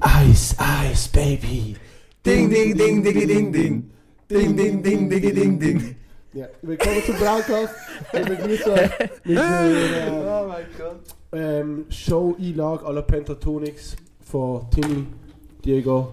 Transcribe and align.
Eis, 0.00 0.54
Eis, 0.58 1.08
Baby. 1.08 1.76
Ding, 2.24 2.50
ding, 2.50 2.76
ding, 2.76 3.02
ding, 3.02 3.26
ding, 3.26 3.52
ding. 3.52 3.90
Ding, 4.28 4.56
ding, 4.56 4.82
ding, 4.82 5.08
ding, 5.08 5.34
ding, 5.34 5.58
ding. 5.58 5.96
Ja, 6.32 6.46
willkommen 6.62 7.02
zum 7.04 7.16
Broadcast. 7.16 7.74
Ich 8.12 8.24
begrüße 8.24 8.72
euch 8.72 8.90
mit 9.24 9.38
einer 9.38 10.44
Oh 10.44 10.48
mein 10.48 10.64
Gott. 10.76 11.00
ähm, 11.32 11.86
Show-Einlage 11.88 12.92
la 12.92 13.02
Pentatonics 13.02 13.96
von 14.20 14.68
Timmy, 14.70 15.06
Diego, 15.64 16.12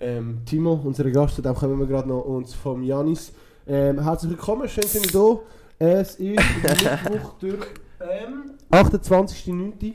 ähm, 0.00 0.40
Timo, 0.44 0.80
unser 0.84 1.08
Gast. 1.10 1.44
Dann 1.44 1.54
kommen 1.54 1.78
wir 1.78 1.86
gerade 1.86 2.08
noch 2.08 2.22
uns 2.22 2.54
vom 2.54 2.82
Janis. 2.82 3.32
Ähm, 3.66 4.02
herzlich 4.02 4.32
willkommen, 4.32 4.68
schön 4.68 4.84
sind 4.84 5.06
ihr 5.06 5.12
da. 5.12 5.38
Es 5.78 6.16
ist 6.16 6.40
Mittwoch 6.62 7.34
durch 7.38 7.66
ähm, 8.00 8.52
28.09. 8.72 9.94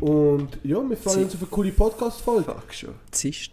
Und 0.00 0.48
ja, 0.64 0.78
wir 0.88 0.96
freuen 0.96 1.24
uns 1.24 1.34
auf 1.34 1.40
eine 1.40 1.50
coole 1.50 1.70
Podcast-Folge. 1.72 2.44
Fuck 2.44 2.74
schon. 2.74 2.90
Zist. 3.10 3.52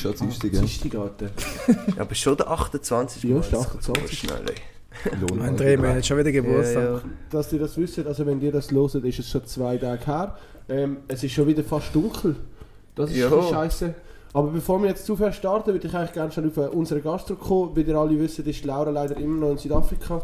Schon 0.00 0.14
Dienstag, 0.14 0.52
ja. 0.52 0.60
Dienstag, 0.60 0.94
Alter. 0.96 1.30
Ja, 1.68 2.00
aber 2.00 2.14
schon 2.14 2.36
der 2.36 2.50
28. 2.50 3.22
Ja, 3.24 3.38
ist 3.38 3.52
der 3.52 3.58
das 3.60 3.70
geht 3.70 3.78
28. 3.78 4.18
Schnell, 4.18 4.44
André, 5.40 5.80
wir 5.80 5.88
haben 5.88 6.02
schon 6.02 6.18
wieder 6.18 6.32
Geburtstag. 6.32 6.82
Ja, 6.82 6.94
ja. 6.94 7.02
Dass 7.30 7.52
ihr 7.52 7.60
das 7.60 7.76
wisst, 7.76 7.98
also 8.04 8.26
wenn 8.26 8.40
ihr 8.40 8.50
das 8.50 8.70
hört, 8.72 8.94
ist 8.94 9.18
es 9.18 9.30
schon 9.30 9.46
zwei 9.46 9.76
Tage 9.76 10.04
her. 10.04 10.36
Ähm, 10.68 10.98
es 11.06 11.22
ist 11.22 11.32
schon 11.32 11.46
wieder 11.46 11.62
fast 11.62 11.94
dunkel. 11.94 12.36
Das 12.94 13.10
ist 13.10 13.28
schon 13.28 13.48
scheiße. 13.48 13.94
Aber 14.32 14.48
bevor 14.48 14.80
wir 14.82 14.88
jetzt 14.88 15.06
zu 15.06 15.16
viel 15.16 15.32
starten, 15.32 15.72
würde 15.72 15.86
ich 15.86 15.94
eigentlich 15.94 16.12
gerne 16.12 16.32
schon 16.32 16.48
auf 16.48 16.56
äh, 16.56 16.68
unseren 16.68 17.02
Gast 17.02 17.28
zurückkommen. 17.28 17.74
Wie 17.74 17.82
ihr 17.82 17.96
alle 17.96 18.18
wisst, 18.18 18.40
ist 18.40 18.64
Laura 18.64 18.90
leider 18.90 19.16
immer 19.16 19.40
noch 19.40 19.50
in 19.52 19.58
Südafrika. 19.58 20.22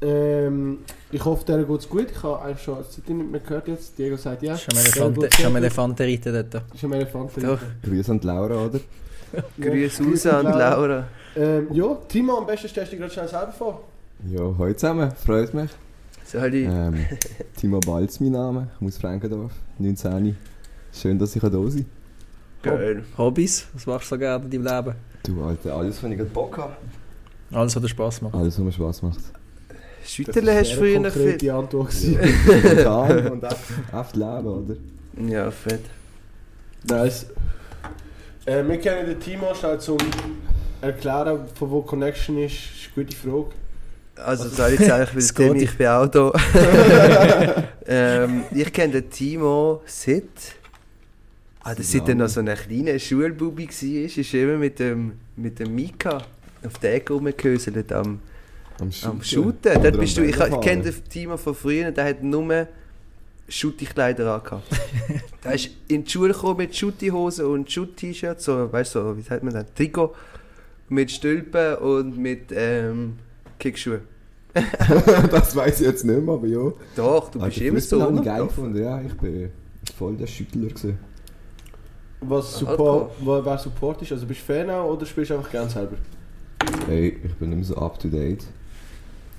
Ähm, 0.00 0.78
ich 1.10 1.24
hoffe, 1.24 1.44
der 1.44 1.64
geht 1.64 1.80
es 1.80 1.88
gut. 1.88 2.08
Ich 2.10 2.22
habe 2.22 2.40
eigentlich 2.42 2.62
schon 2.62 2.76
Zeit 2.88 3.08
nicht 3.08 3.30
mehr 3.30 3.40
gehört 3.40 3.68
jetzt. 3.68 3.98
Diego 3.98 4.16
sagt 4.16 4.42
ja. 4.42 4.56
Schon 4.56 4.76
am 5.04 5.14
schon. 5.30 5.56
Elefanten 5.56 6.02
reiten 6.02 6.32
dort. 6.32 6.62
Ist 6.74 6.84
am 6.84 6.92
Elefanten. 6.92 7.42
Doch. 7.42 7.58
Grüße 7.82 8.12
an 8.12 8.20
Laura, 8.22 8.66
oder? 8.66 8.80
Grüße 9.60 10.04
raus 10.04 10.26
an 10.26 10.44
Laura. 10.46 11.04
Ähm, 11.36 11.68
ja, 11.72 11.96
Timo, 12.08 12.38
am 12.38 12.46
besten 12.46 12.68
stellst 12.68 12.92
du 12.92 12.96
dich 12.96 13.00
gerade 13.00 13.12
schnell 13.12 13.28
selber 13.28 13.52
vor. 13.52 13.84
Ja, 14.28 14.40
heute 14.58 14.76
zusammen, 14.76 15.12
freut 15.12 15.54
mich. 15.54 15.70
Ich? 16.26 16.34
Ähm, 16.34 17.06
Timo 17.56 17.80
Balz, 17.80 18.20
mein 18.20 18.32
Name, 18.32 18.68
ich 18.72 18.78
komme 18.78 18.88
aus 18.88 18.98
Frankendorf, 18.98 19.52
19. 19.78 20.36
Schön, 20.92 21.18
dass 21.18 21.34
ich 21.34 21.42
da 21.42 21.50
sein 21.50 21.86
Geil. 22.62 23.04
Hobbys? 23.16 23.68
Was 23.72 23.86
machst 23.86 24.10
du 24.10 24.16
so 24.16 24.18
gerne 24.18 24.44
in 24.44 24.50
deinem 24.50 24.86
Leben? 24.86 24.96
Du, 25.22 25.42
Alter, 25.42 25.76
alles, 25.76 26.02
was 26.02 26.10
ich 26.10 26.16
gerade 26.16 26.30
Bock 26.30 26.58
habe. 26.58 26.76
Alles, 27.52 27.76
was 27.76 27.82
dir 27.82 27.88
Spass 27.88 28.20
macht. 28.20 28.34
Alles, 28.34 28.58
was 28.58 28.64
mir 28.64 28.72
Spaß 28.72 29.02
macht. 29.02 29.18
Schütterle 30.08 30.56
hast 30.56 30.70
du 30.70 30.80
eine 30.80 30.80
früher 30.80 31.00
noch 31.00 31.12
viel. 31.12 31.22
konkrete 31.22 31.54
Antwort. 31.54 31.92
Spontan 31.92 33.28
und 33.32 33.44
echt, 33.44 34.16
leben, 34.16 34.46
oder? 34.46 34.76
Ja, 35.28 35.50
fett. 35.50 35.82
Nice. 36.88 37.26
Äh, 38.46 38.66
wir 38.66 38.78
kennen 38.78 39.06
den 39.06 39.20
Timo 39.20 39.54
schnell 39.54 39.78
zum 39.78 39.98
Erklären, 40.80 41.40
von 41.54 41.70
wo 41.70 41.82
Connection 41.82 42.38
ist. 42.38 42.54
ist 42.54 42.90
eine 42.96 43.04
gute 43.04 43.16
Frage. 43.16 43.50
Also 44.16 44.48
soll 44.48 44.72
ich 44.72 44.80
jetzt 44.80 44.90
eigentlich, 44.90 45.14
weil 45.14 45.22
Scotty. 45.22 45.48
Tim, 45.50 45.62
ich 45.62 45.76
bin 45.76 45.86
auch 45.86 46.06
da. 46.06 46.32
ähm, 47.86 48.44
ich 48.52 48.72
kenne 48.72 48.94
den 48.94 49.10
Timo 49.10 49.82
seit... 49.84 50.22
Ah, 51.60 51.74
das 51.74 51.92
seit 51.92 52.08
er 52.08 52.14
noch 52.14 52.28
so 52.28 52.40
ein 52.40 52.46
kleiner 52.46 52.98
Schulbubi 52.98 53.68
war, 53.68 54.18
ist 54.18 54.34
er 54.34 54.42
immer 54.42 54.56
mit 54.56 54.78
dem, 54.78 55.12
mit 55.36 55.58
dem 55.58 55.74
Mika 55.74 56.22
auf 56.64 56.78
der 56.78 56.94
Ecke 56.94 57.12
rumgehöselt 57.12 57.92
am, 57.92 58.20
Am 58.80 58.86
am 58.86 58.92
Shooten. 58.92 59.24
Shooten. 59.24 59.72
Oder 59.72 59.80
Dort 59.82 59.94
am 59.94 60.00
bist 60.00 60.16
du, 60.16 60.22
ich, 60.24 60.36
kenne 60.36 60.82
den 60.82 60.94
Timo 61.08 61.36
von 61.36 61.54
früher, 61.54 61.90
der 61.90 62.04
hat 62.04 62.22
nur 62.22 62.68
Schutti-Kleider 63.48 64.34
angehabt. 64.34 64.66
der 65.44 65.54
ist 65.54 65.70
in 65.88 66.04
die 66.04 66.10
Schule 66.10 66.32
gekommen 66.32 66.58
mit 66.58 66.76
Schutti-Hosen 66.76 67.46
und 67.46 67.70
Schutt-T-Shirts, 67.70 68.44
so, 68.44 68.72
weißt 68.72 68.94
du, 68.94 69.00
so, 69.00 69.16
wie 69.16 69.22
sagt 69.22 69.42
man 69.42 69.54
das, 69.54 69.66
Trikot, 69.74 70.14
mit 70.88 71.10
Stülpen 71.10 71.76
und 71.76 72.18
mit 72.18 72.52
ähm, 72.52 73.14
Kickschuhen. 73.58 74.00
das 75.30 75.54
weiß 75.56 75.80
ich 75.80 75.86
jetzt 75.86 76.04
nicht 76.04 76.22
mehr, 76.22 76.34
aber 76.34 76.46
ja. 76.46 76.72
Doch, 76.96 77.30
du 77.30 77.40
Also, 77.40 77.48
bist 77.48 77.60
immer 77.60 77.80
so 77.80 78.02
habe 78.02 78.16
ich 78.16 78.24
geil 78.24 78.42
gefunden, 78.44 78.82
ja. 78.82 79.00
Ich 79.00 79.14
bin 79.14 79.50
voll 79.96 80.16
der 80.16 80.26
Schüttler 80.26 80.68
gewesen. 80.68 80.98
Was. 82.20 82.58
Support, 82.58 83.12
wer 83.20 83.58
Support 83.58 84.02
ist? 84.02 84.12
Also 84.12 84.26
bist 84.26 84.40
du 84.40 84.52
Fan 84.52 84.70
oder 84.70 85.06
spielst 85.06 85.30
du 85.30 85.34
einfach 85.34 85.50
gern 85.50 85.68
selber? 85.68 85.96
Hey, 86.86 87.16
ich 87.22 87.34
bin 87.34 87.50
nicht 87.50 87.58
mehr 87.58 87.64
so 87.64 87.76
up 87.76 87.98
to 87.98 88.08
date. 88.08 88.44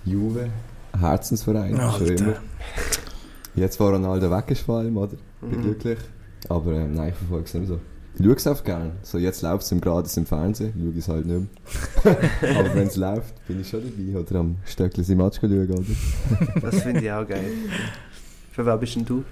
Juve, 0.05 0.49
Herzensverein, 0.99 1.71
schon 1.75 1.79
Alter. 1.81 2.15
immer. 2.23 2.33
Jetzt, 3.55 3.79
wo 3.79 3.87
Ronaldo 3.89 4.31
weg 4.31 4.45
ist 4.49 4.61
vor 4.61 4.79
allem, 4.79 4.97
oder? 4.97 5.17
Bin 5.41 5.59
Mhm. 5.59 5.63
glücklich. 5.63 5.99
Aber 6.47 6.71
ähm, 6.73 6.93
nein, 6.95 7.09
ich 7.09 7.15
verfolge 7.15 7.45
es 7.45 7.53
nicht 7.53 7.67
mehr 7.67 7.77
so. 7.77 7.81
Ich 8.17 8.25
schaue 8.25 8.35
es 8.35 8.47
auch 8.47 8.63
gerne. 8.63 8.91
So, 9.03 9.17
jetzt 9.17 9.41
läuft 9.41 9.63
es 9.63 9.71
im 9.71 9.79
Grades 9.81 10.17
im 10.17 10.25
Fernsehen, 10.25 10.73
schaue 10.77 10.91
ich 10.91 10.97
es 10.97 11.07
halt 11.07 11.25
nicht 11.25 11.47
mehr. 12.03 12.17
Aber 12.59 12.75
wenn 12.75 12.87
es 12.87 12.95
läuft, 12.95 13.47
bin 13.47 13.61
ich 13.61 13.69
schon 13.69 13.81
dabei. 13.83 14.19
Oder 14.19 14.39
am 14.39 14.57
Stöckli 14.65 15.03
im 15.09 15.17
Match 15.17 15.39
schauen, 15.39 15.69
oder? 15.69 15.81
Das 16.61 16.81
finde 16.81 17.01
ich 17.01 17.11
auch 17.11 17.27
geil. 17.27 17.45
Für 18.51 18.65
wer 18.65 18.77
bist 18.77 18.95
denn 18.95 19.05
du? 19.05 19.23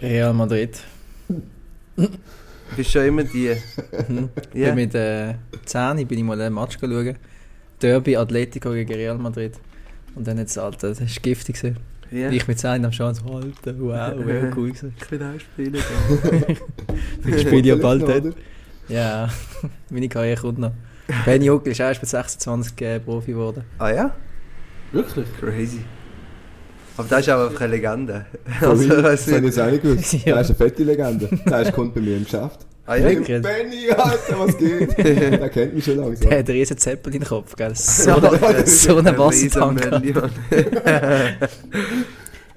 Real 0.00 0.32
Madrid. 0.32 0.80
Du 1.96 2.08
bist 2.76 2.90
schon 2.90 3.04
immer 3.04 3.24
die. 3.24 3.54
Mhm. 4.08 4.28
Ja. 4.54 4.66
Bin 4.68 4.74
mit 4.76 4.94
äh, 4.94 5.34
10 5.64 6.06
bin 6.06 6.18
ich 6.18 6.24
mal 6.24 6.40
einen 6.40 6.54
Match 6.54 6.78
schauen. 6.80 7.16
Derby 7.82 8.16
Atletico 8.16 8.70
gegen 8.72 8.94
Real 8.94 9.18
Madrid. 9.18 9.52
Und 10.14 10.26
dann 10.26 10.38
jetzt, 10.38 10.58
Alter, 10.58 10.88
das 10.88 11.00
war 11.00 11.06
giftig. 11.22 11.56
gewesen. 11.56 11.76
Ja. 12.10 12.30
Ich 12.30 12.48
mit 12.48 12.58
10 12.58 12.84
am 12.84 12.92
so, 12.92 13.04
Alter, 13.04 13.74
wow, 13.78 14.12
wäre 14.26 14.52
cool 14.56 14.68
gewesen. 14.68 14.94
Ich 15.00 15.10
will 15.10 15.22
auch 15.22 15.40
spielen. 15.40 15.76
Ich 17.26 17.40
spiele 17.42 17.68
ja 17.68 17.76
bald 17.76 18.02
dort. 18.02 18.34
Ja, 18.88 19.28
meine 19.90 20.08
Karriere 20.08 20.40
kommt 20.40 20.58
noch. 20.58 20.72
Benny 21.24 21.46
Huckel 21.46 21.72
ist 21.72 21.80
erst 21.80 22.02
mit 22.02 22.08
26 22.08 22.80
äh, 22.82 23.00
Profi 23.00 23.32
geworden. 23.32 23.64
ah 23.78 23.90
ja? 23.90 24.14
Wirklich? 24.92 25.26
Crazy. 25.38 25.80
Aber 26.96 27.08
das 27.08 27.20
ist 27.20 27.30
auch 27.30 27.46
einfach 27.46 27.60
eine 27.60 27.70
Legende. 27.76 28.26
Also, 28.60 28.88
das 28.88 29.04
habe 29.04 29.14
ich 29.14 29.26
nicht. 29.26 29.44
jetzt 29.44 29.60
auch 29.60 29.70
nicht 29.70 29.82
gewusst. 29.82 30.12
Ja. 30.12 30.18
Der 30.34 30.40
ist 30.40 30.48
eine 30.48 30.56
fette 30.56 30.82
Legende. 30.82 31.28
Der 31.46 31.62
ist 31.62 31.72
kommt 31.72 31.94
bei 31.94 32.00
mir 32.00 32.16
im 32.16 32.24
Geschäft. 32.24 32.66
Ah 32.90 32.96
ja? 32.96 33.04
Wirklich? 33.04 33.40
Benny, 33.40 33.88
Alter, 33.88 34.40
was 34.40 34.58
geht? 34.58 34.98
Der 34.98 35.48
kennt 35.48 35.74
mich 35.74 35.84
schon 35.84 35.98
langsam. 35.98 36.28
Der 36.28 36.40
hat 36.40 36.48
einen 36.48 36.58
riesen 36.58 36.76
Zeppel 36.76 37.14
in 37.14 37.20
den 37.20 37.28
Kopf, 37.28 37.54
gell? 37.54 37.72
So, 37.76 38.20
so 38.64 38.96
einen 38.96 39.06
ein 39.06 39.18
Wassertank. 39.18 39.80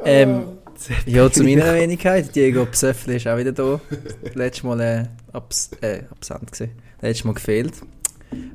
Ähm, 0.06 0.44
ja, 1.06 1.32
zu 1.32 1.44
meiner 1.44 1.74
Wenigkeit. 1.76 2.36
Diego 2.36 2.66
Psöffli 2.66 3.16
ist 3.16 3.26
auch 3.26 3.38
wieder 3.38 3.54
da. 3.54 3.80
Letztes 4.34 4.64
Mal 4.64 4.82
äh, 4.82 5.06
abs 5.32 5.70
äh, 5.80 6.02
absent 6.12 6.52
gewesen. 6.52 6.72
Letztes 7.00 7.24
Mal 7.24 7.36
gefehlt. 7.36 7.74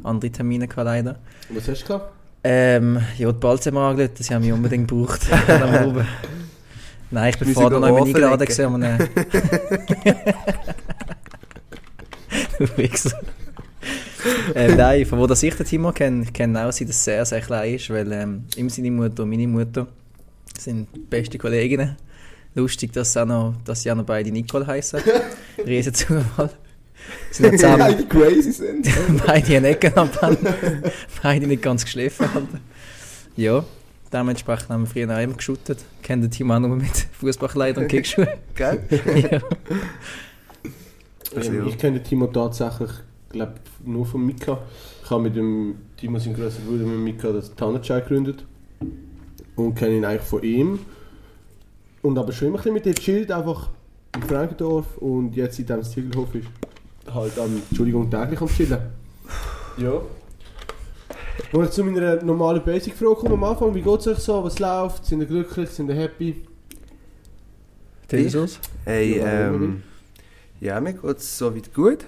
Andere 0.03 0.31
Termine 0.31 0.69
gehabt 0.69 0.84
leider. 0.84 1.17
Was 1.49 1.69
hast 1.69 1.84
du 1.84 1.87
gehabt? 1.87 2.12
Ähm, 2.44 3.00
ja, 3.17 3.33
die 3.33 3.38
Balz 3.38 3.65
haben 3.65 3.77
wir 3.77 3.81
angelegt, 3.81 4.19
sie 4.19 4.34
haben 4.34 4.44
mich 4.44 4.53
unbedingt 4.53 4.88
gebraucht. 4.88 5.22
Nein, 7.11 7.31
ich 7.31 7.38
bin 7.38 7.55
vorher 7.55 7.71
wir 7.71 7.81
noch 7.81 7.88
Ohren 7.88 8.09
eingeladen 8.09 8.47
gewesen, 8.47 9.09
Wichser. 12.77 13.19
äh, 14.55 14.75
nein, 14.75 15.07
von 15.07 15.19
wo 15.19 15.27
das 15.27 15.43
ich 15.43 15.55
den 15.55 15.67
Timo 15.67 15.93
kenne, 15.93 16.25
ich 16.25 16.33
kenne 16.33 16.67
auch, 16.67 16.73
sie, 16.73 16.85
dass 16.85 17.07
er 17.07 17.25
sehr, 17.25 17.27
sehr 17.27 17.41
klein 17.41 17.75
ist, 17.75 17.91
weil 17.91 18.11
ähm, 18.13 18.45
ihm 18.57 18.69
seine 18.69 18.91
Mutter 18.91 19.23
und 19.23 19.31
meine 19.31 19.47
Mutter 19.47 19.87
sind 20.59 21.09
beste 21.09 21.39
Kolleginnen. 21.39 21.97
Lustig, 22.55 22.93
dass, 22.93 23.17
auch 23.17 23.27
noch, 23.27 23.55
dass 23.65 23.83
sie 23.83 23.93
auch 23.93 23.97
noch 23.97 24.05
beide 24.05 24.31
Nicole 24.33 24.67
heißen. 24.67 25.01
Riesen 25.67 25.95
Zufall. 25.95 26.51
Sie 27.31 27.43
sind 27.45 27.53
Ja, 27.61 27.77
zusammen, 27.77 27.97
die 27.99 28.07
crazy 28.07 28.53
sind. 28.53 28.89
beide 29.27 29.55
in 29.55 29.65
Ecken 29.65 29.95
abhängen. 29.95 30.39
beide 31.23 31.47
nicht 31.47 31.63
ganz 31.63 31.85
geschliffen 31.85 32.35
haben. 32.35 32.49
Ja, 33.37 33.65
dementsprechend 34.13 34.71
haben 34.71 34.83
wir 34.83 34.87
früher 34.89 35.17
auch 35.17 35.23
immer 35.23 35.35
geschootet. 35.35 35.79
Kennen 36.03 36.23
den 36.23 36.31
Team 36.33 36.51
auch 36.51 36.59
nur 36.59 36.75
mit 36.77 37.07
Fußballkleidern 37.21 37.85
und 37.85 37.89
Kickschuhen. 37.91 38.29
Gell? 38.57 38.81
ja. 39.31 39.41
Also, 41.35 41.51
Ähm, 41.51 41.59
ja. 41.59 41.67
ich 41.67 41.79
kenne 41.79 41.99
den 41.99 42.05
Timo 42.05 42.27
tatsächlich, 42.29 42.91
glaube 43.31 43.55
nur 43.85 44.07
von 44.07 44.25
Mika. 44.25 44.59
Ich 45.05 45.11
habe 45.11 45.23
mit 45.23 45.37
dem 45.37 45.77
Timo, 45.97 46.19
sein 46.19 46.35
grösser 46.35 46.61
Bruder, 46.61 46.85
mit 46.85 46.99
Mika 46.99 47.33
das 47.33 47.55
Tannenschei 47.55 48.01
gegründet. 48.01 48.45
Und 49.57 49.75
kenne 49.75 49.97
ihn 49.97 50.05
eigentlich 50.05 50.23
von 50.23 50.43
ihm. 50.43 50.79
Und 52.03 52.17
aber 52.19 52.33
schon 52.33 52.49
immer 52.49 52.59
ein 52.59 52.63
bisschen 52.63 52.75
mit 52.75 52.87
ihm 52.87 52.95
chillt, 52.95 53.33
einfach 53.33 53.71
in 54.15 54.23
Frankendorf. 54.23 54.97
Und 54.99 55.35
jetzt, 55.35 55.57
seitdem 55.57 55.81
es 55.81 55.91
Ziegelhof 55.91 56.35
ist, 56.35 56.47
halt 57.13 57.39
am, 57.39 57.61
Entschuldigung, 57.69 58.11
täglich 58.11 58.41
am 58.41 58.49
Chillen. 58.49 58.79
Ja. 59.79 60.01
Wenn 61.53 61.65
ich 61.65 61.71
zu 61.71 61.85
meiner 61.85 62.23
normalen 62.23 62.63
Basic-Frage 62.63 63.15
komme 63.15 63.35
am 63.35 63.45
Anfang, 63.45 63.75
wie 63.75 63.83
geht 63.83 64.01
es 64.01 64.07
euch 64.09 64.19
so, 64.19 64.45
was 64.45 64.59
läuft, 64.59 65.07
sind 65.07 65.21
ihr 65.21 65.27
glücklich, 65.27 65.71
sind 65.71 65.89
ihr 65.89 65.95
happy? 65.97 66.43
Tell 68.09 68.37
us. 68.37 68.59
Hey, 68.85 69.19
Ja, 69.19 69.49
ähm, 69.49 69.83
ja, 70.60 70.81
mir 70.81 70.93
geht 70.93 71.19
es 71.19 71.38
soweit 71.38 71.72
gut. 71.75 72.05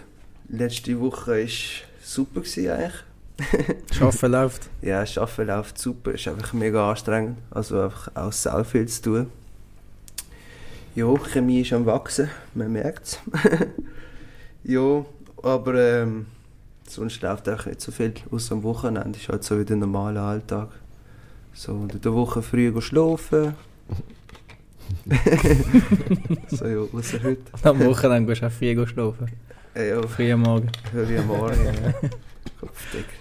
Letzte 0.49 0.99
Woche 1.00 1.43
war 1.43 1.49
super 2.02 2.41
gewesen, 2.41 2.70
eigentlich. 2.70 3.05
Schaffen 3.93 4.32
läuft. 4.32 4.69
Ja, 4.82 5.00
Arbeiten 5.00 5.47
läuft 5.47 5.79
super, 5.79 6.12
ist 6.12 6.29
einfach 6.29 6.52
mega 6.52 6.91
anstrengend. 6.91 7.38
Also 7.50 7.81
einfach 7.81 8.14
auch 8.14 8.32
sehr 8.32 8.64
viel 8.64 8.87
zu 8.87 9.02
tun. 9.02 9.26
Ja, 10.94 11.14
Chemie 11.17 11.61
ist 11.61 11.73
am 11.73 11.87
Wachsen, 11.87 12.29
man 12.55 12.73
merkt 12.73 13.06
es. 13.06 13.19
ja, 14.64 15.05
aber 15.43 15.75
ähm, 15.75 16.26
sonst 16.87 17.23
läuft 17.23 17.49
auch 17.49 17.64
nicht 17.67 17.81
so 17.81 17.93
viel. 17.93 18.14
Außer 18.31 18.56
am 18.56 18.62
Wochenende 18.64 19.19
ist 19.19 19.29
halt 19.29 19.44
so 19.44 19.58
wie 19.58 19.64
der 19.64 19.76
normale 19.76 20.20
Alltag. 20.20 20.69
So 21.55 21.73
unter 21.73 21.99
der 21.99 22.12
Woche 22.12 22.43
früh 22.43 22.79
schlafen. 22.81 23.55
so 26.49 26.67
ja, 26.67 26.79
außer 26.93 27.23
heute. 27.23 27.43
Am 27.63 27.81
Wochenende 27.85 28.29
gehst 28.29 28.43
du 28.43 28.47
auch 28.47 28.51
früh 28.53 28.87
schlafen. 28.87 29.27
Äh, 29.75 29.91
ja, 29.91 30.03
Früh 30.07 30.33
am 30.33 30.41
Morgen. 30.43 30.69
früh 30.91 31.19
am 31.19 31.27
Morgen. 31.27 31.65
ja. 31.65 31.93
Kopfdeckel. 32.61 33.21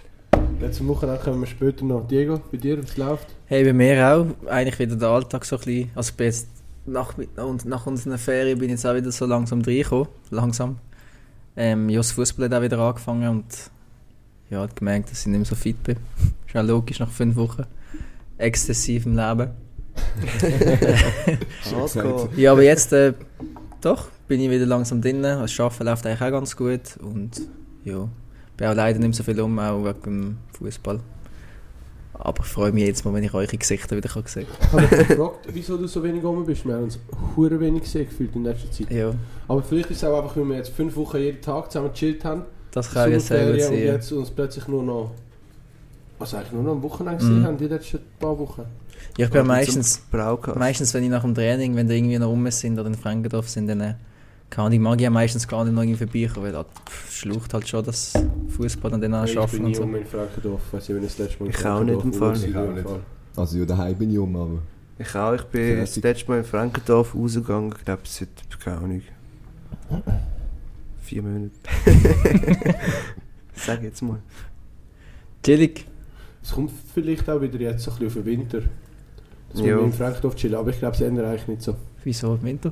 Letzte 0.59 0.87
Woche 0.87 1.19
kommen 1.23 1.39
wir 1.41 1.47
später 1.47 1.85
noch. 1.85 2.07
Diego, 2.07 2.41
bei 2.51 2.57
dir, 2.57 2.77
wie 2.77 2.81
es 2.85 2.97
läuft? 2.97 3.27
Hey, 3.45 3.63
bei 3.63 3.73
mir 3.73 4.07
auch. 4.07 4.25
Eigentlich 4.49 4.79
wieder 4.79 4.95
der 4.95 5.09
Alltag 5.09 5.45
so 5.45 5.55
ein 5.55 5.59
bisschen. 5.63 5.91
Also 5.95 6.09
ich 6.11 6.17
bin 6.17 6.25
jetzt 6.27 6.47
nach, 6.85 7.13
und 7.37 7.65
nach 7.65 7.85
unseren 7.85 8.17
Ferien 8.17 8.57
bin 8.57 8.65
ich 8.65 8.71
jetzt 8.71 8.85
auch 8.85 8.95
wieder 8.95 9.11
so 9.11 9.25
langsam 9.25 9.61
reingekommen. 9.61 10.07
Langsam. 10.31 10.77
Ähm, 11.55 11.89
ja, 11.89 11.97
das 11.97 12.11
Fußball 12.13 12.45
hat 12.45 12.53
auch 12.53 12.61
wieder 12.61 12.79
angefangen 12.79 13.29
und 13.29 13.71
ja, 14.49 14.61
hat 14.61 14.75
gemerkt, 14.75 15.11
dass 15.11 15.21
ich 15.21 15.27
nicht 15.27 15.37
mehr 15.37 15.45
so 15.45 15.55
fit 15.55 15.81
bin. 15.83 15.97
Ist 16.47 16.55
auch 16.55 16.63
logisch 16.63 16.99
nach 16.99 17.11
fünf 17.11 17.35
Wochen 17.35 17.63
exzessivem 18.37 19.15
Leben. 19.15 19.51
Ja, 22.35 22.51
aber 22.51 22.63
jetzt 22.63 22.93
äh, 22.93 23.13
doch 23.81 24.07
bin 24.27 24.39
ich 24.41 24.49
wieder 24.49 24.65
langsam 24.65 25.01
drin. 25.01 25.23
Das 25.23 25.59
Arbeiten 25.59 25.83
läuft 25.85 26.05
eigentlich 26.05 26.21
auch 26.21 26.31
ganz 26.31 26.55
gut 26.55 26.97
und 27.01 27.31
ja, 27.83 28.07
bin 28.57 28.67
auch 28.67 28.75
leider 28.75 28.99
nicht 28.99 29.07
mehr 29.07 29.13
so 29.13 29.23
viel 29.23 29.39
um, 29.41 29.57
auch 29.59 29.83
wegen 29.83 30.01
dem 30.03 30.37
Fußball. 30.57 30.99
Aber 32.13 32.43
ich 32.43 32.49
freue 32.51 32.73
mich 32.73 32.85
jetzt 32.85 33.05
mal, 33.05 33.13
wenn 33.13 33.23
ich 33.23 33.33
eure 33.33 33.47
Gesichter 33.57 33.95
wieder 33.95 34.09
kann 34.09 34.23
sehen 34.25 34.45
Ich 34.61 34.71
habe 34.73 34.81
mich 34.81 35.07
gefragt, 35.07 35.47
wieso 35.53 35.77
du 35.77 35.87
so 35.87 36.03
wenig 36.03 36.21
rum 36.21 36.45
bist. 36.45 36.65
Wir 36.65 36.73
haben 36.73 36.83
uns 36.83 36.99
hure 37.37 37.57
wenig 37.59 37.83
gesehen 37.83 38.09
gefühlt 38.09 38.35
in 38.35 38.43
letzter 38.43 38.69
Zeit. 38.71 38.89
kann. 38.89 38.97
Ja, 38.97 39.13
Aber 39.47 39.63
vielleicht 39.63 39.89
ist 39.91 39.97
es 39.97 40.03
auch 40.03 40.21
einfach, 40.21 40.35
weil 40.35 40.43
wir 40.49 40.57
jetzt 40.57 40.73
fünf 40.73 40.95
Wochen 40.97 41.17
jeden 41.17 41.41
Tag 41.41 41.71
zusammen 41.71 41.91
gechillt 41.93 42.25
haben. 42.25 42.43
das 42.71 42.91
kann 42.91 43.11
ich 43.13 43.23
sehr 43.23 43.45
gut 43.51 43.61
Sommerferien 43.61 43.87
und 43.89 43.93
jetzt 43.95 44.11
uns 44.11 44.29
plötzlich 44.31 44.67
nur 44.67 44.83
noch... 44.83 45.11
Also 46.19 46.35
eigentlich 46.35 46.51
nur 46.51 46.63
noch 46.63 46.71
am 46.73 46.83
Wochenende 46.83 47.23
Mhm. 47.23 47.29
gesehen 47.29 47.45
haben, 47.45 47.57
die 47.57 47.67
letzten 47.67 47.99
paar 48.19 48.37
Wochen. 48.37 48.63
Ja, 49.17 49.25
ich 49.25 49.31
bin 49.31 49.45
meistens, 49.47 50.01
meistens, 50.55 50.93
wenn 50.93 51.03
ich 51.03 51.09
nach 51.09 51.23
dem 51.23 51.35
Training, 51.35 51.75
wenn 51.75 51.87
die 51.87 51.95
irgendwie 51.97 52.17
noch 52.17 52.29
rum 52.29 52.49
sind 52.51 52.79
oder 52.79 52.87
in 52.87 52.95
Frankendorf 52.95 53.49
sind, 53.49 53.67
dann 53.67 53.81
äh, 53.81 53.93
kann 54.49 54.71
ich, 54.71 54.79
mag 54.79 54.95
ich 54.95 55.03
ja 55.03 55.09
meistens 55.09 55.47
gar 55.47 55.63
nicht 55.63 55.73
noch 55.73 55.83
irgendwie 55.83 56.05
vorbeikommen, 56.05 56.45
weil 56.45 56.51
das 56.53 56.65
pff, 56.89 57.11
schlucht 57.11 57.53
halt 57.53 57.67
schon 57.67 57.83
das 57.85 58.13
Fußball 58.49 58.93
und 58.93 59.01
dann 59.01 59.11
ich 59.11 59.17
anschaffen 59.17 59.57
bin 59.57 59.65
und 59.65 59.71
nie 59.71 59.75
so. 59.75 59.83
um 59.83 59.95
in 59.95 60.05
Frankendorf. 60.05 60.61
Ich 60.67 60.73
weiß 60.73 60.89
nicht, 60.89 60.97
wenn 60.97 61.03
ich 61.03 61.15
das 61.15 61.17
letzte 61.17 61.43
Mal 61.43 61.45
in 61.49 61.55
Ich 61.55 61.65
auch 61.65 61.83
nicht 61.83 62.03
im 62.03 62.13
Fall. 62.13 62.35
Frankendorf. 62.35 62.77
Ich 62.77 62.85
auch 62.85 62.93
nicht. 62.93 63.05
Also 63.35 63.57
ja, 63.57 63.65
daheim 63.65 63.95
bin 63.95 64.11
ich 64.11 64.17
um, 64.17 64.35
aber... 64.35 64.59
Ich 64.97 65.15
auch, 65.15 65.33
ich 65.33 65.43
bin 65.43 65.79
das 65.79 65.95
letzte 65.95 66.29
Mal 66.29 66.39
in 66.39 66.43
Frankendorf 66.43 67.15
rausgegangen, 67.15 67.73
ich 67.77 67.85
glaube 67.85 68.01
seit, 68.05 68.27
keine 68.59 68.77
Ahnung, 68.77 69.01
vier 71.01 71.23
Monaten. 71.23 71.51
Sag 73.55 73.81
jetzt 73.81 74.01
mal. 74.01 74.19
Chillig. 75.43 75.85
Es 76.43 76.51
kommt 76.51 76.71
vielleicht 76.93 77.29
auch 77.29 77.41
wieder 77.41 77.59
jetzt 77.59 77.83
so 77.83 77.91
ein 77.91 77.97
bisschen 77.97 78.07
auf 78.07 78.13
den 78.13 78.25
Winter. 78.25 78.61
Dass 79.51 79.63
wir 79.63 79.69
Ja. 79.71 79.79
in 79.79 79.93
Frankendorf 79.93 80.35
chillen, 80.35 80.55
aber 80.55 80.69
ich 80.69 80.79
glaube, 80.79 80.95
es 80.95 81.01
ändert 81.01 81.25
eigentlich 81.25 81.47
nicht 81.47 81.61
so. 81.63 81.75
Wieso 82.03 82.35
im 82.35 82.43
Winter? 82.43 82.71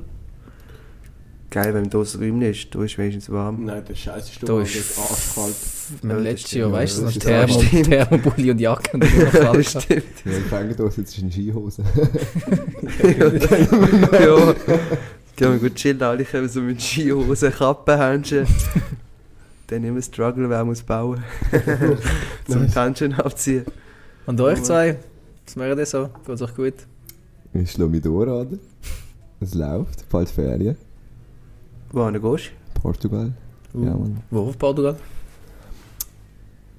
Geil, 1.50 1.72
wenn 1.72 1.88
du 1.88 2.00
das 2.00 2.16
Räumchen 2.16 2.42
ist, 2.42 2.74
du 2.74 2.82
ist 2.82 2.98
wenigstens 2.98 3.30
warm. 3.32 3.64
Nein, 3.64 3.82
der 3.88 3.94
Scheiß 3.94 4.28
ist 4.30 4.42
Da 4.42 4.46
doch 4.48 4.60
ist- 4.60 4.74
ist 4.76 4.98
arschkalt. 4.98 5.54
Im 6.02 6.10
Ja, 6.10 6.14
das 6.16 6.24
letzten. 6.24 6.58
Jahr, 6.58 6.68
Ja, 6.68 6.74
weißt 6.74 6.98
du, 6.98 7.02
das 7.02 7.14
noch 7.14 7.16
ist 7.16 7.26
Thermo. 7.26 7.62
Thermobully 7.88 8.50
und 8.50 8.60
Jacke 8.60 8.90
und 8.92 9.00
noch 9.00 9.32
kalt. 9.32 9.74
Das 9.74 9.82
stimmt. 9.82 10.02
Ja, 10.26 10.32
in 10.32 10.42
Frankendorf 10.44 10.92
sitzt 10.94 11.16
du 11.16 11.22
in 11.22 11.32
Skihose. 11.32 11.82
ja. 13.08 14.54
Wir 15.36 15.58
gut 15.58 15.74
chillen, 15.76 16.02
alle 16.02 16.24
kommen 16.24 16.48
so 16.48 16.60
mit 16.60 16.82
Skihosen, 16.82 17.52
Kappen, 17.52 17.96
Händchen. 17.98 18.46
Dann 19.68 19.84
immer 19.84 20.02
Struggle, 20.02 20.50
wer 20.50 20.64
muss 20.64 20.82
bauen. 20.82 21.22
Zum 22.46 22.66
Händchen 22.66 23.14
abziehen. 23.14 23.64
Und 24.26 24.40
euch 24.40 24.62
zwei, 24.62 24.96
was 25.48 25.56
macht 25.56 25.78
ihr 25.78 25.86
so? 25.86 26.08
Geht's 26.26 26.42
euch 26.42 26.54
gut? 26.54 26.74
Ich 27.54 27.70
schlage 27.72 27.90
mich 27.90 28.02
durch, 28.02 28.28
oder? 28.28 28.46
Es 29.40 29.54
läuft, 29.54 30.08
bald 30.10 30.28
Ferien. 30.28 30.76
Wohin 31.92 32.20
gehst 32.20 32.50
Portugal. 32.74 33.32
Ja, 33.74 33.94
Mann. 33.94 34.20
Wo 34.30 34.40
auf 34.48 34.58
Portugal? 34.58 34.96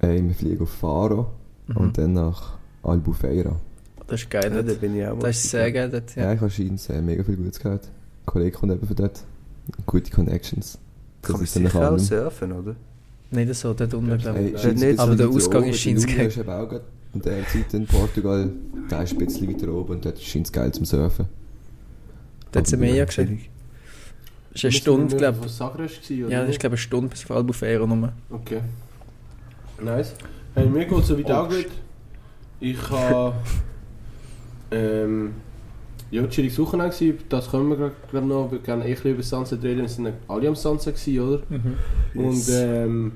Ey, 0.00 0.22
wir 0.26 0.34
fliegen 0.34 0.62
auf 0.62 0.70
Faro 0.70 1.26
Mhm. 1.66 1.76
und 1.76 1.98
dann 1.98 2.12
nach 2.14 2.58
Albufeira. 2.82 3.56
Das 4.06 4.22
ist 4.22 4.32
du? 4.32 4.38
geil. 4.40 4.52
Ja, 4.54 4.62
da 4.62 4.72
bin 4.74 4.96
ich 4.96 5.06
auch 5.06 5.18
das 5.18 5.36
ist 5.36 5.50
sehr 5.50 5.70
geil 5.72 5.88
dort. 5.90 6.14
Ja, 6.16 6.24
Ja. 6.24 6.32
ich 6.32 6.36
habe 6.40 6.46
anscheinend 6.46 6.90
äh, 6.90 7.00
mega 7.02 7.22
viel 7.22 7.36
Gutes 7.36 7.60
gehört. 7.60 7.84
Ein 7.86 8.26
Kollege 8.26 8.56
kommt 8.56 8.72
eben 8.72 8.86
von 8.86 8.96
dort. 8.96 9.22
Gute 9.86 10.10
Connections. 10.10 10.78
Kann 11.22 11.36
man 11.36 11.46
sicher 11.46 11.92
auch 11.92 11.98
surfen, 11.98 12.52
oder? 12.52 12.76
Nicht 13.32 13.54
so 13.54 13.72
dort 13.74 13.94
unten, 13.94 14.18
glaube 14.18 14.38
Hey, 14.38 14.46
ich. 14.48 14.64
Nicht, 14.64 14.74
bisschen 14.74 14.98
aber 15.00 15.16
der 15.16 15.28
Ausgang 15.28 15.62
oben. 15.62 15.70
ist 15.70 15.80
scheint's 15.80 16.06
Der 16.06 16.28
geil. 16.30 16.80
In 17.12 17.22
der 17.22 17.46
Zeit 17.48 17.74
in 17.74 17.86
Portugal. 17.86 18.50
Der 18.90 19.02
ist 19.02 19.12
ein 19.12 19.18
bisschen 19.18 19.48
weiter 19.48 19.72
oben 19.72 19.92
und 19.94 20.04
dort 20.04 20.20
scheint 20.20 20.46
es 20.46 20.52
geil 20.52 20.72
zum 20.72 20.84
Surfen. 20.84 21.26
Dort 22.52 22.66
sind 22.66 22.80
wir 22.80 22.92
ja 22.94 23.04
gesehen. 23.04 23.26
Chillig. 23.26 23.50
Das 24.52 24.58
ist 24.58 24.64
eine 24.64 24.72
Stunde, 24.72 25.16
glaube 25.16 25.38
Was 25.44 25.56
Sagres 25.58 25.92
ich. 26.08 26.24
oder? 26.24 26.32
Ja, 26.32 26.40
das 26.40 26.50
ist 26.50 26.60
glaube 26.60 26.74
ich 26.74 26.80
eine 26.80 26.86
Stunde 26.86 27.08
bis 27.08 27.24
auf 27.24 27.30
Albufeira 27.30 27.80
rum. 27.84 28.08
Okay. 28.30 28.60
Nice. 29.80 30.14
Hey, 30.54 30.66
mir 30.66 30.84
geht 30.84 30.92
es 30.92 30.98
Oh, 30.98 31.00
soweit 31.02 31.30
auch 31.30 31.48
gut. 31.48 31.66
Ich 32.58 32.90
habe. 32.90 33.34
ähm, 34.72 35.34
ja, 36.10 36.26
chillig 36.26 36.54
Suchen 36.54 36.80
gewesen. 36.80 37.18
Das 37.28 37.50
können 37.50 37.68
wir 37.70 37.92
gerade 38.10 38.26
noch. 38.26 38.50
Wir 38.50 38.58
können 38.58 38.82
eh 38.82 38.86
ein 38.86 38.90
bisschen 38.94 39.12
über 39.12 39.22
Sunset 39.22 39.62
reden. 39.62 39.82
Wir 39.82 39.88
sind 39.88 40.12
alle 40.28 40.48
am 40.48 40.56
Sunset 40.56 40.96
gewesen, 40.96 41.20
oder? 41.20 41.42
Und 42.14 42.32
Yes. 42.32 42.48
ähm, 42.50 43.12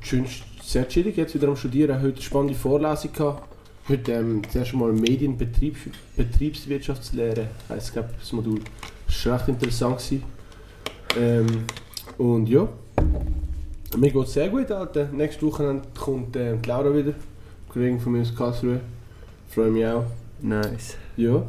schön, 0.00 0.24
sehr 0.62 0.88
chillig, 0.88 1.16
jetzt 1.16 1.34
wieder 1.34 1.48
am 1.48 1.56
Studieren. 1.56 2.00
Heute 2.00 2.14
eine 2.14 2.22
spannende 2.22 2.54
Vorlesung 2.54 3.12
gehabt. 3.12 3.48
Heute 3.88 4.12
ähm, 4.12 4.42
das 4.42 4.54
erste 4.54 4.76
Mal 4.76 4.92
Betriebswirtschaftslehre, 6.16 7.48
heisst 7.68 7.92
glaube 7.92 8.10
das 8.18 8.32
Modul. 8.32 8.60
Das 9.06 9.26
war 9.26 9.38
recht 9.38 9.48
interessant. 9.48 9.98
Gewesen. 9.98 10.22
Ähm, 11.18 11.46
und 12.18 12.48
ja, 12.48 12.68
mir 13.96 14.10
geht 14.10 14.24
es 14.24 14.32
sehr 14.34 14.48
gut, 14.48 14.70
Alter. 14.70 15.08
Nächste 15.12 15.44
Woche 15.44 15.82
kommt 15.98 16.36
äh, 16.36 16.56
die 16.56 16.68
Laura 16.68 16.94
wieder, 16.94 17.14
Kollegin 17.68 17.98
von 17.98 18.12
mir 18.12 18.20
aus 18.22 18.34
Karlsruhe. 18.34 18.80
Freue 19.48 19.70
mich 19.70 19.84
auch. 19.86 20.04
Nice. 20.40 20.96
Ja. 21.20 21.42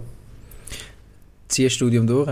Zieh 1.47 1.63
das 1.65 1.73
Studium 1.73 2.05
durch. 2.07 2.27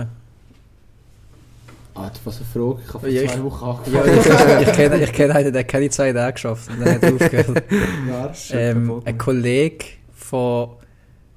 Alter, 1.96 2.20
was 2.24 2.38
eine 2.38 2.46
Frage. 2.46 2.80
Ich 2.86 2.94
habe 2.94 3.00
vor 3.00 3.10
Ja, 3.10 3.28
zwei 3.28 3.36
ich- 3.36 3.44
Wochen 3.44 3.66
Ja, 3.94 4.02
angefangen. 4.02 4.62
ich, 4.62 4.68
ich 4.68 4.74
kenne 4.74 5.04
ich 5.04 5.12
kenn 5.14 5.32
einen, 5.32 5.52
der 5.54 5.60
hat 5.62 5.68
keine 5.68 5.90
zwei 5.90 6.14
Tage 6.14 6.34
geschafft 6.34 6.70
und 6.70 6.80
dann 6.80 6.96
hat 6.96 7.04
er 7.04 7.14
aufgehört. 7.14 7.64
Ja. 8.08 8.32
ähm, 8.52 9.02
ein. 9.06 9.18
Kollege 9.18 9.86
von 10.16 10.70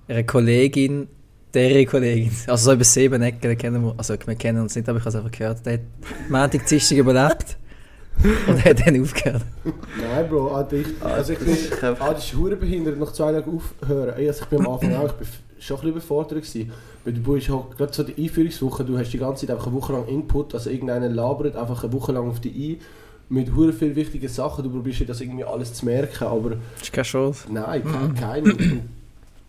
einer 0.09 0.23
Kollegin, 0.23 1.09
deren 1.53 1.87
Kollegin, 1.87 2.31
also 2.47 2.65
so 2.71 2.73
über 2.75 2.85
sieben 2.85 3.23
Ecken, 3.23 3.41
den 3.41 3.59
kennen 3.59 3.83
wir, 3.85 3.95
also 3.97 4.15
wir 4.25 4.35
kennen 4.37 4.63
uns 4.63 4.77
nicht, 4.77 4.89
aber 4.89 4.99
ich 4.99 5.05
habe 5.05 5.11
es 5.11 5.17
einfach 5.17 5.37
gehört, 5.37 5.67
der 5.67 5.73
hat 5.75 5.81
Montag, 6.29 6.67
Dienstag 6.67 6.97
überlebt 6.99 7.57
und 8.47 8.65
hat 8.65 8.87
dann 8.87 9.03
aufgehört. 9.03 9.43
Nein, 9.65 10.29
Bro, 10.29 10.55
Alter, 10.55 10.77
ich, 10.77 10.87
also 11.03 11.33
ich 11.33 11.39
bin, 11.41 11.49
ist 11.49 11.73
einfach- 11.83 12.01
Alter, 12.07 12.15
das 12.15 12.25
ist 12.27 12.35
hure 12.37 12.55
behindert, 12.57 12.99
nach 13.01 13.13
zwei 13.13 13.33
Tagen 13.33 13.57
aufhören. 13.57 14.15
Also 14.15 14.43
ich 14.43 14.49
bin 14.49 14.61
am 14.61 14.69
Anfang 14.75 14.95
auch, 14.95 15.07
ich 15.07 15.13
bin 15.13 15.27
schon 15.63 15.77
ein 15.77 15.81
bisschen 15.81 15.91
überfordert 15.97 16.43
gewesen. 16.43 16.73
Weil 17.05 17.13
du 17.15 17.21
bist 17.35 17.49
halt, 17.49 17.77
gerade 17.77 17.93
so 17.93 18.03
die 18.03 18.23
Einführungswoche, 18.23 18.85
du 18.85 18.99
hast 18.99 19.13
die 19.13 19.19
ganze 19.19 19.47
Zeit 19.47 19.55
einfach 19.57 19.69
eine 19.69 19.77
Woche 19.77 19.93
lang 19.93 20.07
Input, 20.09 20.55
also 20.55 20.71
irgendeiner 20.71 21.09
labert 21.09 21.57
einfach 21.57 21.83
eine 21.85 21.93
Woche 21.93 22.13
lang 22.13 22.29
auf 22.29 22.41
dich 22.41 22.55
ein, 22.55 22.77
mit 23.29 23.55
hure 23.55 23.73
viel 23.73 23.95
wichtigen 23.97 24.29
Sachen, 24.29 24.63
du 24.65 24.71
probierst 24.71 25.01
dir 25.01 25.07
das 25.07 25.21
irgendwie 25.21 25.45
alles 25.45 25.73
zu 25.75 25.85
merken, 25.87 26.25
aber 26.25 26.57
ist 26.81 26.93
keine 26.93 27.05
Chance. 27.05 27.47
nein, 27.51 27.83
ke- 27.83 28.15
keine. 28.21 28.53
Und 28.53 28.81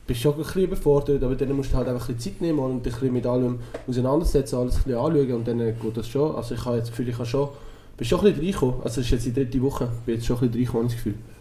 bist 0.07 0.21
schon 0.21 0.33
ein 0.33 0.37
bisschen 0.39 0.63
überfordert, 0.63 1.23
aber 1.23 1.35
dann 1.35 1.51
musst 1.53 1.71
du 1.73 1.77
halt 1.77 1.87
einfach 1.87 2.09
ein 2.09 2.15
bisschen 2.15 2.33
Zeit 2.33 2.41
nehmen 2.41 2.59
und 2.59 2.85
dich 2.85 2.99
mit 3.01 3.25
allem 3.25 3.59
auseinandersetzen, 3.87 4.55
alles 4.57 4.75
ein 4.77 4.83
bisschen 4.83 4.99
anschauen 4.99 5.33
und 5.33 5.47
dann 5.47 5.57
geht 5.59 5.97
das 5.97 6.07
schon. 6.07 6.35
Also 6.35 6.55
ich 6.55 6.65
habe 6.65 6.75
jetzt 6.77 6.87
das 6.89 6.91
Gefühl, 6.91 7.09
ich 7.09 7.15
habe 7.15 7.25
schon, 7.25 7.49
bin 7.97 8.07
schon 8.07 8.19
ein 8.19 8.25
bisschen 8.25 8.41
reingekommen. 8.43 8.75
Also 8.83 8.99
es 9.01 9.07
ist 9.07 9.11
jetzt 9.11 9.25
die 9.27 9.33
dritte 9.33 9.61
Woche, 9.61 9.87
bin 10.05 10.15
jetzt 10.15 10.25
schon 10.25 10.37
ein 10.37 10.49
bisschen 10.49 10.53
reingekommen, 10.59 10.83
habe 10.89 10.93
ich 10.93 10.95
das 10.95 11.03
Gefühl. 11.03 11.32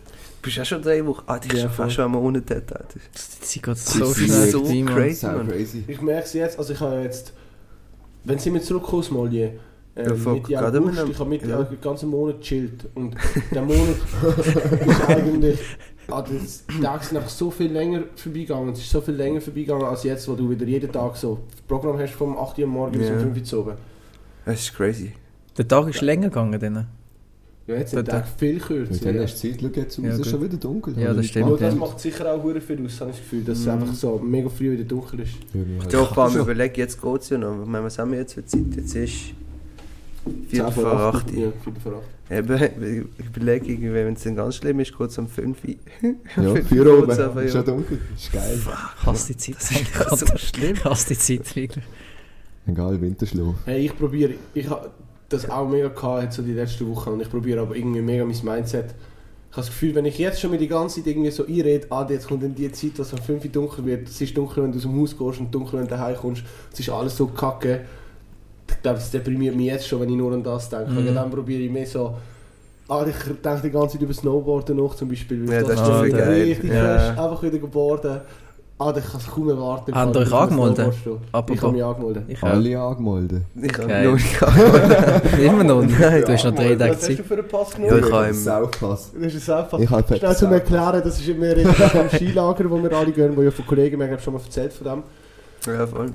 Bist 0.42 0.58
auch 0.60 0.64
schon 0.64 0.82
drei 0.82 1.04
Wochen? 1.06 1.22
Ah, 1.26 1.38
die 1.38 1.48
ist 1.48 1.62
Ja, 1.62 1.68
fast 1.68 1.94
schon 1.94 2.04
einen 2.04 2.14
Monat 2.14 2.44
dort, 2.50 2.72
Alter. 2.72 2.98
Sie 3.14 3.62
geht 3.62 3.76
Sie 3.78 3.98
so 3.98 4.12
schnell 4.12 4.50
so 4.50 4.62
crazy. 4.86 5.26
Crazy. 5.26 5.84
Ich 5.86 6.00
merke 6.02 6.24
es 6.26 6.32
jetzt, 6.32 6.58
also 6.58 6.72
ich 6.72 6.80
habe 6.80 7.02
jetzt, 7.02 7.32
wenn 8.24 8.38
sie 8.38 8.50
mir 8.50 8.60
zurückkommen 8.60 9.00
aus 9.00 9.10
Mali, 9.10 9.40
Ja, 9.94 10.02
ähm, 10.04 10.16
voll, 10.16 10.34
Mitte 10.34 10.48
gerade 10.52 10.78
August, 10.78 11.00
mit 11.02 11.10
ich 11.12 11.18
habe 11.20 11.30
Mitte 11.30 11.48
ja. 11.48 11.62
Den 11.62 11.80
ganzen 11.80 12.08
Monat 12.10 12.40
gechillt 12.40 12.88
und 12.94 13.14
der 13.52 13.62
Monat 13.62 13.96
ist 14.86 15.08
eigentlich, 15.08 15.58
ah, 16.08 16.22
das- 16.22 16.64
die 16.66 16.80
Tage 16.80 17.04
sind 17.04 17.16
einfach 17.18 17.30
so 17.30 17.50
viel 17.50 17.70
länger 17.70 18.02
vorbeigegangen, 18.16 18.72
es 18.72 18.80
ist 18.80 18.90
so 18.90 19.00
viel 19.00 19.14
länger 19.14 19.40
vorbeigegangen 19.40 19.84
als 19.86 20.02
jetzt, 20.04 20.26
wo 20.28 20.34
du 20.34 20.48
wieder 20.50 20.66
jeden 20.66 20.90
Tag 20.90 21.16
so 21.16 21.40
das 21.50 21.60
Programm 21.62 21.98
hast 21.98 22.14
vom 22.14 22.36
8 22.36 22.58
Uhr 22.58 22.64
am 22.64 22.70
morgen 22.70 22.98
bis 22.98 23.08
Ja. 23.08 23.14
um 23.14 23.20
5 23.20 23.36
Uhr 23.38 23.44
zu 23.44 23.60
oben. 23.60 23.74
Das 24.44 24.60
ist 24.60 24.74
crazy. 24.74 25.12
Der 25.56 25.68
Tag 25.68 25.86
ist 25.88 26.00
länger 26.00 26.28
gegangen 26.30 26.58
dann. 26.58 26.86
Ja, 27.72 27.78
jetzt 27.80 27.94
Dort- 27.94 28.08
Tage 28.08 28.26
viel 28.38 28.54
Mit 28.54 28.62
kürzer. 28.62 29.12
Ja. 29.12 29.22
hast 29.22 29.42
du 29.44 29.48
Zeit, 29.50 29.60
schau 29.60 29.80
jetzt 29.80 29.98
aus, 29.98 30.04
Ja, 30.04 30.10
es 30.12 30.18
ist 30.20 30.28
schon 30.30 30.42
wieder 30.44 30.56
dunkel. 30.56 30.94
Ja, 30.98 31.04
Habe 31.08 31.16
das 31.16 31.24
ich 31.24 31.30
stimmt, 31.30 31.60
das 31.60 31.74
macht 31.76 32.00
sicher 32.00 32.32
auch 32.34 32.42
hure 32.42 32.60
viel 32.60 32.84
aus, 32.84 33.00
habe 33.00 33.10
ich 33.10 33.16
das 33.16 33.24
Gefühl, 33.24 33.44
dass 33.44 33.58
es 33.58 33.66
Mhm. 33.66 33.70
einfach 33.72 33.94
so 33.94 34.18
mega 34.18 34.48
früh 34.48 34.72
wieder 34.72 34.84
dunkel 34.84 35.20
ist. 35.20 35.32
Halt- 35.80 35.92
Ja, 35.92 36.04
vor 36.04 36.24
allem 36.24 36.36
überlege, 36.40 36.80
jetzt 36.80 37.00
geht 37.00 37.20
es 37.20 37.28
ja 37.30 37.38
noch. 37.38 37.62
Ich 37.62 37.68
meine, 37.68 37.84
Was 37.84 37.98
haben 37.98 38.12
wir 38.12 38.18
jetzt 38.18 38.34
für 38.34 38.44
Zeit? 38.44 38.60
Jetzt 38.76 38.94
ist 38.94 39.14
Zehn 40.50 40.70
vor 40.72 40.86
acht. 40.92 41.30
Ja, 41.32 41.50
Viertel 41.64 41.80
vor 41.82 41.92
acht. 41.94 42.30
Eben, 42.30 43.06
ich 43.20 43.26
überlege, 43.26 43.72
irgendwie, 43.72 43.92
wenn 43.92 44.12
es 44.14 44.22
dann 44.22 44.36
ganz 44.36 44.54
schlimm 44.54 44.78
ist, 44.80 44.96
geht 44.96 45.10
es 45.10 45.18
um 45.18 45.26
5 45.26 45.58
Uhr. 45.64 45.74
Ja, 46.36 46.42
Fünf 46.54 46.68
vier 46.68 46.86
Uhr 46.86 46.98
oben, 47.02 47.10
ist 47.10 47.18
ja. 47.18 47.48
schon 47.48 47.64
dunkel, 47.64 47.98
ist 48.16 48.32
geil. 48.32 48.58
Ich 48.58 49.06
hasse 49.06 49.32
die 49.34 49.36
Zeit. 49.36 49.56
Das 49.98 50.22
ist 50.22 50.28
so 50.30 50.36
schlimm. 50.38 50.74
Ich 50.76 50.84
hasse 50.84 51.08
die 51.08 51.18
Zeit, 51.18 51.56
wirklich. 51.56 51.84
Egal, 52.66 53.00
Winterschlaf. 53.00 53.54
Hey, 53.64 53.86
ich 53.86 53.98
probiere, 53.98 54.34
ich 54.54 54.70
habe 54.70 54.90
das 55.32 55.48
auch 55.50 55.68
mega 55.68 55.88
gehabt, 55.88 56.32
so 56.32 56.42
die 56.42 56.52
letzten 56.52 56.88
Wochen 56.88 57.10
und 57.10 57.20
ich 57.20 57.30
probiere 57.30 57.60
aber 57.60 57.76
irgendwie 57.76 58.00
mega 58.00 58.24
mein 58.24 58.36
Mindset. 58.42 58.86
Ich 59.50 59.56
habe 59.56 59.66
das 59.66 59.66
Gefühl, 59.66 59.94
wenn 59.94 60.06
ich 60.06 60.16
jetzt 60.18 60.40
schon 60.40 60.50
mir 60.50 60.58
die 60.58 60.68
ganze 60.68 60.96
Zeit 60.96 61.08
irgendwie 61.08 61.30
so 61.30 61.44
einrede, 61.46 61.86
ah, 61.90 62.06
jetzt 62.08 62.26
kommt 62.26 62.42
dann 62.42 62.54
die 62.54 62.72
Zeit, 62.72 62.98
dass 62.98 63.08
es 63.08 63.12
um 63.12 63.18
5 63.18 63.44
Uhr 63.44 63.50
dunkel 63.50 63.84
wird, 63.84 64.08
es 64.08 64.20
ist 64.20 64.36
dunkel, 64.36 64.62
wenn 64.62 64.72
du 64.72 64.78
aus 64.78 64.82
dem 64.84 64.98
Haus 64.98 65.16
gehst 65.16 65.40
und 65.40 65.54
dunkel, 65.54 65.78
wenn 65.78 65.86
du 65.86 65.90
daheim 65.90 66.16
kommst, 66.16 66.42
es 66.72 66.80
ist 66.80 66.88
alles 66.88 67.16
so 67.16 67.26
kacke. 67.26 67.82
Ich 68.68 68.80
glaube, 68.80 68.98
das 68.98 69.10
deprimiert 69.10 69.54
mich 69.54 69.66
jetzt 69.66 69.86
schon, 69.86 70.00
wenn 70.00 70.08
ich 70.08 70.16
nur 70.16 70.32
an 70.32 70.42
das 70.42 70.70
denke. 70.70 70.90
Mhm. 70.92 71.08
Und 71.08 71.14
dann 71.14 71.30
probiere 71.30 71.60
ich 71.60 71.70
mehr 71.70 71.86
so, 71.86 72.14
ah, 72.88 73.04
ich 73.06 73.14
denke 73.42 73.60
die 73.62 73.70
ganze 73.70 73.92
Zeit 73.94 74.02
über 74.02 74.14
Snowboarden 74.14 74.76
nach 74.76 74.94
zum 74.94 75.08
Beispiel. 75.08 75.46
Ja, 75.50 75.62
das 75.62 75.80
ist 75.80 75.86
schon 75.86 76.00
richtig 76.00 76.72
Ja. 76.72 77.10
einfach 77.10 77.42
wieder 77.42 77.58
geboren. 77.58 78.20
Ah, 78.84 78.94
ich 78.96 79.04
kann 79.10 79.20
es 79.20 79.26
kaum 79.30 79.48
erwarten. 79.48 79.94
Habt 79.94 80.14
ihr 80.16 80.20
euch 80.22 80.26
Ich 80.28 80.32
angemeldet? 80.34 80.92
Ich 81.28 81.32
habe 81.36 81.72
mich 81.72 81.84
angemeldet. 81.84 82.24
Ich 82.28 82.42
auch. 82.42 82.48
Alle 82.48 82.80
angemeldet. 82.80 83.42
Ich 83.62 83.78
habe 83.78 84.12
nicht 84.12 84.40
gehabt. 84.40 85.38
Immer 85.38 85.64
noch. 85.64 85.82
Nein. 85.82 86.22
Du 86.26 86.32
hast 86.32 86.44
noch 86.44 86.54
drei 86.54 86.74
Tage 86.74 86.90
Was 86.92 86.96
hast 86.98 87.08
du 87.08 87.16
Zeit. 87.16 87.26
für 87.26 87.34
einen 87.34 87.48
Pass 87.48 87.68
Ja, 87.72 87.78
genommen? 87.78 88.04
ich 88.06 88.12
habe 88.12 88.26
im- 88.28 88.34
Saufpass. 88.34 89.10
Das 89.14 89.22
ist 89.22 89.34
ein 89.34 89.40
Saufpass. 89.40 89.80
Ich 89.80 89.90
habe 89.90 90.16
Schnell 90.16 90.36
zum 90.36 90.52
Erklären, 90.52 91.02
das 91.04 91.18
ist 91.20 91.28
immer 91.28 91.56
in 91.56 91.66
einem 91.66 92.08
Skilager, 92.10 92.70
wo 92.70 92.82
wir 92.82 92.92
alle 92.92 93.12
gehen, 93.12 93.36
wo 93.36 93.42
ja 93.42 93.50
von 93.50 93.66
Kollegen, 93.66 93.98
wir 94.00 94.08
haben 94.08 94.18
schon 94.18 94.34
mal 94.34 94.40
erzählt 94.42 94.72
von 94.72 94.86
dem. 94.86 95.02
Ja, 95.72 95.86
voll. 95.86 96.10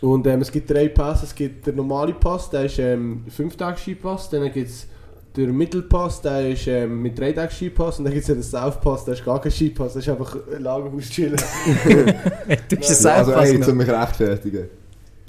Und 0.00 0.26
ähm, 0.26 0.40
es 0.42 0.50
gibt 0.52 0.70
drei 0.70 0.88
Pässe, 0.88 1.24
es 1.24 1.34
gibt 1.34 1.66
den 1.66 1.76
normalen 1.76 2.14
Pass, 2.20 2.50
der 2.50 2.64
ist 2.66 2.78
ähm, 2.78 3.24
5 3.28 3.56
Tage 3.56 3.78
Skipass, 3.78 4.28
dann 4.30 4.42
gibt 4.52 4.68
es 4.68 4.86
den 5.46 5.56
Mittelpass, 5.56 6.20
der 6.22 6.50
ist 6.50 6.66
ähm, 6.66 7.02
mit 7.02 7.18
3 7.18 7.32
Tagen 7.32 7.50
Skipass 7.52 7.98
und 7.98 8.04
dann 8.04 8.12
gibt 8.14 8.22
es 8.22 8.28
ja 8.28 8.34
den 8.34 8.42
Southpass, 8.42 9.04
der 9.04 9.14
ist 9.14 9.24
gar 9.24 9.40
kein 9.40 9.52
Skipass, 9.52 9.94
das 9.94 10.02
ist 10.04 10.08
einfach 10.08 10.36
ein 10.54 10.62
Lagerhaus 10.62 11.04
chillen. 11.04 11.36
Du 12.68 12.76
bist 12.76 13.04
Ja, 13.04 13.10
ein 13.12 13.18
also, 13.18 13.30
Saufpass 13.32 13.48
ey, 13.48 13.54
zu 13.54 13.60
genommen. 13.60 13.78
mich 13.78 13.88
rechtfertigen. 13.88 14.68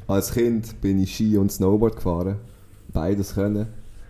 Als 0.07 0.31
Kind 0.31 0.81
bin 0.81 1.01
ich 1.01 1.13
Ski 1.13 1.37
und 1.37 1.51
Snowboard 1.51 1.97
gefahren. 1.97 2.37
Beides 2.93 3.35
können. 3.35 3.67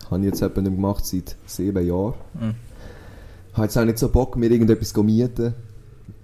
Habe 0.10 0.22
ich 0.22 0.26
jetzt 0.28 0.42
etwa 0.42 0.62
nicht 0.62 0.76
gemacht 0.76 1.06
seit 1.06 1.36
sieben 1.46 1.86
Jahren. 1.86 2.14
Mhm. 2.40 2.56
Habe 3.54 3.64
jetzt 3.64 3.78
auch 3.78 3.86
nicht 3.86 3.98
so 4.00 4.10
Bock, 4.10 4.38
mir 4.38 4.50
irgendetwas 4.50 4.94
zu 4.94 5.04
mieten. 5.04 5.54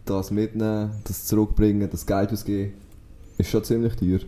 Das 0.05 0.31
mitnehmen, 0.31 0.91
das 1.03 1.25
zurückbringen, 1.25 1.89
das 1.91 2.05
Geld 2.05 2.31
ausgeben. 2.31 2.73
Ist 3.37 3.49
schon 3.49 3.63
ziemlich 3.63 3.95
teuer. 3.95 4.19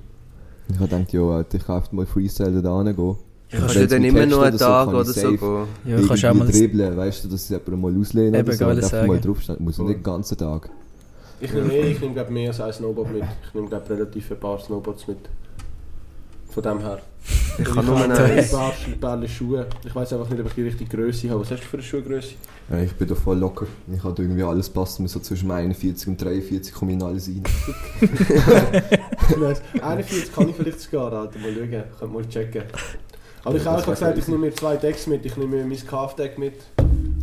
Ich 0.69 0.75
habe 0.79 0.89
gedacht, 0.89 1.13
ja, 1.13 1.45
ich 1.53 1.65
kaufe 1.65 1.95
mal 1.95 2.05
Freestyle 2.05 2.61
da 2.61 2.83
hingehen. 2.83 3.15
Ich 3.49 3.59
kannst 3.59 3.75
du 3.75 3.87
dann 3.87 4.03
immer 4.03 4.25
nur 4.25 4.43
einen 4.43 4.55
oder 4.55 4.57
so 4.57 4.65
Tag 4.65 4.87
oder 4.89 5.09
ich 5.09 5.15
so 5.15 5.29
gehen. 5.29 5.67
Ja, 5.85 6.07
kannst 6.07 6.23
du 6.23 6.29
auch 6.29 6.33
mal... 6.33 6.47
dribbeln, 6.47 6.97
weißt 6.97 7.23
du, 7.23 7.27
dass 7.29 7.43
ich 7.43 7.49
jemanden 7.49 7.81
mal 7.81 8.01
auslehnen 8.01 8.33
Eben, 8.33 8.47
oder 8.47 8.57
so. 8.57 8.65
Und 8.65 8.83
einfach 8.83 9.07
mal 9.07 9.21
draufstehen. 9.21 9.63
Muss 9.63 9.77
nicht 9.77 9.89
den 9.89 10.03
ganzen 10.03 10.37
Tag. 10.37 10.69
Ich 11.39 11.53
nehme, 11.53 11.71
eh, 11.71 11.91
ich 11.91 12.01
nehme 12.01 12.13
glaub, 12.13 12.29
mehr 12.29 12.49
als 12.49 12.59
ein 12.59 12.73
Snowboard 12.73 13.13
mit. 13.13 13.23
Ich 13.47 13.53
nehme 13.53 13.69
glaub, 13.69 13.89
relativ 13.89 14.31
ein 14.31 14.39
paar 14.39 14.59
Snowboards 14.59 15.07
mit. 15.07 15.19
Von 16.49 16.63
dem 16.63 16.79
her. 16.79 16.99
Ich 17.59 17.65
kann 17.65 17.85
nur 17.85 17.99
habe 17.99 18.13
einen. 18.13 18.39
ein 18.39 18.49
paar, 18.49 18.73
ein 18.85 18.99
paar 18.99 19.27
Schuhe. 19.27 19.67
Ich 19.85 19.95
weiß 19.95 20.13
einfach 20.13 20.29
nicht, 20.29 20.39
ob 20.39 20.47
ich 20.47 20.53
die 20.53 20.63
richtige 20.63 20.97
Größe 20.97 21.29
habe. 21.29 21.41
Was 21.41 21.51
hast 21.51 21.63
du 21.63 21.67
für 21.67 21.77
eine 21.77 21.83
Schuhgröße? 21.83 22.33
Ja, 22.69 22.79
ich 22.79 22.93
bin 22.93 23.07
da 23.07 23.15
voll 23.15 23.37
locker. 23.37 23.67
Ich 23.93 24.03
habe 24.03 24.21
irgendwie 24.21 24.43
alles 24.43 24.69
passt 24.69 24.99
mir 24.99 25.07
so 25.07 25.19
zwischen 25.19 25.51
41 25.51 26.07
und 26.07 26.21
43 26.21 26.73
komme 26.73 26.91
ich 26.91 26.97
in 26.97 27.03
alles 27.03 27.27
rein. 27.27 27.43
Nice. 29.39 29.61
41 29.81 30.33
kann 30.33 30.49
ich 30.49 30.55
vielleicht 30.55 30.79
sogar, 30.81 31.13
Alter. 31.13 31.39
Mal 31.39 31.53
schauen. 31.53 31.83
Könnt 31.99 32.13
mal 32.13 32.27
checken. 32.27 32.63
Aber 33.43 33.55
ich 33.55 33.63
Ja, 33.63 33.71
habe 33.71 33.77
das 33.81 33.87
auch 33.87 33.91
gesagt, 33.93 34.17
ich 34.17 34.27
nehme 34.27 34.45
mir 34.47 34.53
zwei 34.55 34.75
Decks 34.77 35.07
mit. 35.07 35.25
Ich 35.25 35.37
nehme 35.37 35.63
mein 35.63 35.87
Calf-Deck 35.87 36.37
mit. 36.37 36.53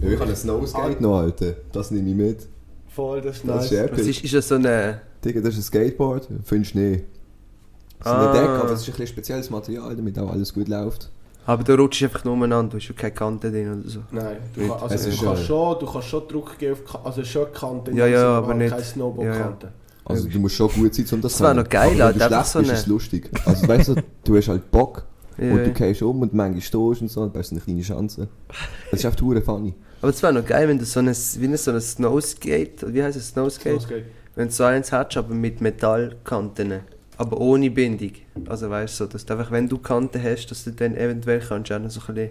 Ja, 0.01 0.09
ich 0.11 0.19
habe 0.21 0.31
ein 0.31 0.37
Snowskate 0.37 1.03
noch, 1.03 1.19
Alter. 1.19 1.55
Das 1.73 1.91
nehme 1.91 2.09
ich 2.11 2.17
mit. 2.17 2.47
Voll, 2.89 3.21
das 3.21 3.37
ist 3.37 3.49
Das 3.49 3.71
nice. 3.71 3.73
ist. 3.73 3.93
Was 3.93 4.01
ist, 4.07 4.25
ist 4.25 4.35
das 4.35 4.49
so 4.49 4.55
eine. 4.55 5.01
Digga, 5.25 5.41
das 5.41 5.55
ist 5.55 5.61
ein 5.61 5.63
Skateboard 5.65 6.29
für 6.45 6.55
den 6.55 6.65
Schnee. 6.65 7.05
So 8.03 8.11
Ah. 8.11 8.31
ein 8.31 8.35
Deck, 8.35 8.49
aber 8.51 8.71
es 8.73 8.81
ist 8.83 8.89
ein 8.89 8.93
bisschen 8.93 9.07
spezielles 9.07 9.51
Material, 9.51 9.97
damit 9.97 10.19
auch 10.19 10.31
alles 10.31 10.53
gut 10.53 10.69
läuft. 10.69 11.11
Aber 11.47 11.63
du 11.63 11.75
rutschst 11.75 12.05
einfach 12.05 12.25
nur 12.25 12.35
umeinander, 12.35 12.73
du 12.73 12.77
hast 12.79 12.89
ja 12.89 12.95
keine 12.95 13.13
Kante 13.13 13.51
drin 13.51 13.81
oder 13.81 13.89
so. 13.89 14.01
Nein, 14.11 14.37
du, 14.55 14.69
kann, 14.69 14.83
also 14.83 14.95
es 14.95 15.03
du, 15.05 15.09
ist, 15.11 15.23
kannst 15.23 15.43
äh, 15.43 15.47
schon, 15.47 15.79
du 15.79 15.87
kannst 15.87 16.09
schon 16.09 16.29
Druck 16.29 16.59
geben 16.59 16.77
auf 16.93 17.07
also 17.07 17.25
schon 17.25 17.53
Kante, 17.53 17.91
Ja, 17.93 18.07
ja, 18.07 18.39
aber 18.39 18.49
halt 18.49 18.59
nicht- 18.59 18.71
keine 18.71 18.83
Snowboard-Kante. 18.83 19.69
Also 20.07 20.29
du 20.29 20.39
musst 20.39 20.55
schon 20.55 20.69
gut 20.71 20.95
sein, 20.95 21.07
um 21.13 21.21
das 21.23 21.33
Das 21.33 21.41
wär 21.41 21.49
können. 21.49 21.63
noch 21.63 21.69
geil, 21.69 22.01
aber 22.03 22.11
wenn 22.13 22.19
du 22.19 22.25
schlecht 22.27 22.47
so 22.47 22.59
bist, 22.59 22.71
eine- 22.71 22.79
ist 22.79 22.83
es 22.83 22.87
lustig. 22.87 23.31
Also 23.47 23.69
weißt 23.69 23.89
du, 23.89 23.95
du 24.25 24.37
hast 24.37 24.49
halt 24.49 24.71
Bock 24.71 25.05
Ja, 25.39 25.53
und 25.53 25.65
du 25.65 25.73
gehst 25.73 26.03
um 26.03 26.23
und 26.23 26.33
manchmal 26.33 26.61
stehst 26.61 27.03
und 27.03 27.11
so 27.11 27.23
und 27.23 27.37
hast 27.37 27.51
eine 27.53 27.61
kleine 27.61 27.83
Chance. 27.83 28.29
Das 28.91 29.01
ist 29.01 29.07
einfach 29.07 29.21
hure 29.21 29.43
funny. 29.43 29.75
Aber 30.01 30.11
es 30.11 30.23
wäre 30.23 30.33
noch 30.33 30.45
geil, 30.45 30.69
wenn 30.69 30.79
du 30.79 30.85
so 30.85 31.01
ein, 31.01 31.07
wie 31.09 31.57
so 31.57 31.71
ein 31.73 31.81
Snowskate, 31.81 32.93
wie 32.93 33.03
heißt 33.03 33.17
es, 33.17 33.29
Snowskate? 33.29 33.81
Snowskate. 33.81 34.05
Wenn 34.37 34.49
du 34.49 34.53
so 34.53 34.65
eins 34.65 34.93
hättest, 34.93 35.17
aber 35.17 35.35
mit 35.35 35.61
Metallkanten. 35.61 36.81
Aber 37.17 37.41
ohne 37.41 37.71
Bindung. 37.71 38.13
Also 38.49 38.69
weißt 38.69 39.01
du, 39.01 39.05
so, 39.05 39.11
dass 39.11 39.25
du 39.25 39.35
einfach, 39.35 39.51
wenn 39.51 39.69
du 39.69 39.79
Kanten 39.79 40.23
hast, 40.23 40.47
dass 40.47 40.65
du 40.65 40.73
dann 40.73 40.97
eventuell 40.97 41.41
kannst 41.41 41.71
auch 41.73 41.79
noch 41.79 41.91
so 41.91 42.01
ein 42.09 42.15
bisschen, 42.15 42.31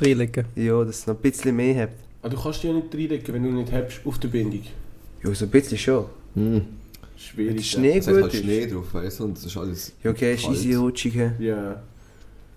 Reinlegen. 0.00 0.44
ja, 0.56 0.84
dass 0.84 0.98
es 0.98 1.06
noch 1.06 1.14
ein 1.16 1.20
bisschen 1.22 1.56
mehr 1.56 1.82
hat. 1.82 1.90
Aber 2.22 2.34
du 2.34 2.42
kannst 2.42 2.62
die 2.62 2.66
ja 2.68 2.72
nicht 2.74 2.92
reinlegen, 2.94 3.34
wenn 3.34 3.42
du 3.42 3.50
nicht 3.50 3.72
hast 3.72 4.00
auf 4.04 4.18
der 4.18 4.28
Bindung. 4.28 4.62
Ja, 5.22 5.34
so 5.34 5.44
ein 5.46 5.50
bisschen 5.50 5.78
schon. 5.78 6.04
Mhm. 6.34 6.62
Schwierig. 7.16 7.48
Wenn 7.48 7.56
der 7.56 7.62
Schnee 7.62 7.98
Es 7.98 8.06
hat 8.06 8.14
gut 8.14 8.22
halt 8.24 8.34
ist. 8.34 8.42
Schnee 8.42 8.66
drauf, 8.66 8.92
weißt 8.92 9.20
du, 9.20 9.24
und 9.24 9.36
das 9.36 9.44
ist 9.46 9.56
alles 9.56 9.92
Ja, 10.02 10.10
okay, 10.10 10.34
ist 10.34 10.48
easy 10.48 10.74
rutschig. 10.74 11.14
Ja. 11.38 11.82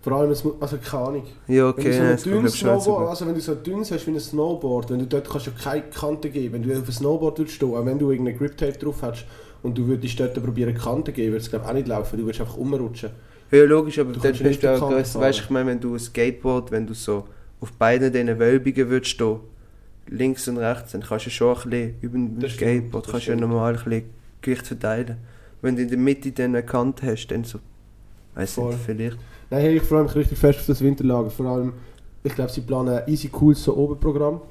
Vor 0.07 0.17
allem, 0.19 0.29
also 0.29 0.77
keine 0.77 1.03
Ahnung. 1.03 1.23
Ja, 1.49 1.53
Wenn 1.55 1.57
du 1.57 1.67
okay, 1.67 1.91
so 1.91 2.01
ein 2.01 2.33
dünnes 2.35 2.53
Snowboard, 2.53 3.09
also 3.09 3.27
wenn 3.27 3.33
du 3.33 3.41
so 3.41 3.51
ein 3.51 3.61
dünnes 3.61 3.91
hast 3.91 4.07
wie 4.07 4.11
ein 4.11 4.19
Snowboard, 4.21 4.89
wenn 4.89 4.99
du 4.99 5.05
dort 5.05 5.29
kannst 5.29 5.47
du 5.47 5.51
ja 5.51 5.57
keine 5.61 5.81
Kante 5.81 6.29
geben, 6.29 6.53
wenn 6.53 6.63
du 6.63 6.71
auf 6.79 6.87
ein 6.87 6.91
Snowboard 6.93 7.39
würdest 7.39 7.57
stehen, 7.57 7.75
auch 7.75 7.85
wenn 7.85 7.99
du 7.99 8.09
irgendeine 8.09 8.37
Grip 8.37 8.55
Tape 8.55 8.77
drauf 8.77 9.01
hast 9.01 9.25
und 9.63 9.77
du 9.77 9.85
würdest 9.85 10.17
dort 10.17 10.33
probieren 10.41 10.73
Kante 10.75 11.11
geben, 11.11 11.33
würde 11.33 11.43
es 11.43 11.49
glaube 11.49 11.67
auch 11.67 11.73
nicht 11.73 11.89
laufen, 11.89 12.17
du 12.17 12.23
würdest 12.23 12.39
einfach 12.39 12.55
umrutschen. 12.55 13.09
Ja, 13.51 13.65
logisch, 13.65 13.99
aber 13.99 14.13
Du 14.13 14.21
dort 14.21 14.41
bist 14.41 14.63
du 14.63 14.73
auch. 14.73 14.89
Weißt 14.89 15.39
du, 15.39 15.43
ich 15.43 15.49
meine, 15.49 15.71
wenn 15.71 15.79
du 15.81 15.95
ein 15.95 15.99
Skateboard, 15.99 16.71
wenn 16.71 16.87
du 16.87 16.93
so 16.93 17.25
auf 17.59 17.73
beiden 17.73 18.13
diesen 18.13 18.39
Wölbungen 18.39 18.89
würdest 18.89 19.11
stehen, 19.11 19.41
links 20.07 20.47
und 20.47 20.57
rechts, 20.57 20.93
dann 20.93 21.01
kannst 21.01 21.25
du 21.25 21.29
schon 21.31 21.49
ein 21.49 21.69
bisschen 21.69 21.95
über 21.99 22.17
dem 22.17 22.37
stimmt, 22.37 22.51
Skateboard 22.53 23.05
das 23.05 23.11
kannst 23.11 23.27
du 23.27 23.31
ja 23.31 23.37
stimmt. 23.37 23.51
normal 23.51 23.75
ein 23.75 23.83
bisschen 23.83 24.03
Gewicht 24.41 24.67
verteilen. 24.67 25.17
Wenn 25.61 25.75
du 25.75 25.81
in 25.81 25.89
der 25.89 25.97
Mitte 25.97 26.31
dann 26.31 26.55
eine 26.55 26.63
Kante 26.63 27.05
hast, 27.07 27.27
dann 27.27 27.43
so, 27.43 27.59
weiß 28.35 28.55
nicht, 28.57 28.77
vielleicht. 28.85 29.17
Nein, 29.49 29.61
hey, 29.61 29.77
ich 29.77 29.83
freue 29.83 30.03
mich 30.03 30.15
richtig 30.15 30.37
fest 30.37 30.59
auf 30.59 30.65
das 30.65 30.81
Winterlager, 30.81 31.29
vor 31.29 31.45
allem, 31.45 31.73
ich 32.23 32.35
glaube 32.35 32.51
sie 32.51 32.61
planen 32.61 32.89
ein 32.89 33.07
easy 33.07 33.29
cooles 33.29 33.63
so 33.63 33.77
Oberprogramm. 33.77 34.41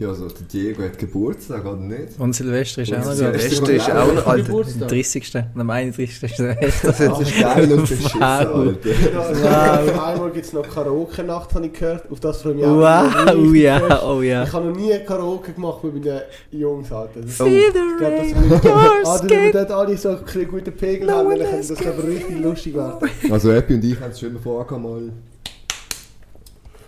Ja, 0.00 0.10
also 0.10 0.28
der 0.28 0.46
Diego 0.46 0.84
hat 0.84 0.96
Geburtstag, 0.96 1.64
oder 1.64 1.74
nicht? 1.74 2.20
Und 2.20 2.32
Silvester 2.32 2.82
ist 2.82 2.92
Und 2.92 2.98
auch 2.98 3.04
noch 3.06 3.12
Silvester 3.14 3.72
ist 3.72 3.90
auch 3.90 4.14
noch, 4.14 4.26
Alter. 4.28 4.30
Am 4.30 4.44
Geburtstag. 4.44 4.88
30. 4.90 5.34
und 5.56 5.60
am 5.60 5.70
31. 5.70 6.22
ist 6.22 6.36
Silvester. 6.36 6.92
Das 6.92 7.20
ist 7.20 7.40
geil 7.40 7.72
und 7.72 7.80
beschissen, 7.80 8.20
Wow. 8.20 8.20
Alter. 8.20 8.78
Wow. 9.88 10.04
Einmal 10.06 10.30
gibt 10.30 10.46
es 10.46 10.52
noch 10.52 10.68
Karaoke-Nacht, 10.68 11.52
habe 11.52 11.66
ich 11.66 11.72
gehört. 11.72 12.08
Auf 12.12 12.20
das 12.20 12.42
freue 12.42 12.52
ich 12.52 12.58
mich 12.58 12.66
auch. 12.66 12.76
Wow, 12.76 13.34
richtig 13.34 13.60
ja, 13.62 14.02
oh 14.08 14.22
ja. 14.22 14.44
Ich 14.44 14.52
habe 14.52 14.66
noch 14.68 14.76
nie 14.76 14.96
Karaoke 15.04 15.52
gemacht 15.52 15.82
mit 15.82 15.94
meinen 16.04 16.20
Jungs. 16.52 16.92
Alter. 16.92 17.20
Das, 17.20 17.40
Oh. 17.40 17.44
Feel 17.46 17.56
ich 17.58 17.72
the 17.72 18.04
rain, 18.04 18.36
your 18.52 18.76
ah, 18.76 19.20
wir 19.22 19.28
skin. 19.28 19.52
dort 19.52 19.70
alle 19.72 19.96
so 19.98 20.10
ein 20.10 20.22
bisschen 20.24 20.48
guten 20.48 20.72
Pegel 20.76 21.08
No 21.08 21.12
haben, 21.28 21.42
has 21.42 21.68
das 21.68 21.84
aber 21.84 22.04
richtig 22.04 22.38
lustig 22.40 22.74
werden. 22.76 23.10
Also 23.32 23.50
Epi 23.50 23.74
und 23.74 23.84
ich 23.84 23.98
haben 24.00 24.12
es 24.12 24.20
schon 24.20 24.30
immer 24.30 24.38
vorgehabt, 24.40 24.80
mal 24.80 25.10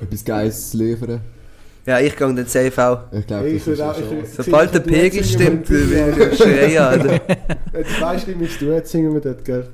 etwas 0.01 0.25
Geiles 0.25 0.71
zu 0.71 0.77
liefern. 0.79 1.21
Ja, 1.87 1.99
ich 2.01 2.15
gehe 2.17 2.45
safe 2.47 2.83
auch. 2.85 2.99
Ich 3.13 3.27
glaube, 3.27 3.49
Ich 3.49 3.65
das 3.65 3.75
ist 3.75 3.81
auch- 3.81 4.45
Sobald 4.45 4.75
der 4.75 4.81
Pegel 4.81 5.25
stimmt, 5.25 5.69
will 5.71 5.87
mit 6.17 6.33
ich 6.33 6.39
schreien, 6.39 6.79
Alter. 6.79 7.21
Wenn 7.73 7.83
du 7.83 8.01
weißt, 8.01 8.29
wie 8.29 8.35
mich 8.35 8.59
du 8.59 8.67
jetzt 8.67 8.91
singen 8.91 9.13
wir 9.15 9.21
dort, 9.21 9.45
gell? 9.45 9.67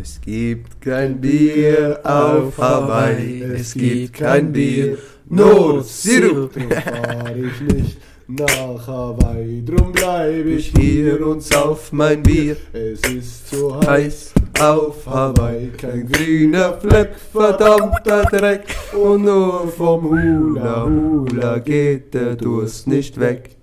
Es 0.00 0.20
gibt 0.20 0.80
kein 0.80 1.20
Bier 1.20 2.00
auf 2.02 2.56
Hawaii, 2.58 3.42
es 3.42 3.74
gibt 3.74 4.14
kein 4.14 4.52
Bier, 4.52 4.96
nur 5.28 5.82
Sirup. 5.82 6.52
Fahr 6.54 7.36
ich 7.36 7.74
nicht 7.74 7.98
nach 8.38 8.86
Hawaii, 8.86 9.64
drum 9.64 9.92
bleib 9.92 10.46
ich 10.46 10.72
hier 10.76 11.26
und 11.26 11.42
sauf 11.42 11.92
mein 11.92 12.22
Bier, 12.22 12.56
Es 12.72 13.00
ist 13.10 13.48
zu 13.48 13.76
heiß 13.80 13.86
heiß 13.86 14.34
auf 14.60 15.06
Hawaii, 15.06 15.70
kein 15.76 16.10
grüner 16.10 16.74
Fleck, 16.74 17.10
verdammter 17.32 18.22
Dreck, 18.24 18.64
und 18.92 19.24
nur 19.24 19.68
vom 19.68 20.10
Hula 20.10 20.84
Hula 20.84 21.58
geht 21.58 22.14
der 22.14 22.36
Durst 22.36 22.86
nicht 22.86 23.18
weg. 23.18 23.56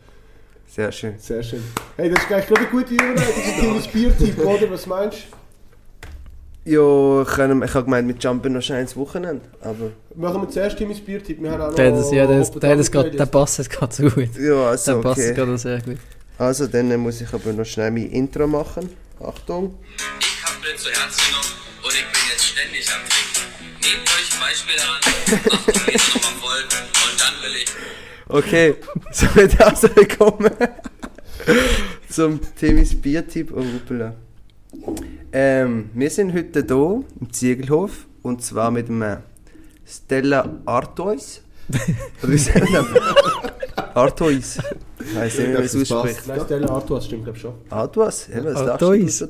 Sehr 0.67 0.91
schön. 0.91 1.13
Sehr 1.17 1.41
schön. 1.41 1.63
Hey, 1.95 2.09
das 2.09 2.19
ist 2.19 2.27
gleich 2.27 2.47
gerade 2.47 2.61
eine 2.61 2.69
gute 2.69 2.93
Überleitung 2.93 3.43
zum 3.43 3.61
Thema 3.61 3.81
Biertyp, 3.93 4.45
oder? 4.45 4.69
Was 4.71 4.85
meinst 4.85 5.17
Ja, 6.67 7.23
können, 7.23 7.63
ich 7.63 7.73
habe 7.73 7.85
gemeint, 7.85 8.05
mit 8.05 8.21
Jumpen 8.21 8.51
noch 8.51 8.61
schnell 8.61 8.81
ins 8.81 8.93
Wochenende. 8.97 9.41
Aber 9.61 9.91
Machen 10.15 10.41
wir 10.41 10.49
zuerst 10.49 10.77
Timmys 10.77 10.99
Biertipp. 10.99 11.41
Wir 11.41 11.51
haben 11.51 11.61
auch 11.61 11.67
noch... 11.69 11.75
Der, 11.75 11.91
das, 11.91 12.11
ja, 12.11 12.27
der, 12.27 12.41
Open 12.41 12.59
der, 12.59 12.75
das 12.75 12.91
grad, 12.91 13.17
der 13.17 13.25
passt 13.25 13.59
jetzt 13.59 13.69
gerade 13.69 13.95
so 13.95 14.03
gut. 14.09 14.35
ja, 14.37 14.69
also 14.71 14.95
Der 14.95 15.01
passt 15.01 15.21
okay. 15.21 15.33
gerade 15.33 15.57
sehr 15.57 15.81
gut. 15.81 15.97
Also 16.37 16.67
dann 16.67 16.93
muss 16.97 17.21
ich 17.21 17.33
aber 17.33 17.53
noch 17.53 17.63
schnell 17.63 17.89
mein 17.91 18.09
Intro 18.09 18.47
machen. 18.47 18.89
Achtung. 19.23 19.79
Ich 20.19 20.43
hab 20.43 20.61
mir 20.61 20.75
zu 20.75 20.89
Herzen 20.89 21.21
genommen 21.29 21.53
und 21.83 21.93
ich 21.93 22.03
bin 22.03 22.21
jetzt 22.31 22.45
ständig 22.45 22.85
am 22.91 23.01
Trinken. 23.07 23.47
Nehmt 23.81 24.09
euch 24.09 24.29
ein 24.33 24.41
Beispiel 24.41 24.79
an, 24.81 25.53
Achtung, 25.57 25.93
jetzt 25.93 26.15
nochmal 26.15 26.33
voll 26.41 26.63
und 26.63 27.21
dann 27.21 27.33
will 27.43 27.55
ich. 27.63 27.69
Okay, 28.27 28.75
somit 29.13 29.61
also 29.61 29.95
willkommen 29.95 30.51
zum 32.09 32.41
Timmys 32.55 33.01
Biertipp 33.01 33.51
und 33.51 33.73
Uppela. 33.73 34.13
Ähm, 35.31 35.89
wir 35.93 36.09
sind 36.09 36.33
heute 36.33 36.65
hier 36.65 37.03
im 37.19 37.33
Ziegelhof 37.33 38.07
und 38.21 38.41
zwar 38.41 38.71
mit 38.71 38.87
dem 38.87 39.01
äh, 39.01 39.17
Stella 39.85 40.59
Artois. 40.65 41.41
Oder 42.23 42.31
wie 42.31 42.37
sagt 42.37 42.69
man? 42.71 42.85
Artois. 43.93 44.59
Ich 44.99 45.15
weiß 45.15 45.39
nicht, 45.39 45.47
wie 45.49 45.53
man 45.53 45.63
es 45.63 45.91
ausspricht. 45.91 46.27
Nein, 46.27 46.41
Stella 46.45 46.69
Artois 46.69 47.01
stimmt, 47.01 47.23
glaube 47.23 47.37
ich 47.37 47.41
schon. 47.41 47.53
Artois? 47.69 48.27
Ja, 48.33 48.43
was 48.43 48.55
Artois. 48.55 49.19
du 49.19 49.27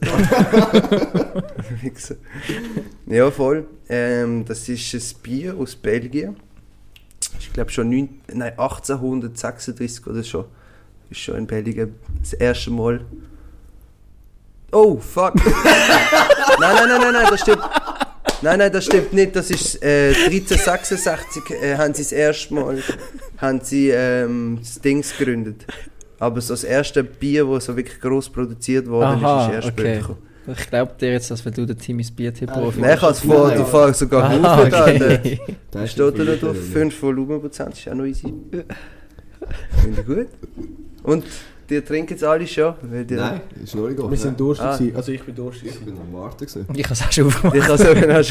ja, 3.13 3.31
voll. 3.31 3.67
Ähm, 3.89 4.45
das 4.45 4.67
ist 4.69 4.93
ein 4.93 5.21
Bier 5.21 5.55
aus 5.57 5.75
Belgien. 5.75 6.35
Ich 7.39 7.53
glaube 7.53 7.71
schon 7.71 7.89
neun, 7.89 8.21
nein, 8.33 8.53
1836 8.57 10.07
oder 10.07 10.23
so. 10.23 10.45
Ist 11.09 11.19
schon 11.19 11.37
in 11.37 11.47
Belgien 11.47 11.95
das 12.19 12.33
erste 12.33 12.71
Mal. 12.71 13.05
Oh, 14.71 14.97
fuck! 14.97 15.33
nein, 16.59 16.75
nein, 16.75 16.75
nein, 16.89 17.01
nein, 17.01 17.13
nein, 17.13 17.27
das 17.29 17.41
stimmt. 17.41 17.63
Nein, 18.41 18.59
nein, 18.59 18.71
das 18.71 18.85
stimmt 18.85 19.13
nicht. 19.13 19.35
Das 19.35 19.49
ist 19.49 19.81
äh, 19.83 20.09
1366 20.09 21.43
äh, 21.61 21.77
haben 21.77 21.93
sie 21.93 22.03
das 22.03 22.11
erste 22.11 22.53
Mal 22.53 22.83
haben 23.37 23.61
sie, 23.63 23.89
ähm, 23.89 24.57
das 24.61 24.79
Dings 24.81 25.15
gegründet. 25.17 25.65
Aber 26.19 26.41
so 26.41 26.53
das 26.53 26.63
erste 26.63 27.03
Bier, 27.03 27.45
das 27.45 27.65
so 27.65 27.75
wirklich 27.77 27.99
gross 27.99 28.29
produziert 28.29 28.87
worden 28.87 29.23
Aha, 29.23 29.43
ist, 29.45 29.49
ist 29.49 29.55
erst 29.55 29.67
okay. 29.67 29.81
später 29.81 29.99
gekommen. 29.99 30.17
Ich 30.59 30.69
glaube 30.69 30.93
dir 30.99 31.11
jetzt, 31.11 31.29
dass 31.29 31.43
wenn 31.45 31.53
du 31.53 31.65
der 31.65 31.77
Timmys 31.77 32.09
Biertipp-Profi 32.09 32.79
Nein, 32.79 32.95
ich 32.95 33.01
habe 33.01 33.11
es 33.11 33.19
vor, 33.19 33.49
Nein. 33.49 33.57
du 33.57 33.65
fährst 33.65 33.99
sogar 33.99 34.29
Ah, 34.31 34.63
auf 34.63 34.69
da. 34.69 34.83
okay. 34.85 35.39
Da 35.71 35.83
ist 35.83 35.91
Steht 35.91 36.17
da 36.19 36.23
drauf, 36.23 36.39
drin. 36.39 36.55
5 36.55 37.01
Volumenprozent, 37.01 37.77
ist 37.77 37.89
auch 37.89 37.95
noch 37.95 38.05
easy. 38.05 38.33
Finde 39.81 40.01
ich 40.01 40.05
gut. 40.07 40.27
Und 41.03 41.25
die 41.69 41.81
trinken 41.81 42.13
jetzt 42.13 42.23
alle 42.23 42.47
schon? 42.47 42.73
Weil 42.81 43.05
die, 43.05 43.15
Nein, 43.15 43.41
ist 43.63 43.75
noch 43.75 43.87
nicht 43.89 43.97
Wir 44.09 44.17
sind 44.17 44.39
durstig. 44.39 44.93
Ah. 44.93 44.97
Also 44.97 45.11
ich 45.11 45.23
bin 45.23 45.35
durstig. 45.35 45.69
Ich 45.69 45.79
bin 45.81 45.97
am 45.97 46.13
Warten 46.13 46.45
gewesen. 46.45 46.65
Ich 46.73 46.83
habe 46.85 46.93
es 46.93 47.01
auch 47.01 47.11
schon 47.11 47.27
aufgemacht. 47.27 47.55
Ich 47.57 47.63
habe 47.63 47.73
es 47.73 47.81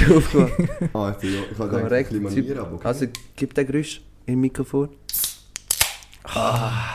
auch 0.00 0.04
schon 0.06 0.16
aufgemacht. 0.16 0.52
Ah, 0.94 1.10
ich 1.12 1.16
bin 1.18 1.30
ich 1.30 1.58
habe 1.58 1.68
gedacht, 1.70 1.82
Korrekt. 1.88 2.12
ein 2.12 2.22
bisschen 2.22 2.22
manieren, 2.42 2.58
aber 2.58 2.72
okay. 2.74 2.86
Also 2.88 3.06
gib 3.36 3.54
den 3.54 3.66
Geräusch 3.66 4.00
im 4.26 4.40
Mikrofon. 4.40 4.88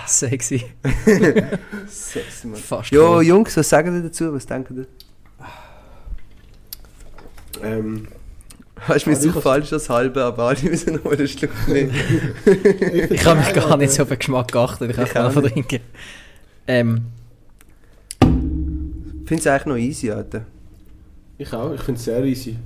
Sexy. 0.07 0.65
Sexy, 1.87 2.47
Mann. 2.47 2.59
Fast. 2.59 2.91
Jo, 2.91 3.15
cool. 3.17 3.23
Jungs, 3.23 3.55
was 3.55 3.69
sagen 3.69 3.95
ihr 3.95 4.01
dazu? 4.03 4.33
Was 4.33 4.45
denken 4.45 4.77
ihr? 4.77 4.87
Ähm, 7.63 8.07
Hast 8.87 9.05
du 9.05 9.11
mir 9.11 9.15
Ah, 9.15 9.19
so 9.19 9.31
falsch 9.41 9.69
das 9.69 9.89
halbe, 9.89 10.23
aber 10.23 10.43
alle 10.45 10.61
müssen 10.63 10.95
noch 11.03 11.11
einen 11.11 11.27
Schluck 11.27 11.51
nehmen. 11.67 11.93
Ich 13.11 13.25
habe 13.25 13.39
mich 13.39 13.53
gar 13.53 13.77
nicht 13.77 13.93
so 13.93 14.01
auf 14.03 14.09
den 14.09 14.17
Geschmack 14.17 14.51
geachtet. 14.51 14.89
Ich 14.89 14.95
kann 15.13 15.23
auch 15.23 15.27
einfach 15.27 15.41
nicht. 15.43 15.53
trinken. 15.53 15.79
Ähm, 16.67 17.05
Ich 18.21 19.27
finde 19.27 19.41
es 19.43 19.47
eigentlich 19.47 19.65
noch 19.65 19.77
easy, 19.77 20.11
Alter. 20.11 20.45
ich 21.37 21.53
auch. 21.53 21.73
Ich 21.73 21.81
finde 21.81 21.97
es 21.99 22.05
sehr 22.05 22.23
easy. 22.23 22.57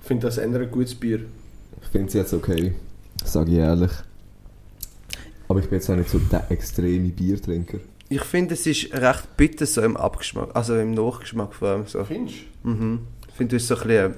Ich 0.00 0.06
finde, 0.06 0.26
das 0.26 0.38
ändert 0.38 0.62
ein 0.62 0.70
gutes 0.70 0.94
Bier. 0.94 1.20
Ich 1.82 1.88
finde 1.88 2.08
es 2.08 2.14
jetzt 2.14 2.32
okay. 2.32 2.72
Sage 3.24 3.50
ich 3.52 3.58
ehrlich. 3.58 3.90
Aber 5.48 5.60
ich 5.60 5.66
bin 5.68 5.78
jetzt 5.78 5.90
auch 5.90 5.96
nicht 5.96 6.08
so 6.10 6.18
der 6.18 6.50
extreme 6.50 7.08
Biertrinker. 7.10 7.78
Ich 8.08 8.22
finde, 8.22 8.54
es 8.54 8.66
ist 8.66 8.92
recht 8.92 9.36
bitter 9.36 9.66
so 9.66 9.82
im 9.82 9.96
Abgeschmack, 9.96 10.50
also 10.54 10.76
im 10.78 10.92
Nachgeschmack 10.92 11.54
vor 11.54 11.68
allem 11.68 11.86
so. 11.86 12.04
Findest 12.04 12.38
Mhm. 12.62 13.00
Ich 13.28 13.34
finde, 13.34 13.50
du 13.50 13.56
ist 13.56 13.68
so 13.68 13.76
ein 13.76 13.86
bisschen... 13.86 14.14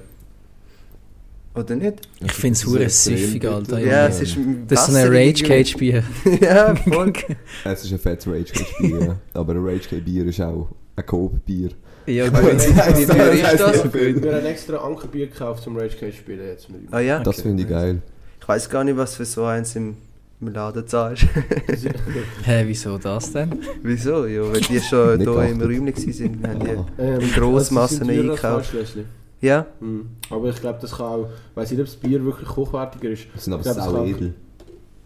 Oder 1.57 1.75
nicht? 1.75 2.07
ich 2.23 2.31
finde 2.33 2.53
es 2.53 2.65
hure 2.65 2.89
süffig, 2.89 3.45
Alter. 3.47 3.79
Ja, 3.79 4.07
es 4.07 4.21
ist 4.21 4.37
das 4.67 4.87
ist 4.87 4.93
so 4.93 4.97
ein 4.97 5.07
Rage 5.07 5.43
Cage 5.43 5.75
Bier. 5.75 6.03
ja, 6.41 6.75
voll. 6.75 7.13
Es 7.65 7.83
ist 7.83 7.91
ein 7.91 7.99
fettes 7.99 8.27
Rage 8.27 8.53
Cage 8.53 8.77
Bier, 8.79 8.99
ja. 8.99 9.15
aber 9.33 9.53
ein 9.53 9.65
Rage 9.65 9.89
Cage 9.89 10.03
Bier 10.03 10.25
ist 10.25 10.39
auch 10.41 10.67
ein 10.95 11.05
Coop 11.05 11.45
Bier. 11.45 11.69
Ja, 12.05 12.25
Wie 12.25 12.29
gut. 12.29 12.41
teuer 12.41 13.31
ist 13.33 13.59
das? 13.59 13.93
Wir 13.93 14.35
haben 14.35 14.45
extra 14.45 14.77
Ankerbier 14.77 15.27
gekauft 15.27 15.63
zum 15.63 15.75
Rage 15.77 15.97
Cage 15.97 16.15
spielen 16.15 16.47
jetzt 16.47 16.69
mit 16.69 16.83
ihm. 16.83 16.87
Ah 16.91 16.99
ja? 16.99 17.19
Das 17.19 17.41
finde 17.41 17.63
ich 17.63 17.69
geil. 17.69 18.01
Ich 18.39 18.47
weiß 18.47 18.69
gar 18.69 18.83
nicht, 18.83 18.95
was 18.95 19.15
für 19.15 19.25
so 19.25 19.43
eins 19.43 19.75
im, 19.75 19.97
im 20.39 20.53
Laden 20.53 20.87
zahlst. 20.87 21.23
Hä, 22.45 22.63
wieso 22.65 22.97
das 22.97 23.33
denn? 23.33 23.61
Wieso? 23.83 24.25
Ja, 24.25 24.43
weil 24.43 24.61
die 24.61 24.79
schon 24.79 25.19
hier 25.19 25.43
im. 25.49 25.61
Räumchen 25.61 26.41
waren, 26.43 26.47
haben 26.47 26.59
die... 26.59 26.69
Ah. 26.69 26.85
Ähm, 26.97 27.19
In 27.19 27.31
Grossmassen 27.33 28.07
das 28.07 28.15
sind 28.15 28.25
teurer 28.27 28.55
als 28.55 28.73
eingekauft. 28.73 29.05
Ja? 29.41 29.67
Mhm. 29.79 30.09
Aber 30.29 30.49
ich 30.49 30.59
glaube, 30.59 30.79
das 30.81 30.91
kann 30.95 31.05
auch... 31.05 31.29
Ich 31.51 31.55
weiß 31.55 31.71
nicht, 31.71 31.79
ob 31.79 31.85
das 31.85 31.95
Bier 31.95 32.23
wirklich 32.23 32.55
hochwertiger 32.55 33.09
ist. 33.09 33.27
Das 33.33 33.45
sind 33.45 33.53
aber 33.53 33.63
sau 33.63 34.05
edel. 34.05 34.33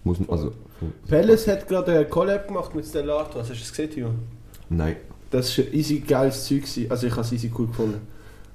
Muss 0.04 0.20
man, 0.20 0.30
also, 0.30 0.54
Pelles 1.08 1.48
hat 1.48 1.68
gerade 1.68 1.92
eine 1.92 2.06
Collab 2.06 2.48
gemacht 2.48 2.74
mit 2.74 2.86
Stella 2.86 3.18
Artois. 3.18 3.42
Hast 3.42 3.50
du 3.50 3.54
das 3.54 3.70
gesehen, 3.70 3.90
Timo? 3.92 4.10
nein. 4.70 4.96
Das 5.30 5.58
war 5.58 5.66
ein 5.66 5.74
easy 5.74 6.00
geiles 6.00 6.46
Zeug. 6.46 6.64
Also 6.90 7.08
ich 7.08 7.14
habe 7.14 7.22
es 7.22 7.32
easy 7.32 7.50
cool 7.58 7.68
gefunden. 7.68 8.02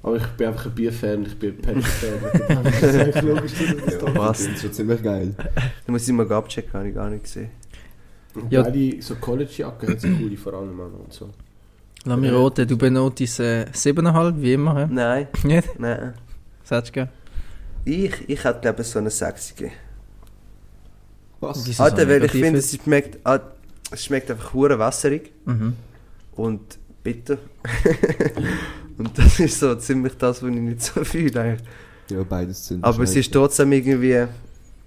Aber 0.02 0.16
ich 0.16 0.26
bin 0.36 0.48
einfach 0.48 0.66
ein 0.66 0.74
Bierfan, 0.74 1.24
ich 1.24 1.38
bin 1.38 1.54
ein 1.54 1.62
Pelles-Fan. 1.62 2.62
das 2.62 2.82
ist 2.82 2.94
eigentlich 2.94 3.22
logisch, 3.22 3.52
dass 3.54 3.84
das 3.84 3.98
da 3.98 4.14
Was? 4.14 4.38
Das 4.38 4.48
ist 4.48 4.60
schon 4.60 4.72
ziemlich 4.72 5.02
geil. 5.02 5.34
Da 5.36 5.92
muss 5.92 6.06
ich 6.06 6.14
mal 6.14 6.30
abchecken, 6.30 6.72
habe 6.74 6.88
ich 6.88 6.94
gar 6.94 7.08
nicht 7.08 7.24
gesehen. 7.24 7.48
Ja. 8.36 8.42
Ja. 8.50 8.62
Beide 8.62 9.02
so 9.02 9.14
College-Jacken 9.16 9.88
hat 9.88 10.00
so 10.00 10.08
coole 10.08 10.36
vor 10.36 10.54
allem 10.54 10.76
Mann, 10.76 10.92
und 10.92 11.12
so. 11.12 11.30
Lass 12.06 12.18
mich 12.18 12.32
roten, 12.32 12.66
du 12.68 12.76
benotest 12.78 13.40
äh, 13.40 13.66
7,5, 13.72 14.40
wie 14.40 14.52
immer. 14.54 14.76
hä? 14.76 14.86
Nein, 14.90 15.26
Nicht? 15.42 15.78
nein. 15.78 16.14
Was 16.62 16.70
hättest 16.70 16.96
du 16.96 17.00
gegeben? 17.00 17.12
Ich, 17.84 18.28
ich 18.28 18.44
hätte 18.44 18.60
glaube 18.60 18.82
ich 18.82 18.88
so 18.88 18.98
eine 18.98 19.10
6 19.10 19.54
gegeben. 19.56 19.72
Was? 21.40 21.64
So 21.64 21.82
Alter, 21.82 22.08
weil 22.08 22.24
ich 22.24 22.30
finde, 22.32 22.58
es 22.60 22.74
schmeckt, 22.82 23.18
ah, 23.24 23.40
es 23.90 24.04
schmeckt 24.04 24.30
einfach 24.30 24.52
hure 24.54 24.78
wässerig 24.78 25.32
Mhm. 25.44 25.74
und 26.36 26.60
bitter. 27.02 27.38
und 28.98 29.16
das 29.18 29.38
ist 29.40 29.58
so 29.60 29.74
ziemlich 29.76 30.16
das, 30.16 30.42
was 30.42 30.50
ich 30.50 30.56
nicht 30.56 30.82
so 30.82 31.04
fühle 31.04 31.40
eigentlich. 31.40 31.68
Ja, 32.10 32.22
beides 32.22 32.66
sind. 32.66 32.84
Aber 32.84 33.02
es 33.02 33.14
ist 33.16 33.32
trotzdem 33.32 33.72
irgendwie... 33.72 34.26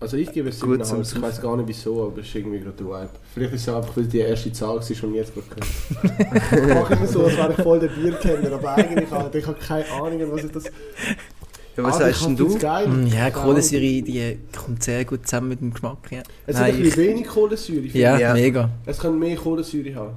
Also 0.02 0.16
ich 0.16 0.32
gebe 0.32 0.48
es 0.50 0.60
Gut 0.62 0.82
7,5. 0.82 0.84
zum 1.04 1.18
Ich 1.18 1.22
weiß 1.22 1.42
gar 1.42 1.58
nicht 1.58 1.68
wieso, 1.68 2.06
aber 2.08 2.22
es 2.22 2.28
ist 2.28 2.36
irgendwie 2.36 2.60
gerade 2.60 2.72
der 2.78 2.86
Vibe. 2.86 3.10
Vielleicht 3.34 3.54
ist 3.54 3.68
es 3.68 3.74
einfach, 3.74 3.98
weil 3.98 4.06
die 4.06 4.20
erste 4.20 4.52
Zahl 4.54 4.76
war, 4.78 4.80
die 4.80 4.94
ich 4.94 5.02
jetzt 5.02 5.34
gerade 5.34 5.48
gehört 5.50 6.54
Ich 6.70 6.74
mache 6.74 6.94
immer 6.94 7.08
so, 7.08 7.26
als 7.26 7.36
wäre 7.38 7.52
ich 7.58 7.62
voll 7.62 7.80
der 7.80 7.88
Bierkenner, 7.90 8.52
aber 8.54 8.76
eigentlich 8.76 9.12
halt, 9.12 9.36
ich 9.36 9.46
habe 9.46 9.58
keine 9.60 9.86
Ahnung, 9.92 10.32
was 10.32 10.44
ich 10.46 10.52
das... 10.52 10.64
Ja, 11.76 11.84
was 11.84 11.96
Ah, 11.96 12.00
sagst 12.00 12.26
denn 12.26 12.36
du? 12.38 12.58
Geil. 12.58 12.88
Mm, 12.88 13.08
Ja, 13.08 13.30
Kohlensäure, 13.30 13.82
die 14.02 14.38
kommt 14.58 14.84
sehr 14.84 15.04
gut 15.06 15.28
zusammen 15.28 15.50
mit 15.50 15.60
dem 15.62 15.72
Geschmack. 15.74 15.98
Ja, 16.12 16.24
Es 16.48 16.56
hat 16.56 16.64
Nein, 16.64 16.76
ein 16.76 16.82
bisschen 16.84 17.04
ich- 17.04 17.10
wenig 17.10 17.28
Kohlensäure. 17.28 17.82
finde 17.82 18.00
ja, 18.00 18.16
ich. 18.16 18.22
Ja. 18.22 18.34
mega. 18.34 18.70
Es 18.86 19.00
kann 19.00 19.20
mehr 19.20 19.36
Kohlensäure 19.36 19.96
haben. 19.96 20.14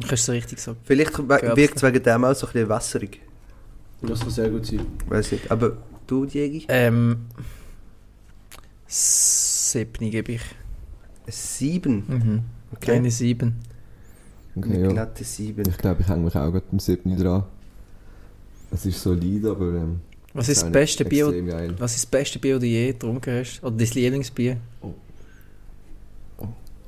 Du 0.00 0.06
kannst 0.08 0.24
so 0.26 0.32
richtig 0.32 0.58
so. 0.60 0.76
Vielleicht 0.84 1.16
wirkt 1.18 1.76
es 1.76 1.82
wegen 1.82 2.02
dem 2.02 2.24
auch 2.24 2.34
so 2.34 2.46
ein 2.46 2.52
bisschen 2.52 2.68
wässerig. 2.68 3.20
Das 4.02 4.20
kann 4.20 4.30
sehr 4.30 4.50
gut 4.50 4.66
sein. 4.66 4.80
Weiß 5.08 5.32
nicht. 5.32 5.50
Aber 5.50 5.72
du, 6.06 6.26
Diegi? 6.26 6.66
Ähm. 6.68 7.26
Siebni 8.92 10.10
gebe 10.10 10.32
ich. 10.32 10.42
Eine 11.24 11.32
7. 11.32 12.04
Mhm. 12.06 12.42
Okay. 12.72 12.92
Eine 12.92 13.10
sieben. 13.10 13.56
Okay, 14.54 14.74
Eine 14.74 14.82
ja. 14.82 14.88
glatte 14.88 15.24
7. 15.24 15.66
Ich 15.66 15.78
glaube, 15.78 16.02
ich 16.02 16.08
hänge 16.08 16.24
mich 16.24 16.36
auch 16.36 16.50
gerade 16.52 16.66
am 16.70 16.78
7. 16.78 17.16
dran. 17.16 17.44
Es 18.70 18.84
ist 18.84 19.00
solide, 19.02 19.50
aber. 19.50 19.68
Ähm, 19.74 20.00
Was 20.34 20.50
ist 20.50 20.62
das 20.62 20.70
beste 20.70 21.06
Bier? 21.06 21.32
Geil. 21.42 21.74
Was 21.78 21.94
ist 21.94 22.04
das 22.04 22.10
beste 22.10 22.38
Bier, 22.38 22.54
das 22.54 22.60
du 22.60 22.66
je 22.66 22.92
getrunken 22.92 23.38
hast? 23.38 23.62
Oder 23.62 23.76
dein 23.76 23.88
Lieblingsbier? 23.88 24.56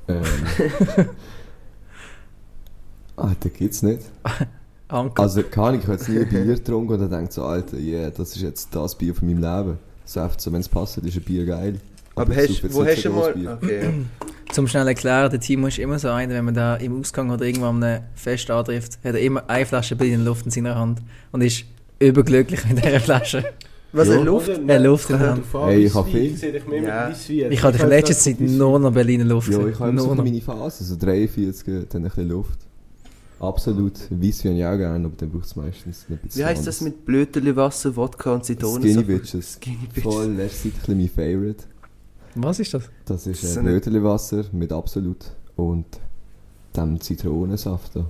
Ähm. 0.07 0.23
Alter, 3.15 3.49
gibt's 3.49 3.81
nicht. 3.81 4.03
Anker. 4.89 5.23
Also, 5.23 5.41
keine 5.41 5.67
Ahnung, 5.67 5.79
ich 5.79 5.87
habe 5.87 5.97
jetzt 5.97 6.09
nie 6.09 6.19
ein 6.19 6.29
Bier 6.29 6.45
getrunken 6.45 6.93
und 6.93 6.99
dann 6.99 7.09
denkt 7.09 7.33
so, 7.33 7.45
Alter, 7.45 7.77
yeah, 7.77 8.11
das 8.11 8.35
ist 8.35 8.43
jetzt 8.43 8.75
das 8.75 8.95
Bier 8.95 9.15
von 9.15 9.27
meinem 9.27 9.41
Leben. 9.41 9.79
So 10.05 10.19
einfach 10.19 10.39
so, 10.39 10.53
wenn 10.53 10.61
es 10.61 10.69
passt, 10.69 10.97
ist 10.99 11.17
ein 11.17 11.23
Bier 11.23 11.47
geil. 11.47 11.79
Aber 12.15 12.35
hast, 12.35 12.49
jetzt 12.49 12.73
wo 12.73 12.85
hast 12.85 13.03
du 13.03 13.09
mal... 13.09 13.59
Okay. 13.61 13.89
Zum 14.51 14.67
schnell 14.67 14.87
erklären, 14.87 15.29
der 15.29 15.39
Timo 15.39 15.67
ist 15.67 15.79
immer 15.79 15.99
so 15.99 16.09
einer, 16.09 16.33
wenn 16.33 16.45
man 16.45 16.53
da 16.53 16.75
im 16.77 16.99
Ausgang 16.99 17.29
oder 17.29 17.45
irgendwo 17.45 17.65
an 17.65 17.83
einem 17.83 18.03
Fest 18.13 18.49
antrifft, 18.49 18.93
hat 19.03 19.15
er 19.15 19.19
immer 19.19 19.49
eine 19.49 19.65
Flasche 19.65 19.95
Bier 19.95 20.13
in 20.13 20.19
der 20.19 20.25
Luft 20.25 20.45
in 20.45 20.51
seiner 20.51 20.75
Hand 20.75 21.01
und 21.31 21.41
ist 21.41 21.65
überglücklich 21.99 22.65
mit 22.65 22.83
dieser 22.83 22.99
Flasche. 23.01 23.43
Was, 23.91 24.07
Ja. 24.07 24.15
eine 24.15 24.23
Luft? 24.23 24.49
Äh, 24.49 24.77
Luft 24.77 25.09
in 25.09 25.19
der 25.19 25.29
Hand. 25.31 25.43
Hey, 25.53 25.85
ich 25.85 25.93
hab 25.93 26.07
viel. 26.07 26.35
Ja. 26.83 27.09
Ich 27.49 27.63
habe 27.63 27.77
in 27.77 27.89
letzter 27.89 28.13
Zeit 28.13 28.39
nur 28.39 28.77
noch 28.79 28.91
Berliner 28.91 29.23
Luft 29.23 29.49
Ja, 29.49 29.65
ich 29.65 29.79
habe 29.79 29.89
immer 29.89 30.01
so 30.01 30.15
meine 30.15 30.41
Phase, 30.41 30.83
so 30.83 30.95
43, 30.97 31.87
dann 31.89 32.01
ein 32.01 32.09
bisschen 32.09 32.29
Luft. 32.29 32.59
Absolut. 33.39 33.93
Wie 34.09 34.29
ich 34.29 34.39
auch 34.39 34.77
gerne, 34.77 35.05
aber 35.05 35.15
dann 35.17 35.29
braucht 35.29 35.45
es 35.45 35.55
meistens 35.55 36.05
ein 36.09 36.17
bisschen 36.17 36.41
Wie 36.41 36.45
heisst 36.45 36.65
das 36.67 36.81
mit 36.81 37.05
Blöterli-Wasser, 37.05 37.95
Wodka 37.95 38.33
und 38.33 38.45
Zitronen? 38.45 38.81
Skinny 38.81 39.03
Bitches. 39.03 39.57
Skinny 39.61 39.87
Bitches. 39.93 40.13
Voll, 40.13 40.31
letzte 40.31 40.71
Zeit 40.71 40.89
ein 40.89 40.97
bisschen 40.97 40.97
mein 40.97 41.09
Favorite. 41.09 41.63
Was 42.35 42.59
ist 42.59 42.73
das? 42.73 42.83
Das 43.05 43.27
ist 43.27 43.41
So 43.41 43.59
ein 43.59 43.65
mit 44.51 44.71
Absolut 44.71 45.25
und 45.55 45.85
dem 46.75 46.99
Zitronensaft 46.99 47.95
da. 47.95 48.05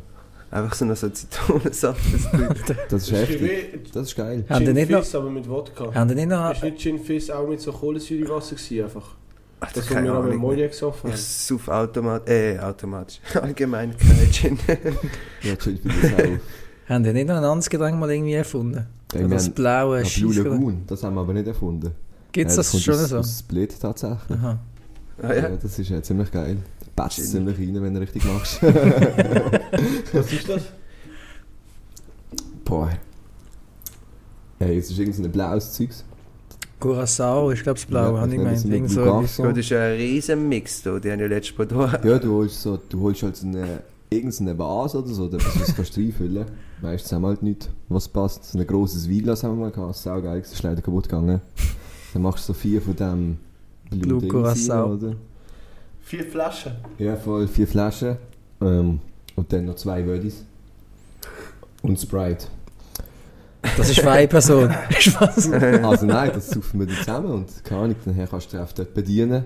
Einfach 0.52 0.74
so 0.76 0.86
noch 0.86 0.96
so 0.96 1.10
Zitronensaft. 1.10 2.02
das 2.14 2.30
Das 2.90 3.04
ist 3.04 3.12
Das 3.12 3.12
ist 3.12 3.12
heftig. 3.12 3.92
Das 3.94 4.08
ist 4.08 4.16
geil. 4.16 4.46
Haben 4.50 4.60
die 4.62 4.66
Gin 4.68 4.74
nicht 4.76 4.90
noch- 4.90 5.04
Fizz, 5.04 5.16
aber 5.16 5.30
mit 5.30 5.50
Wodka. 5.50 5.94
Haben 5.94 6.08
die 6.10 6.16
nicht 6.16 6.30
noch... 6.30 6.52
Ist 6.52 6.64
nicht 6.64 6.80
Gin 6.80 7.00
Fizz 7.00 7.30
auch 7.30 7.48
mit 7.48 7.60
so 7.62 7.72
Kohlensäurewasser 7.72 8.56
gewesen, 8.56 8.84
einfach? 8.84 9.16
Ach, 9.60 9.72
Das, 9.72 9.88
keine 9.88 10.08
wir 10.08 10.18
auch 10.18 10.24
mit. 10.24 10.36
Molly 10.38 10.68
gesoffen 10.68 11.10
Ich 11.10 11.16
haben. 11.16 11.22
sauf 11.22 11.68
automat 11.70 12.28
äh, 12.30 12.58
automatisch. 12.60 13.20
Allgemein 13.42 13.96
kein 13.98 14.32
Gin. 14.32 14.58
Ja, 15.42 15.56
für 15.58 15.72
das 15.74 16.14
auch. 16.14 16.90
Haben 16.90 17.04
die 17.04 17.14
nicht 17.14 17.28
noch 17.28 17.36
ein 17.38 17.44
anderes 17.44 17.70
Getränk 17.70 18.00
mal 18.00 18.12
irgendwie 18.12 18.34
erfunden? 18.34 18.86
Wir 19.14 19.28
das 19.28 19.46
haben- 19.46 19.54
blaue 19.54 20.04
Ja. 20.04 20.44
Lagoon, 20.44 20.84
das 20.88 21.04
haben 21.04 21.16
wir 21.16 21.22
aber 21.22 21.34
nicht 21.34 21.48
erfunden. 21.48 21.92
Gibt 22.36 22.50
es 22.50 22.58
Ja, 22.58 22.64
das 22.64 22.72
kommt 22.72 22.84
schon 22.84 22.94
aus, 22.96 23.10
so? 23.10 23.18
Aus 23.20 23.40
Split 23.40 23.80
tatsächlich. 23.80 24.38
Aha. 24.38 24.60
ah, 25.22 25.34
ja. 25.34 25.36
ja. 25.36 25.50
das 25.56 25.80
ist 25.80 25.90
ja 25.90 26.04
ziemlich 26.04 26.30
geil. 26.30 26.58
Gin. 27.08 27.24
ziemlich 27.24 27.58
rein, 27.58 27.82
wenn 27.82 27.94
du 27.94 28.02
richtig 28.02 28.26
machst. 28.26 28.62
Was 30.14 30.34
ist 30.34 30.50
das? 30.50 30.64
Boah. 32.66 32.90
Ey, 34.60 34.78
es 34.78 34.92
ist 34.92 35.00
irgendein 35.00 35.32
blaues 35.32 35.72
Zeugs. 35.72 36.04
Curacao 36.82 37.52
ist, 37.52 37.64
glaube 37.64 37.78
ich, 37.78 37.86
das 37.86 37.90
Blaue, 37.90 38.16
Ja, 38.16 38.22
habe 38.22 38.36
ich 38.36 38.44
das 38.44 38.64
gemeint. 38.64 38.66
Irgend 38.66 38.92
so 38.92 39.22
das 39.22 39.40
ist 39.58 39.72
ein 39.72 39.94
riesen 39.94 40.50
Mix 40.50 40.84
da. 40.84 41.00
Die 41.00 41.10
haben 41.10 41.20
ja 41.22 41.28
letztes 41.28 41.58
Mal 41.58 41.68
da. 41.68 42.02
Ja, 42.04 42.20
du 42.20 42.34
holst, 42.34 42.62
so, 42.62 42.78
du 42.90 43.00
holst 43.00 43.24
halt 43.24 43.38
so 43.38 43.48
eine, 43.48 43.82
irgendeine 44.10 44.58
Vase 44.60 45.00
oder 45.00 45.08
so, 45.08 45.30
du 45.30 45.38
kannst 45.38 45.98
reinfüllen. 45.98 46.46
Meistens 46.82 47.14
haben 47.14 47.22
wir 47.22 47.30
halt 47.30 47.44
nichts, 47.44 47.70
was 47.88 48.10
passt. 48.10 48.52
So 48.52 48.60
ein 48.60 48.68
grosses 48.68 49.10
Weinglas 49.10 49.42
haben 49.44 49.58
wir 49.58 49.68
mal 49.68 49.72
gehabt, 49.72 49.96
sau 49.96 50.22
geil, 50.22 50.42
das 50.42 50.52
ist 50.52 50.64
leider 50.64 50.82
kaputt 50.82 51.08
gegangen. 51.08 51.40
Dann 52.16 52.22
machst 52.22 52.48
du 52.48 52.54
so 52.54 52.58
vier 52.58 52.82
von 52.82 52.96
dem 52.96 53.38
Blue 53.90 54.22
Dings 54.22 54.32
Curacao. 54.32 54.94
oder? 54.94 55.16
Vier 56.02 56.24
Flaschen. 56.24 56.72
Ja, 56.98 57.18
voll 57.18 57.46
vier 57.46 57.68
Flaschen. 57.68 58.16
Ähm, 58.62 59.00
und 59.36 59.52
dann 59.52 59.66
noch 59.66 59.76
zwei 59.76 60.06
Wödis. 60.08 60.46
Und 61.82 62.00
Sprite. 62.00 62.48
Das 63.76 63.90
ist 63.90 64.00
für 64.00 64.10
eine 64.12 64.30
Person. 64.30 64.74
Also 65.84 66.06
nein, 66.06 66.32
das 66.34 66.52
saufen 66.52 66.80
wir 66.80 66.88
zusammen 66.88 67.32
und 67.32 67.64
keine 67.66 67.82
Ahnung, 67.82 67.96
dann 68.06 68.30
kannst 68.30 68.54
du 68.54 68.58
dich 68.58 68.66
auch 68.66 68.72
dort 68.72 68.94
bedienen. 68.94 69.44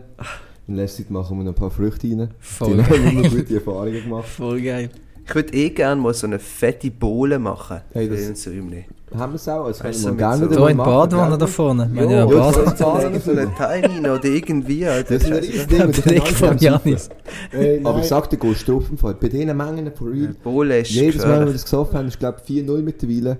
In 0.68 0.76
letzter 0.76 1.02
Zeit 1.02 1.10
machen 1.10 1.38
wir 1.40 1.46
noch 1.46 1.54
ein 1.54 1.56
paar 1.56 1.72
Früchte 1.72 2.08
rein. 2.08 2.30
Voll 2.40 2.78
Die 2.78 2.84
haben 2.84 3.08
immer 3.18 3.30
gute 3.30 3.56
Erfahrungen 3.56 4.04
gemacht. 4.04 4.28
Voll 4.28 4.62
geil. 4.62 4.92
Ich 5.26 5.34
würde 5.34 5.54
eh 5.54 5.70
gerne 5.72 6.00
mal 6.00 6.14
so 6.14 6.28
eine 6.28 6.38
fette 6.38 6.92
Bohle 6.92 7.40
machen. 7.40 7.82
Hey, 7.94 8.08
für 8.08 8.16
das- 8.32 8.46
Räumchen. 8.48 8.86
Haben 9.18 9.32
wir 9.34 9.36
es 9.38 9.50
auch? 9.50 9.68
Das 9.68 9.80
kann 9.80 9.90
Weißt 9.90 10.00
ich 10.02 10.06
du, 10.06 10.16
gerne 10.16 10.38
so- 10.38 10.46
wieder 10.46 10.56
Da 10.56 10.62
mal 10.62 10.68
in 10.70 10.74
die 10.74 10.78
machen, 10.78 10.92
Badewanne 10.92 11.30
gell? 11.30 11.38
da 11.40 11.48
vorne. 11.48 11.90
Wir 11.92 12.02
haben 12.04 12.10
Ja, 12.12 12.26
ja 12.26 12.32
ja, 12.32 12.54
so- 12.54 12.76
So 12.76 12.88
eine, 12.92 13.20
so 13.20 13.32
eine 13.32 13.60
rein 13.60 14.00
oder 14.02 14.26
irgendwie. 14.26 14.86
Alter. 14.86 15.14
Das 15.16 15.24
ist 15.24 15.32
ein 15.32 15.38
riesiges 15.40 15.68
Ding. 15.68 15.78
Der 15.80 16.02
Blick 16.02 16.28
von. 16.28 16.58
Janis. 16.58 17.10
Ey, 17.52 17.82
Aber 17.84 18.00
ich 18.00 18.06
sag 18.06 18.30
dir, 18.30 18.38
gehst 18.38 18.68
du 18.68 18.82
Fall. 18.98 19.16
Bei 19.16 19.28
diesen 19.30 19.58
Mengen 19.58 19.92
von 19.94 20.08
real. 20.46 20.82
Ist 20.82 20.92
Jedes 20.92 21.24
Mal, 21.26 21.40
wenn 21.40 21.48
wir 21.48 21.54
das 21.54 21.64
gesoffen 21.64 21.98
haben, 21.98 22.08
ist 22.08 22.20
glaube 22.20 22.38
ich 22.46 22.64
4-0 22.64 22.82
mittlerweile. 22.82 23.38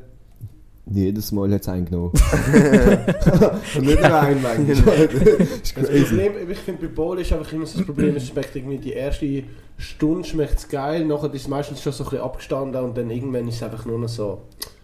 Jedes 0.92 1.32
Mal 1.32 1.54
hat 1.54 1.62
es 1.62 1.70
eingenommen. 1.70 2.12
Und 3.78 3.86
nicht 3.86 4.02
nur 4.02 4.20
ein 4.22 4.42
manchmal. 4.42 4.96
ist 5.62 5.78
Das. 5.78 5.88
Problem, 5.88 6.32
ich 6.50 6.58
finde, 6.58 6.88
bei 6.88 6.94
Bowl 6.94 7.20
ist 7.20 7.32
einfach 7.32 7.54
immer 7.54 7.68
so 7.68 7.78
das 7.78 7.86
Problem, 7.86 8.16
es 8.16 8.28
schmeckt 8.28 8.56
irgendwie 8.56 8.80
die 8.80 8.94
erste 8.94 9.44
Stunde 9.78 10.28
schmeckt 10.28 10.58
es 10.58 10.68
geil, 10.68 11.06
nachher 11.06 11.32
ist 11.34 11.44
es 11.44 11.48
meistens 11.48 11.82
schon 11.84 11.94
so 11.94 12.04
ein 12.06 12.10
bisschen 12.10 12.26
abgestanden 12.26 12.84
und 12.84 12.98
dann 12.98 13.10
irgendwann 13.12 13.48
ist 13.48 13.56
es 13.58 13.64
einfach 13.64 13.86
nur 13.86 14.00
noch 14.00 14.10
so, 14.10 14.42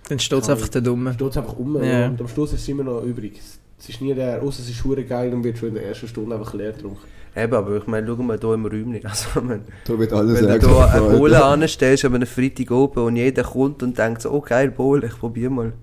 Dann 0.09 0.19
steht 0.19 0.41
es 0.43 0.49
einfach 0.49 0.67
der 0.69 0.81
Dumme. 0.81 1.13
steht 1.13 1.29
es 1.31 1.37
einfach 1.37 1.57
um 1.57 1.81
Ja. 1.83 2.07
und 2.07 2.21
am 2.21 2.27
Schluss 2.27 2.53
ist 2.53 2.61
es 2.61 2.67
immer 2.67 2.83
noch 2.83 3.01
übrig. 3.03 3.39
Es 3.77 3.89
ist 3.89 4.01
nie 4.01 4.13
der, 4.13 4.41
außer 4.41 4.61
es 4.61 4.69
ist 4.69 4.83
hure 4.83 5.03
geil 5.03 5.33
und 5.33 5.43
wird 5.43 5.57
schon 5.57 5.69
in 5.69 5.75
der 5.75 5.85
ersten 5.87 6.07
Stunde 6.07 6.35
einfach 6.35 6.53
leer 6.53 6.71
getrunken. 6.71 6.99
Eben, 7.35 7.53
aber 7.53 7.75
ich 7.77 7.87
meine, 7.87 8.07
schau 8.07 8.15
mal 8.23 8.39
hier 8.39 8.53
im 8.53 8.65
Räumchen. 8.65 9.01
Also, 9.03 9.41
man, 9.41 9.61
Da 9.85 9.99
wird 9.99 10.13
alles 10.13 10.41
wenn 10.41 10.59
du 10.59 10.67
hier 10.69 10.89
eine. 10.93 11.17
Bohle 11.17 11.43
anstellst, 11.43 12.05
an 12.05 12.15
einem 12.15 12.27
Freitag 12.27 12.71
oben 12.71 13.03
und 13.03 13.15
jeder 13.17 13.43
kommt 13.43 13.83
und 13.83 13.97
denkt 13.97 14.21
so, 14.21 14.31
oh 14.31 14.39
geil, 14.41 14.71
Bohle, 14.71 15.07
ich 15.07 15.19
probiere 15.19 15.51
mal, 15.51 15.73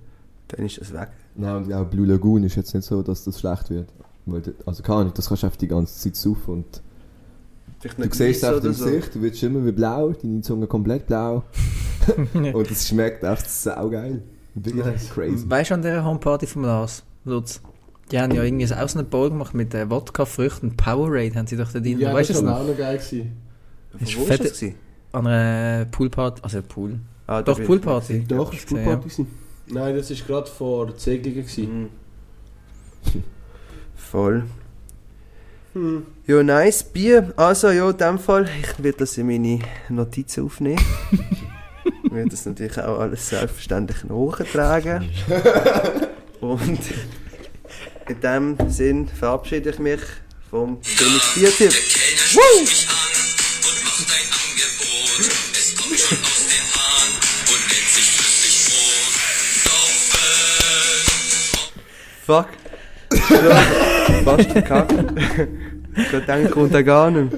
dann 0.49 0.65
ist 0.65 0.81
das 0.81 0.93
weg. 0.95 1.09
Nein, 1.35 1.57
und 1.65 1.73
auch 1.73 1.85
Blue 1.87 2.07
Lagoon 2.07 2.45
ist 2.45 2.57
jetzt 2.57 2.75
nicht 2.75 2.85
so, 2.87 3.03
dass 3.03 3.25
das 3.25 3.39
schlecht 3.41 3.69
wird. 3.71 3.89
Weil, 4.25 4.43
also 4.65 4.83
keine 4.83 4.99
Ahnung, 5.01 5.13
das 5.15 5.29
kannst 5.29 5.43
du 5.43 5.47
einfach 5.49 5.59
die 5.59 5.69
ganze 5.69 5.95
Zeit 5.99 6.17
saufen 6.17 6.55
und 6.55 6.81
du 7.83 8.01
nicht 8.03 8.15
siehst 8.15 8.43
es 8.43 8.49
auf 8.49 8.57
dem 8.61 8.65
oder 8.71 8.73
so. 8.73 8.85
Gesicht, 8.87 9.15
du 9.15 9.23
wirst 9.23 9.43
immer 9.43 9.65
wie 9.67 9.73
blau, 9.73 10.13
deine 10.13 10.41
Zunge 10.41 10.67
komplett 10.67 11.07
blau 11.07 11.45
und 12.35 12.71
es 12.71 12.89
schmeckt 12.89 13.25
einfach 13.25 13.45
saugeil. 13.47 14.23
Wirklich 14.55 15.11
crazy. 15.11 15.49
Weißt 15.49 15.71
du 15.71 15.75
an 15.75 15.83
dieser 15.83 16.05
Homeparty 16.05 16.47
vom 16.47 16.63
Lars, 16.65 17.03
Lutz? 17.25 17.61
Die 18.11 18.21
haben 18.21 18.33
ja 18.35 18.43
irgendwie 18.43 18.67
auch 18.67 18.89
so 18.89 18.99
eine 18.99 19.09
Bowl 19.09 19.31
gemacht 19.31 19.55
mit 19.55 19.73
äh, 19.75 19.89
Wodka-Früchten. 19.89 20.77
Powerade 20.77 21.35
haben 21.37 21.47
sie 21.47 21.57
doch 21.57 21.73
da 21.73 21.81
drin. 21.81 21.99
Ja, 21.99 22.13
weißt 22.13 22.31
du 22.31 22.35
das 22.35 22.43
das 22.43 22.51
war 22.51 22.59
noch? 22.59 22.65
auch 22.65 22.69
noch 22.71 22.77
geil. 22.77 22.99
Gewesen. 22.99 23.33
Ist 23.99 24.17
Wo 24.19 24.29
war 24.29 24.37
das? 24.37 24.59
gewesen? 24.61 24.75
An 25.13 25.27
einer 25.27 25.85
Poolparty, 25.87 26.43
also 26.43 26.61
Pool. 26.63 27.01
Ah, 27.27 27.41
Doch, 27.43 27.63
Poolparty. 27.63 28.13
nicht 28.15 28.31
Doch, 28.31 28.51
das 28.53 28.63
gesehen, 28.63 28.85
Poolparty. 28.85 29.03
gewesen. 29.09 29.27
Nein, 29.69 29.97
das 29.97 30.11
war 30.11 30.27
gerade 30.27 30.51
vor 30.51 30.87
der 30.87 30.99
Segelung. 30.99 31.39
gewesen. 31.47 31.81
Mhm. 31.83 31.89
Voll. 33.95 34.45
Hm. 35.75 36.07
Ja, 36.27 36.43
nice, 36.43 36.83
Bier. 36.85 37.33
Also, 37.37 37.71
ja, 37.71 37.89
in 37.89 37.97
dem 37.97 38.19
Fall, 38.19 38.49
ich 38.61 38.83
werde 38.83 38.99
das 38.99 39.17
in 39.17 39.27
meine 39.27 39.59
Notizen 39.89 40.45
aufnehmen. 40.45 40.85
ich 42.05 42.13
werde 42.13 42.29
das 42.29 42.45
natürlich 42.45 42.79
auch 42.79 42.99
alles 42.99 43.29
selbstverständlich 43.29 44.05
nachtragen. 44.05 45.09
Und 46.41 46.81
in 48.09 48.21
dem 48.21 48.57
Sinn 48.69 49.09
verabschiede 49.09 49.71
ich 49.71 49.79
mich 49.79 50.01
vom 50.51 50.79
König 50.83 51.23
Biertipp. 51.35 51.73
Fuck. 62.27 62.49
Fast 64.25 64.51
verkackt. 64.53 64.95
Ich 65.95 66.25
denke, 66.27 66.51
kommt 66.51 66.73
er 66.75 66.83
gar 66.83 67.11
nicht. 67.11 67.33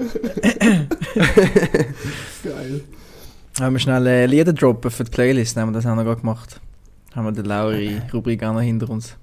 Geil. 2.43 2.81
Haben 3.59 3.75
wir 3.75 3.79
schnell 3.79 4.05
äh, 4.07 4.25
Lieder 4.25 4.53
droppen 4.53 4.91
für 4.91 5.03
die 5.03 5.11
Playlist, 5.11 5.55
haben 5.57 5.69
wir 5.69 5.73
das 5.73 5.85
auch 5.85 5.95
noch 5.95 6.03
gerade 6.03 6.21
gemacht. 6.21 6.59
Haben 7.15 7.25
wir 7.25 7.31
die 7.31 7.47
Lauri-Rubrik 7.47 8.43
auch 8.43 8.53
noch 8.53 8.61
hinter 8.61 8.89
uns. 8.89 9.15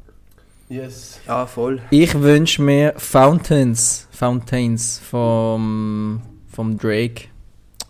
Yes. 0.68 1.20
Ah, 1.26 1.44
voll. 1.46 1.80
Ich 1.90 2.14
wünsche 2.18 2.62
mir 2.62 2.94
Fountains, 2.96 4.08
Fountains 4.10 4.98
vom, 4.98 6.22
vom 6.50 6.78
Drake 6.78 7.24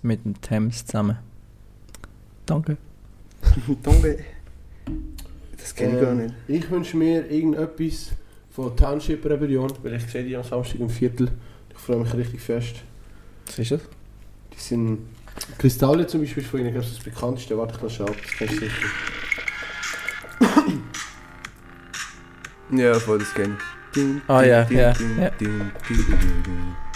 mit 0.03 0.25
dem 0.25 0.41
Thames 0.41 0.85
zusammen. 0.85 1.19
Danke. 2.45 2.77
Danke. 3.85 4.19
Das 5.57 5.75
kenne 5.77 5.95
ich 5.95 6.01
gar 6.01 6.11
Ähm, 6.13 6.19
nicht. 6.19 6.35
Ich 6.49 6.71
wünsche 6.71 6.97
mir 6.97 7.31
irgendetwas 7.31 8.11
von 8.55 8.77
Township 8.77 9.25
Rebellion, 9.25 9.73
weil 9.83 9.95
ich 9.95 10.05
sehe 10.07 10.25
die 10.25 10.37
am 10.37 10.45
Samstag 10.45 10.81
im 10.81 10.91
Viertel. 10.91 11.31
Ich 11.71 11.79
freue 11.79 11.97
mich 11.99 12.13
richtig 12.15 12.41
fest. 12.41 12.77
Was 13.47 13.59
ist 13.59 13.71
das? 13.73 13.81
Die 14.55 14.59
sind. 14.61 14.99
Kristalle 15.59 16.07
zum 16.07 16.21
Beispiel 16.21 16.43
ist 16.43 16.51
von 16.51 16.61
ihnen, 16.61 16.73
glaube 16.73 16.87
ich, 16.87 16.95
das 16.95 17.03
bekannteste. 17.03 17.57
Warte, 17.57 17.73
ich 17.75 17.81
kann 17.81 17.91
schauen, 17.91 18.15
das 18.23 18.33
kennst 18.39 18.55
du 18.55 18.59
sicher. 18.61 18.87
Ja, 22.75 22.95
voll, 22.95 23.19
das 23.19 23.35
kenne 23.35 23.57
ich. 23.59 23.95
Ding, 23.95 24.23
Ah, 24.29 24.43
ja, 24.43 24.67
ja. 24.71 24.95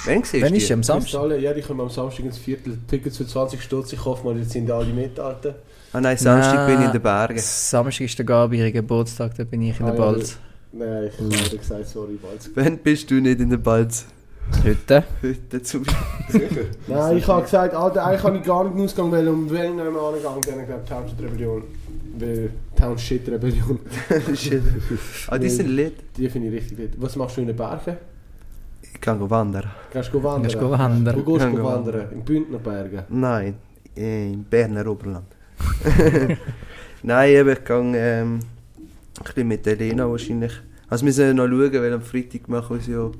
Wann 0.07 0.23
siehst 0.25 0.43
Wann 0.43 0.53
du 0.53 0.57
ist 0.57 0.69
die? 0.69 0.73
am 0.73 0.83
Samstag? 0.83 1.11
Kristalle, 1.21 1.39
ja, 1.39 1.53
die 1.53 1.61
kommen 1.61 1.81
am 1.83 1.91
Samstag 1.91 2.25
ins 2.25 2.39
Viertel. 2.39 2.79
Tickets 2.89 3.19
für 3.19 3.27
20 3.27 3.63
Stutz, 3.63 3.93
ich 3.93 4.03
hoffe 4.03 4.25
mal, 4.25 4.39
jetzt 4.39 4.53
sind 4.53 4.71
alle 4.71 4.87
mit, 4.87 5.21
Alter. 5.21 5.57
Ah 5.93 6.01
nein, 6.01 6.17
Samstag 6.17 6.55
Nein. 6.55 6.67
bin 6.69 6.81
ich 6.81 6.87
in 6.87 6.93
den 6.93 7.03
Bergen. 7.03 7.39
Samstag 7.39 8.05
ist 8.07 8.19
der 8.19 8.25
Gabi 8.25 8.59
ihr 8.59 8.73
Geburtstag, 8.73 9.35
da 9.35 9.45
bin 9.45 9.61
ich 9.63 9.79
in 9.79 9.85
Ah, 9.87 9.91
der 9.91 9.99
ja, 9.99 10.05
Balz. 10.13 10.39
Nein, 10.73 11.11
ich 11.11 11.19
habe 11.19 11.29
leider 11.31 11.57
gesagt, 11.57 11.87
sorry, 11.87 12.19
bald. 12.21 12.51
Wann 12.55 12.79
bist 12.79 13.11
du 13.11 13.15
nicht 13.21 13.41
in 13.41 13.51
der 13.51 13.57
Balz? 13.59 14.07
Heute. 14.65 15.05
Heute 15.23 15.63
zu 15.63 15.79
Nein, 16.87 17.17
ich 17.17 17.27
habe 17.27 17.43
gesagt, 17.43 17.75
Alter, 17.75 18.05
eigentlich 18.07 18.23
habe 18.23 18.37
ich 18.39 18.45
gar 18.45 18.65
nicht 18.65 18.85
ausgegangen, 18.85 19.13
weil 19.13 19.29
um 19.29 19.51
wenn 19.51 19.71
ich 19.71 19.85
nicht 19.85 19.93
mehr 19.93 20.03
angegangen 20.03 20.43
dann 20.45 20.67
glaube 20.67 20.83
ich 20.85 20.89
Township 20.89 21.21
Rebellion. 21.21 21.63
Weil 22.19 22.51
Township 22.77 23.29
Rebellion, 23.29 23.81
Shit. 24.35 24.63
Ah, 25.29 25.39
die 25.39 25.49
sind 25.49 25.69
lit. 25.69 25.95
die 26.17 26.29
finde 26.29 26.49
ich 26.49 26.55
richtig 26.55 26.79
gut. 26.79 26.91
Was 27.03 27.17
machst 27.17 27.37
du 27.37 27.41
in 27.41 27.49
den 27.49 27.57
Bergen? 27.57 27.97
Ich 28.83 29.01
kann 29.01 29.19
go 29.19 29.29
wandern. 29.29 29.71
Gehst 29.93 30.13
du 30.13 30.23
wandern? 30.23 30.43
Gehst 30.45 30.55
du 30.55 30.71
wandern? 30.71 31.17
Wo 31.17 31.33
gehst 31.33 31.45
du 31.45 31.53
wandern. 31.53 31.65
wandern? 31.65 32.13
Im 32.13 32.23
Bündner 32.23 32.59
Bergen? 32.59 33.03
Nein, 33.09 33.55
im 33.95 34.45
Berner 34.45 34.87
Oberland. 34.87 35.27
Nein, 37.03 37.49
ich 37.49 37.65
gehe 37.65 37.93
ähm, 37.95 38.41
ein 39.19 39.25
bisschen 39.25 39.49
mit 39.49 39.67
der 39.67 39.75
Elena 39.75 40.09
wahrscheinlich. 40.11 40.53
Also 40.89 41.03
wir 41.05 41.09
müssen 41.09 41.37
noch 41.37 41.49
schauen, 41.49 41.73
weil 41.73 41.93
am 41.93 42.03
Freitag 42.03 42.49
machen 42.49 42.81
wir 42.87 42.95
ja 42.95 43.11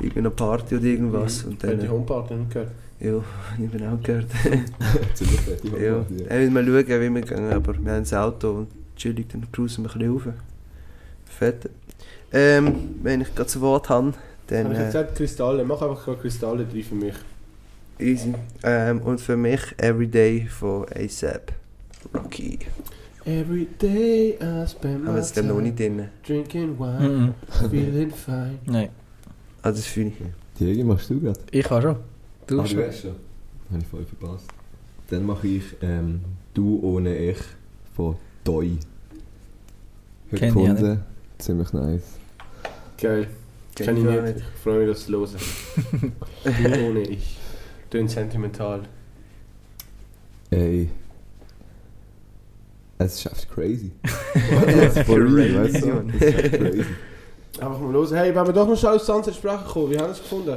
irgendeine 0.00 0.30
Party 0.30 0.76
oder 0.76 0.84
irgendwas. 0.84 1.44
Und 1.44 1.62
Dann 1.62 1.78
die 1.78 1.86
äh, 1.86 1.88
Homeparty 1.88 2.34
nicht 2.34 2.50
gehört. 2.52 2.72
ja, 3.00 3.24
ich 3.64 3.70
bin 3.70 3.86
auch 3.86 4.02
gehört. 4.02 4.26
Ziemlich 5.14 5.40
fette 5.40 5.68
ja, 5.68 5.92
Homeparty, 5.94 6.24
ja. 6.24 6.30
will 6.30 6.50
mal 6.50 6.64
schauen, 6.64 6.86
wie 7.00 7.14
wir 7.14 7.22
gehen, 7.22 7.52
aber 7.52 7.74
wir 7.84 7.92
haben 7.92 8.02
das 8.02 8.14
Auto 8.14 8.50
und 8.52 8.68
chillig, 8.96 9.28
dann 9.30 9.46
cruisen 9.52 9.84
wir 9.84 9.90
ein 9.90 9.98
bisschen 9.98 10.12
rauf. 10.12 10.34
Fett. 11.26 11.70
Ähm, 12.32 12.96
wenn 13.02 13.20
ich 13.20 13.28
gerade 13.28 13.44
das 13.44 13.60
Wort 13.60 13.88
habe, 13.88 14.12
dann 14.48 14.64
Habe 14.64 14.74
ich 14.74 14.80
äh, 14.80 14.84
gesagt, 14.86 15.16
Kristalle. 15.16 15.64
Mach 15.64 15.80
einfach 15.82 16.04
gerade 16.04 16.18
Kristalle 16.20 16.64
drin 16.64 16.82
für 16.82 16.94
mich. 16.94 17.14
easy. 17.98 18.34
Ähm, 18.62 19.00
und 19.02 19.20
für 19.20 19.36
mich 19.36 19.60
Everyday 19.78 20.46
von 20.46 20.86
ASAP. 20.94 21.52
Rocky. 22.14 22.58
Every 23.28 23.66
day 23.78 24.38
I 24.40 24.66
spend 24.66 25.02
Aber 25.04 25.12
my 25.12 25.18
das 25.18 25.32
ist 25.32 25.44
noch 25.44 25.60
nicht 25.60 25.76
time 25.76 25.96
drin. 25.96 26.08
drinking 26.26 26.78
wine, 26.78 27.34
feeling 27.68 28.10
fine. 28.10 28.58
Nein, 28.66 28.88
Also 29.60 29.80
das 29.80 29.86
fühle 29.86 30.08
ich. 30.08 30.14
Diego, 30.58 30.84
machst 30.84 31.10
du 31.10 31.20
gerade? 31.20 31.38
ich 31.50 31.70
auch 31.70 31.82
schon. 31.82 31.96
Du 32.46 32.58
ah, 32.58 32.66
schon. 32.66 32.78
du 32.78 32.86
hast 32.86 33.00
schon. 33.02 33.10
Habe 33.70 33.82
ich 33.82 33.86
voll 33.86 34.06
verpasst. 34.06 34.46
Dann 35.10 35.26
mache 35.26 35.46
ich 35.46 35.62
ähm, 35.82 36.20
Du 36.54 36.80
ohne 36.82 37.14
Ich 37.18 37.36
von 37.94 38.16
Doi. 38.44 38.78
Heute 40.32 40.36
Kenn 40.38 40.48
ich 40.48 40.54
gefunden. 40.54 41.00
Ziemlich 41.36 41.72
nice. 41.74 42.02
Geil. 42.96 43.28
Kenn 43.74 43.96
ich 43.98 44.04
nicht. 44.04 44.36
Ich 44.38 44.62
freue 44.62 44.86
mich, 44.86 44.88
das 44.88 45.04
zu 45.04 45.12
hören. 45.12 46.12
du 46.44 46.86
ohne 46.88 47.00
ich. 47.00 47.36
Tönt 47.90 48.10
sentimental. 48.10 48.84
Ey. 50.50 50.88
Es 52.98 53.14
ist 53.14 53.26
echt 53.26 53.50
crazy. 53.54 53.92
Weißt 54.02 55.06
du? 55.82 56.02
Es 56.10 56.22
ist 56.22 56.34
echt 56.34 56.52
crazy. 56.52 56.84
Einfach 57.60 57.80
mal 57.80 57.92
los. 57.92 58.12
Hey, 58.12 58.34
wenn 58.34 58.46
wir 58.46 58.52
doch 58.52 58.68
noch 58.68 58.76
schnell 58.76 58.96
auf 58.96 59.02
Sunset 59.02 59.34
sprechen 59.34 59.64
kommen, 59.66 59.90
wie 59.90 59.98
haben 59.98 60.06
wir 60.06 60.12
es 60.12 60.22
gefunden? 60.22 60.56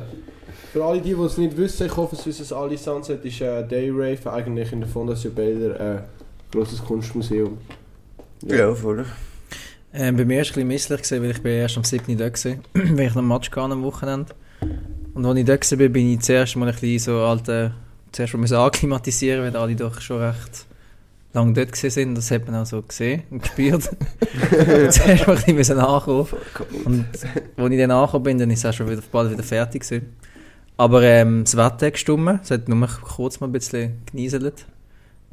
Für 0.74 0.86
alle, 0.86 1.02
die, 1.02 1.14
die 1.14 1.22
es 1.22 1.38
nicht 1.38 1.58
wissen, 1.58 1.88
ich 1.88 1.96
hoffe, 1.96 2.16
es 2.16 2.26
wissen 2.26 2.44
es 2.44 2.54
alle, 2.54 2.78
Sunset 2.78 3.24
ist 3.26 3.42
ein 3.42 3.68
Dayrave, 3.68 4.32
eigentlich 4.32 4.72
in 4.72 4.82
der 4.82 4.90
Fondation 4.90 5.34
Baylor 5.34 5.80
ein 5.80 6.04
grosses 6.52 6.84
Kunstmuseum. 6.84 7.58
Ja, 8.44 8.74
voll. 8.74 9.06
Ähm, 9.94 10.16
bei 10.16 10.26
mir 10.26 10.38
war 10.38 10.42
es 10.42 10.50
ein 10.50 10.54
bisschen 10.54 10.68
misslich, 10.68 11.02
gewesen, 11.02 11.24
weil 11.24 11.32
ich 11.32 11.42
bin 11.42 11.52
erst 11.54 11.78
am 11.78 11.84
7. 11.84 12.18
da 12.18 12.26
war, 12.26 12.56
weil 12.74 13.08
ich 13.08 13.10
noch 13.10 13.18
einen 13.18 13.28
Match 13.28 13.52
hatte 13.52 13.60
am 13.60 13.84
Wochenende. 13.84 14.34
Und 15.14 15.26
als 15.26 15.38
ich 15.38 15.46
da 15.46 15.80
war, 15.80 15.90
bin 15.90 16.14
ich 16.14 16.22
zuerst 16.22 16.56
mal 16.56 16.70
ein 16.70 16.74
bisschen 16.74 17.00
so 17.00 17.18
alte, 17.20 17.74
zuerst 18.12 18.34
mal 18.34 18.40
müssen 18.40 18.58
akklimatisieren, 18.58 19.44
weil 19.44 19.56
alle 19.56 19.76
doch 19.76 20.00
schon 20.00 20.22
recht 20.22 20.66
lange 21.34 21.54
dort 21.54 21.76
sind. 21.76 22.16
Das 22.16 22.32
hat 22.32 22.46
man 22.46 22.62
auch 22.62 22.66
so 22.66 22.82
gesehen 22.82 23.24
und 23.30 23.42
gespürt. 23.42 23.84
zuerst 24.90 25.28
ein 25.28 25.36
bisschen 25.36 25.56
müssen 25.56 25.80
ankommen. 25.80 26.28
Und 26.86 27.06
als 27.58 27.72
ich 27.72 27.78
dann 27.78 27.92
angekommen 27.92 28.24
bin, 28.24 28.38
dann 28.38 28.52
ist 28.52 28.60
es 28.60 28.66
auch 28.66 28.74
schon 28.74 28.90
wieder, 28.90 29.02
bald 29.12 29.32
wieder 29.32 29.44
fertig 29.44 29.84
gewesen. 29.84 30.16
Aber 30.78 31.04
ähm, 31.04 31.44
das 31.44 31.56
Wetter 31.56 31.88
hat 31.88 31.94
gestummen, 31.94 32.40
es 32.42 32.52
hat 32.52 32.68
nur 32.68 32.88
kurz 32.88 33.40
mal 33.40 33.48
ein 33.48 33.54
bisschen 33.54 34.02
genieselt. 34.12 34.66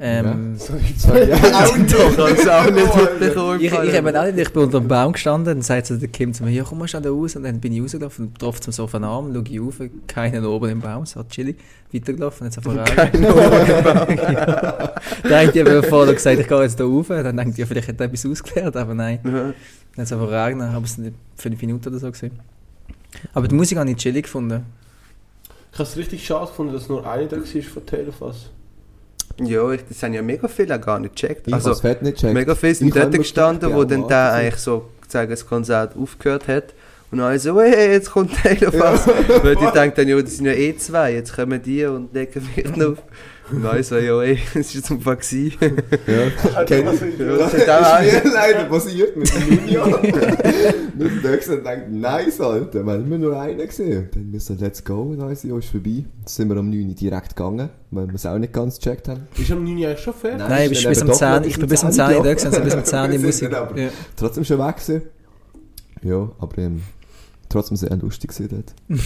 Ähm, 0.01 0.55
auch 0.57 1.77
doch, 2.17 2.25
als 2.25 2.47
auch 2.47 2.71
nicht 2.71 2.95
mitbekommen. 2.95 3.59
Ich, 3.59 3.73
ich, 3.73 3.93
eben 3.93 4.15
auch 4.15 4.25
nicht, 4.25 4.37
ich 4.37 4.53
bin 4.53 4.63
unter 4.63 4.79
dem 4.79 4.87
Baum 4.87 5.11
gestanden, 5.11 5.45
dann 5.55 5.61
sagt 5.61 5.87
so 5.87 5.97
der 5.97 6.07
Kim 6.07 6.33
zu 6.33 6.43
mir, 6.45 6.51
ja 6.51 6.63
komm 6.63 6.77
mal 6.79 6.87
schnell 6.87 7.01
da 7.01 7.09
raus, 7.09 7.35
und 7.35 7.43
dann 7.43 7.59
bin 7.59 7.73
ich 7.73 7.81
rausgelaufen 7.81 8.27
und 8.27 8.39
traf 8.39 8.61
zum 8.61 8.71
Sofa 8.71 8.97
an, 8.97 9.03
schaue 9.33 9.43
ich 9.49 9.59
rauf, 9.59 9.81
keinen 10.07 10.45
oben 10.45 10.69
im 10.69 10.79
Baum, 10.79 11.05
so 11.05 11.21
chillig, 11.23 11.57
weitergelaufen, 11.91 12.47
jetzt 12.47 12.57
einfach 12.57 12.85
Keinen 12.85 13.25
oben 13.25 13.43
im 13.43 13.83
Baum. 13.83 14.17
ja. 14.17 14.93
Dann 15.23 15.47
hat 15.47 15.55
jemand 15.55 15.85
vorher 15.87 16.13
gesagt, 16.13 16.39
ich 16.39 16.47
gehe 16.47 16.61
jetzt 16.61 16.79
da 16.79 16.85
rauf, 16.85 17.07
dann 17.09 17.35
denkt 17.35 17.57
ja, 17.57 17.65
vielleicht 17.65 17.89
hat 17.89 17.99
er 17.99 18.05
etwas 18.05 18.25
ausgeklärt, 18.25 18.77
aber 18.77 18.93
nein, 18.93 19.19
Ja. 19.25 19.31
dann 19.31 19.47
hat 19.49 19.53
es 19.97 20.13
einfach 20.13 20.31
regnet, 20.31 20.69
aber 20.73 20.85
es 20.85 20.97
fünf 21.35 21.61
Minuten 21.61 21.89
oder 21.89 21.99
so 21.99 22.09
gesehen. 22.09 22.39
Aber 23.33 23.49
die 23.49 23.55
Musik 23.55 23.77
habe 23.77 23.89
ich 23.89 23.97
chillig 23.97 24.23
gefunden. 24.23 24.63
Ich 25.73 25.77
habe 25.77 25.89
es 25.89 25.97
richtig 25.97 26.25
schade 26.25 26.47
gefunden, 26.47 26.71
dass 26.73 26.87
nur 26.87 27.05
eine 27.05 27.27
da 27.27 27.35
war 27.37 27.43
von 27.45 27.85
Telefas. 27.85 28.49
Ja, 29.45 29.71
ich, 29.71 29.81
das 29.87 30.01
haben 30.03 30.13
ja 30.13 30.21
mega 30.21 30.47
viele 30.47 30.79
gar 30.79 30.99
nicht 30.99 31.15
gecheckt. 31.15 31.47
Ich 31.47 31.53
Also, 31.53 31.71
nicht 31.71 32.01
gecheckt. 32.01 32.33
mega 32.33 32.55
viele 32.55 32.75
sind 32.75 32.87
Ich 32.89 32.93
dort 32.93 33.13
gestanden, 33.13 33.73
wo 33.73 33.79
ja, 33.79 33.85
dann 33.85 34.07
der 34.07 34.33
eigentlich 34.33 34.61
so 34.61 34.89
sagen, 35.07 35.29
das 35.31 35.45
Konzert 35.45 35.95
aufgehört 35.95 36.47
hat. 36.47 36.73
Und 37.11 37.19
alle 37.21 37.39
so, 37.39 37.59
hey, 37.59 37.93
jetzt 37.93 38.11
kommt 38.11 38.31
Taylor 38.35 38.71
Fass. 38.71 39.07
Weil 39.43 39.55
die 39.55 39.65
denken 39.73 39.95
dann, 39.95 40.07
ja, 40.07 40.21
das 40.21 40.37
sind 40.37 40.45
ja 40.45 40.53
eh 40.53 40.75
zwei, 40.77 41.13
jetzt 41.13 41.33
kommen 41.33 41.61
die 41.61 41.83
und 41.85 42.13
legen 42.13 42.47
mich 42.55 42.75
noch 42.75 42.91
auf. 42.91 42.97
So, 43.83 43.97
ja, 43.97 44.21
ey, 44.21 44.37
das 44.53 44.67
ist 44.67 44.73
jetzt 44.75 44.91
ein 44.91 45.01
Fall 45.01 45.17
gewesen. 45.17 45.53
Ja, 46.07 46.63
kenn 46.65 46.87
ich. 46.93 47.19
Ja, 47.19 47.37
das 47.37 47.53
ist 47.53 48.23
mir 48.25 48.31
leider 48.33 48.65
passiert 48.65 49.17
mit 49.17 49.33
dem 49.33 49.49
Junior. 49.67 50.03
Wir 50.03 51.09
sind 51.09 51.23
da 51.23 51.53
und 51.55 51.65
denken, 51.65 51.99
nice, 51.99 52.41
Alter, 52.41 52.85
wir 52.85 52.93
haben 52.93 53.05
immer 53.05 53.17
nur 53.17 53.39
einen 53.39 53.65
gesehen. 53.65 54.09
Dann 54.13 54.31
wir 54.31 54.39
so, 54.39 54.53
let's 54.59 54.83
go, 54.83 55.13
ist 55.31 55.43
ja, 55.43 55.57
ist 55.57 55.69
vorbei. 55.69 56.03
Dann 56.17 56.27
sind 56.27 56.49
wir 56.49 56.57
um 56.57 56.69
9 56.69 56.89
Uhr 56.89 56.93
direkt 56.95 57.35
gegangen, 57.35 57.69
weil 57.91 58.07
wir 58.07 58.15
es 58.15 58.25
auch 58.25 58.37
nicht 58.37 58.53
ganz 58.53 58.77
gecheckt 58.79 59.07
haben. 59.07 59.27
Ist 59.37 59.51
am 59.51 59.63
9 59.63 59.77
Uhr 59.77 59.87
eigentlich 59.87 59.99
schon 60.03 60.13
fertig? 60.13 60.39
Nein, 60.39 60.49
Nein, 60.49 60.63
ist 60.63 60.69
bist 60.69 60.87
bis 60.87 61.01
um 61.01 61.07
doch 61.07 61.13
noch 61.13 61.19
10, 61.19 61.41
bis 61.43 61.51
ich 61.51 61.59
bin 61.59 61.69
bis 61.69 61.83
um 61.83 61.91
10 61.91 62.05
10 62.07 62.17
Uhr 62.17 62.23
da 62.23 62.33
gewesen, 62.33 62.47
also 62.47 62.61
bis 62.61 62.75
um 62.75 62.83
10 62.83 63.03
die 63.03 63.11
Wir 63.11 63.19
Musik. 63.19 63.33
sind 63.33 63.53
aber 63.55 63.79
Ja. 63.79 63.89
Trotzdem 64.15 64.43
schon 64.45 64.59
weg 64.59 64.75
gewesen. 64.77 65.01
Ja, 66.03 66.31
aber 66.39 66.57
ähm, 66.59 66.81
trotzdem 67.49 67.77
sehr 67.77 67.95
lustig 67.97 68.31
gewesen 68.31 68.49
dort. 68.89 69.01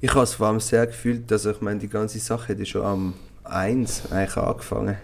Ich 0.00 0.10
habe 0.12 0.24
es 0.24 0.34
vor 0.34 0.48
allem 0.48 0.60
sehr 0.60 0.86
gefühlt, 0.86 1.30
dass 1.30 1.46
ich 1.46 1.60
meine, 1.60 1.80
die 1.80 1.88
ganze 1.88 2.18
Sache 2.18 2.52
ja 2.54 2.64
schon 2.64 2.82
am 2.82 3.14
1 3.44 4.12
eigentlich 4.12 4.36
angefangen. 4.36 4.96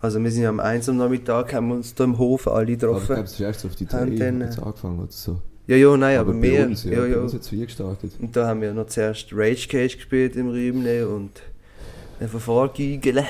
Also 0.00 0.22
wir 0.22 0.30
sind 0.30 0.42
ja 0.42 0.48
am 0.48 0.60
1 0.60 0.88
am 0.88 0.96
Nachmittag, 0.96 1.52
haben 1.52 1.68
wir 1.68 1.74
uns 1.74 1.94
da 1.94 2.04
im 2.04 2.18
Hof 2.18 2.46
alle 2.46 2.62
Aber 2.62 2.68
ich 2.70 2.78
glaube, 2.78 3.00
getroffen. 3.00 3.24
es 3.24 3.40
ist 3.40 3.64
auf 3.64 3.74
die 3.74 3.84
Und 3.84 3.92
3 3.92 4.16
dann, 4.16 4.40
jetzt 4.40 4.58
angefangen 4.58 5.00
oder 5.00 5.10
so. 5.10 5.40
Ja, 5.66 5.76
ja, 5.76 5.96
nein, 5.96 6.18
aber, 6.18 6.32
bei 6.32 6.42
wir, 6.42 6.66
uns, 6.66 6.84
ja, 6.84 6.92
ja, 6.92 7.06
ja. 7.06 7.20
uns 7.20 7.34
es 7.34 7.48
4 7.48 7.66
gestartet. 7.66 8.12
Und 8.20 8.34
da 8.34 8.46
haben 8.46 8.62
wir 8.62 8.72
noch 8.72 8.86
zuerst 8.86 9.28
Rage 9.32 9.68
Cage 9.68 9.96
gespielt 9.96 10.36
im 10.36 10.48
Rübne 10.48 11.06
und 11.08 11.42
dann 12.20 12.28
von 12.28 12.40
vorgügeln. 12.40 13.26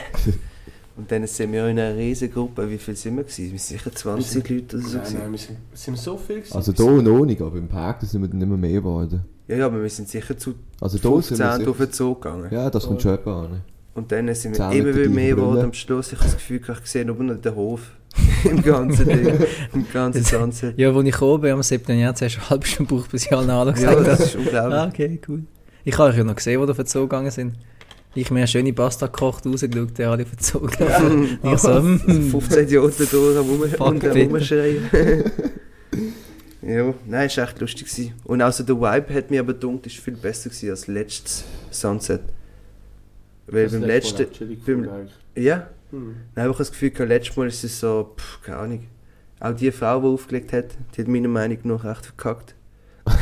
und 0.96 1.10
dann 1.10 1.26
sind 1.26 1.52
wir 1.52 1.66
in 1.66 1.78
einer 1.78 1.96
riesen 1.96 2.30
Gruppe. 2.30 2.70
Wie 2.70 2.78
viel 2.78 2.94
sind 2.94 3.16
wir 3.16 3.24
gewesen? 3.24 3.52
Wir 3.52 3.58
sind 3.58 3.78
sicher 3.78 3.92
20 3.92 4.48
Leute 4.48 4.76
oder 4.76 4.86
so. 4.86 4.98
Nein, 4.98 5.14
nein, 5.18 5.32
wir 5.32 5.38
sind, 5.38 5.58
sind 5.72 5.94
wir 5.94 6.00
so 6.00 6.16
viel 6.16 6.36
gewesen. 6.36 6.54
Also 6.54 6.72
da 6.72 6.84
noch 6.84 7.24
nicht, 7.24 7.40
aber 7.40 7.56
im 7.56 7.68
Park 7.68 8.02
sind 8.02 8.20
wir 8.20 8.28
dann 8.28 8.38
nicht 8.38 8.48
mehr 8.48 8.58
mehr 8.58 8.72
geworden. 8.72 9.24
Ja, 9.48 9.56
ja, 9.56 9.66
aber 9.66 9.82
wir 9.82 9.90
sind 9.90 10.08
sicher 10.08 10.36
zu 10.36 10.54
Also 10.80 10.98
da 10.98 11.08
15 11.08 11.36
sind 11.36 11.60
wir 11.60 11.70
auf 11.70 11.78
den 11.78 11.92
Zug 11.92 12.22
gegangen. 12.22 12.48
Ja, 12.52 12.68
das 12.68 12.86
kommt 12.86 13.00
schon 13.00 13.14
etwa 13.14 13.44
an. 13.44 13.62
Und 13.98 14.12
dann 14.12 14.32
sind 14.32 14.56
wir 14.56 14.70
Zehn 14.70 14.86
immer 14.86 15.08
mehr 15.08 15.34
geworden 15.34 15.64
am 15.64 15.72
Schluss. 15.72 16.12
Ich 16.12 16.18
habe 16.20 16.30
das 16.30 16.36
Gefühl, 16.36 16.60
ich 16.62 16.88
sehe 16.88 17.04
nur 17.04 17.16
noch 17.16 17.40
den 17.40 17.54
Hof. 17.56 17.80
Im 18.44 18.62
ganzen 18.62 19.08
Ding. 19.08 19.44
Im 19.74 19.86
ganzen 19.92 20.22
Sunset. 20.22 20.78
Ja, 20.78 20.92
als 20.92 21.04
ich 21.04 21.12
gekommen 21.12 21.40
bin 21.40 21.50
am 21.50 21.62
7. 21.64 21.98
Jahr, 21.98 22.14
zuerst 22.14 22.38
eine 22.38 22.50
halbe 22.50 22.66
Stunde 22.66 22.90
gebraucht, 22.90 23.10
bis 23.10 23.26
ich 23.26 23.32
allen 23.32 23.48
Ja, 23.48 23.64
gesagt 23.72 23.96
habe. 23.96 24.04
das 24.04 24.20
ist 24.20 24.36
unglaublich. 24.36 24.78
Ah, 24.78 24.86
okay, 24.86 25.20
cool. 25.28 25.42
Ich 25.82 25.98
habe 25.98 26.10
euch 26.10 26.16
ja 26.16 26.22
noch 26.22 26.36
gesehen, 26.36 26.60
wo 26.60 26.64
ihr 26.64 26.86
Zoo 26.86 27.00
gegangen 27.00 27.32
sind. 27.32 27.54
Ich 28.14 28.30
mir 28.30 28.38
eine 28.38 28.46
schöne 28.46 28.72
Pasta 28.72 29.06
gekocht, 29.06 29.44
rausgeschaut, 29.44 29.98
der 29.98 30.10
alle 30.10 30.24
den 30.24 30.38
Zoo 30.38 30.60
gegangen. 30.60 31.38
Ich 31.42 31.58
so, 31.58 31.82
mm, 31.82 32.30
15 32.30 32.62
Idioten 32.64 33.08
durch 33.10 33.80
am. 33.80 34.00
Rumschreien. 34.00 34.90
ja, 36.62 36.94
nein, 37.04 37.26
es 37.26 37.36
war 37.36 37.44
echt 37.44 37.60
lustig. 37.60 37.88
Gewesen. 37.88 38.12
Und 38.22 38.42
also 38.42 38.62
der 38.62 38.76
Vibe 38.76 39.12
hat 39.12 39.30
mir 39.32 39.40
aber 39.40 39.54
gedacht, 39.54 39.86
ist 39.86 39.96
viel 39.96 40.16
besser 40.16 40.50
gewesen 40.50 40.70
als 40.70 40.86
letztes 40.86 41.42
Sunset. 41.72 42.20
Weil 43.48 43.64
Das 43.64 43.72
beim 43.72 43.82
letzte 43.82 44.22
letzten... 44.24 44.62
Beim-. 44.64 45.08
Ja, 45.36 45.68
Hm. 45.90 46.16
dann 46.34 46.44
habe 46.44 46.52
ich 46.52 46.58
das 46.58 46.70
Gefühl, 46.70 46.90
gehabt, 46.90 47.08
letztes 47.08 47.36
Mal 47.36 47.48
ist 47.48 47.64
es 47.64 47.80
so, 47.80 48.14
pff, 48.16 48.42
keine 48.42 48.58
Ahnung. 48.58 48.86
Auch 49.40 49.52
die 49.54 49.72
Frau, 49.72 50.00
die 50.00 50.06
aufgelegt 50.06 50.52
hat, 50.52 50.66
die 50.94 51.00
hat 51.00 51.08
meiner 51.08 51.28
Meinung 51.28 51.58
nach 51.62 51.84
echt 51.84 52.06
verkackt. 52.06 52.54
ja, 53.08 53.14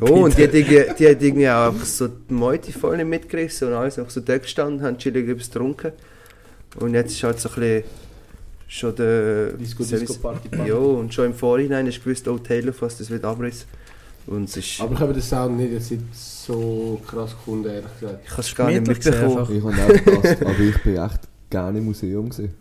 und 0.00 0.36
die 0.36 0.42
hat, 0.42 0.54
irgendwie, 0.54 0.84
die 0.98 1.08
hat 1.08 1.22
irgendwie 1.22 1.48
auch 1.48 1.68
einfach 1.68 1.86
so 1.86 2.08
die 2.08 2.34
Meute 2.34 2.72
voll 2.72 2.96
nicht 2.96 3.06
mitgerissen 3.06 3.68
und 3.68 3.74
alles 3.74 3.98
einfach 3.98 4.10
so 4.10 4.20
da 4.20 4.36
gestanden, 4.38 4.82
haben 4.82 4.98
chillig 4.98 5.28
etwas 5.28 5.48
getrunken. 5.50 5.92
Und 6.80 6.94
jetzt 6.94 7.12
ist 7.12 7.22
halt 7.22 7.38
so 7.38 7.48
ein 7.50 7.54
bisschen 7.54 7.84
schon 8.66 8.96
der... 8.96 9.52
Disco, 9.52 9.84
Disco, 9.84 10.14
Party, 10.14 10.48
Party. 10.48 10.68
Ja, 10.70 10.74
und 10.74 11.14
schon 11.14 11.26
im 11.26 11.34
Vorhinein 11.34 11.86
ist 11.86 12.02
gewusst, 12.02 12.26
oh, 12.26 12.38
Taylor 12.38 12.72
fast, 12.72 12.98
das 12.98 13.10
wird 13.10 13.24
abriss. 13.24 13.66
Und 14.26 14.44
es 14.44 14.56
ist... 14.56 14.80
Aber 14.80 14.94
ich 14.94 15.00
habe 15.00 15.12
den 15.12 15.22
Sound 15.22 15.56
nicht 15.58 15.72
jetzt 15.72 15.90
nicht 15.90 16.02
so 16.14 17.00
krass 17.06 17.32
gefunden, 17.32 17.68
ehrlich 17.68 17.84
gesagt. 18.00 18.20
ich 18.24 18.30
habe 18.30 18.40
es 18.40 18.54
gar 18.54 18.70
nicht 18.70 18.86
mitbekommen. 18.86 19.56
Ich 19.56 19.62
habe 19.64 19.82
auch 19.82 20.04
gepasst, 20.04 20.42
aber 20.42 20.58
ich 20.60 20.82
bin 20.82 20.96
echt 20.96 21.20
gerne 21.50 21.78
im 21.78 21.84
Museum 21.84 22.28
gewesen. 22.30 22.54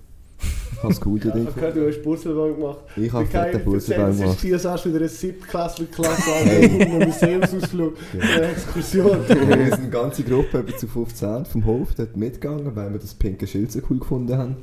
Ich 0.73 0.83
habe 0.83 0.91
es 0.93 0.99
gut 0.99 1.23
Ich 1.23 1.31
gedacht. 1.31 1.47
habe 1.47 1.53
gehört, 1.55 1.75
du 1.77 1.87
hast 1.87 2.01
Purzelbahn 2.03 2.55
gemacht. 2.55 2.77
Ich 2.97 3.13
habe 3.13 3.25
fette 3.25 3.59
Purzelbaum 3.59 4.09
Es 4.09 4.15
ist 4.15 4.21
gemacht. 4.23 4.43
dir 4.43 4.59
sagst 4.59 4.85
wieder 4.85 4.97
eine 4.97 5.07
Siebtklässler-Klasse 5.07 6.33
an 6.33 6.49
einem 6.81 7.07
Museumsausflug, 7.07 7.93
eine 8.19 8.47
Exkursion. 8.47 9.17
Wir 9.29 9.65
sind 9.67 9.73
eine 9.73 9.89
ganze 9.89 10.23
Gruppe 10.23 10.57
etwa 10.59 10.75
zu 10.77 10.87
15 10.87 11.45
vom 11.45 11.65
Hof 11.65 11.95
dort 11.95 12.17
mitgegangen, 12.17 12.75
weil 12.75 12.91
wir 12.91 12.99
das 12.99 13.13
pinke 13.13 13.47
Schild 13.47 13.71
so 13.71 13.79
cool 13.89 13.99
gefunden 13.99 14.37
haben. 14.37 14.57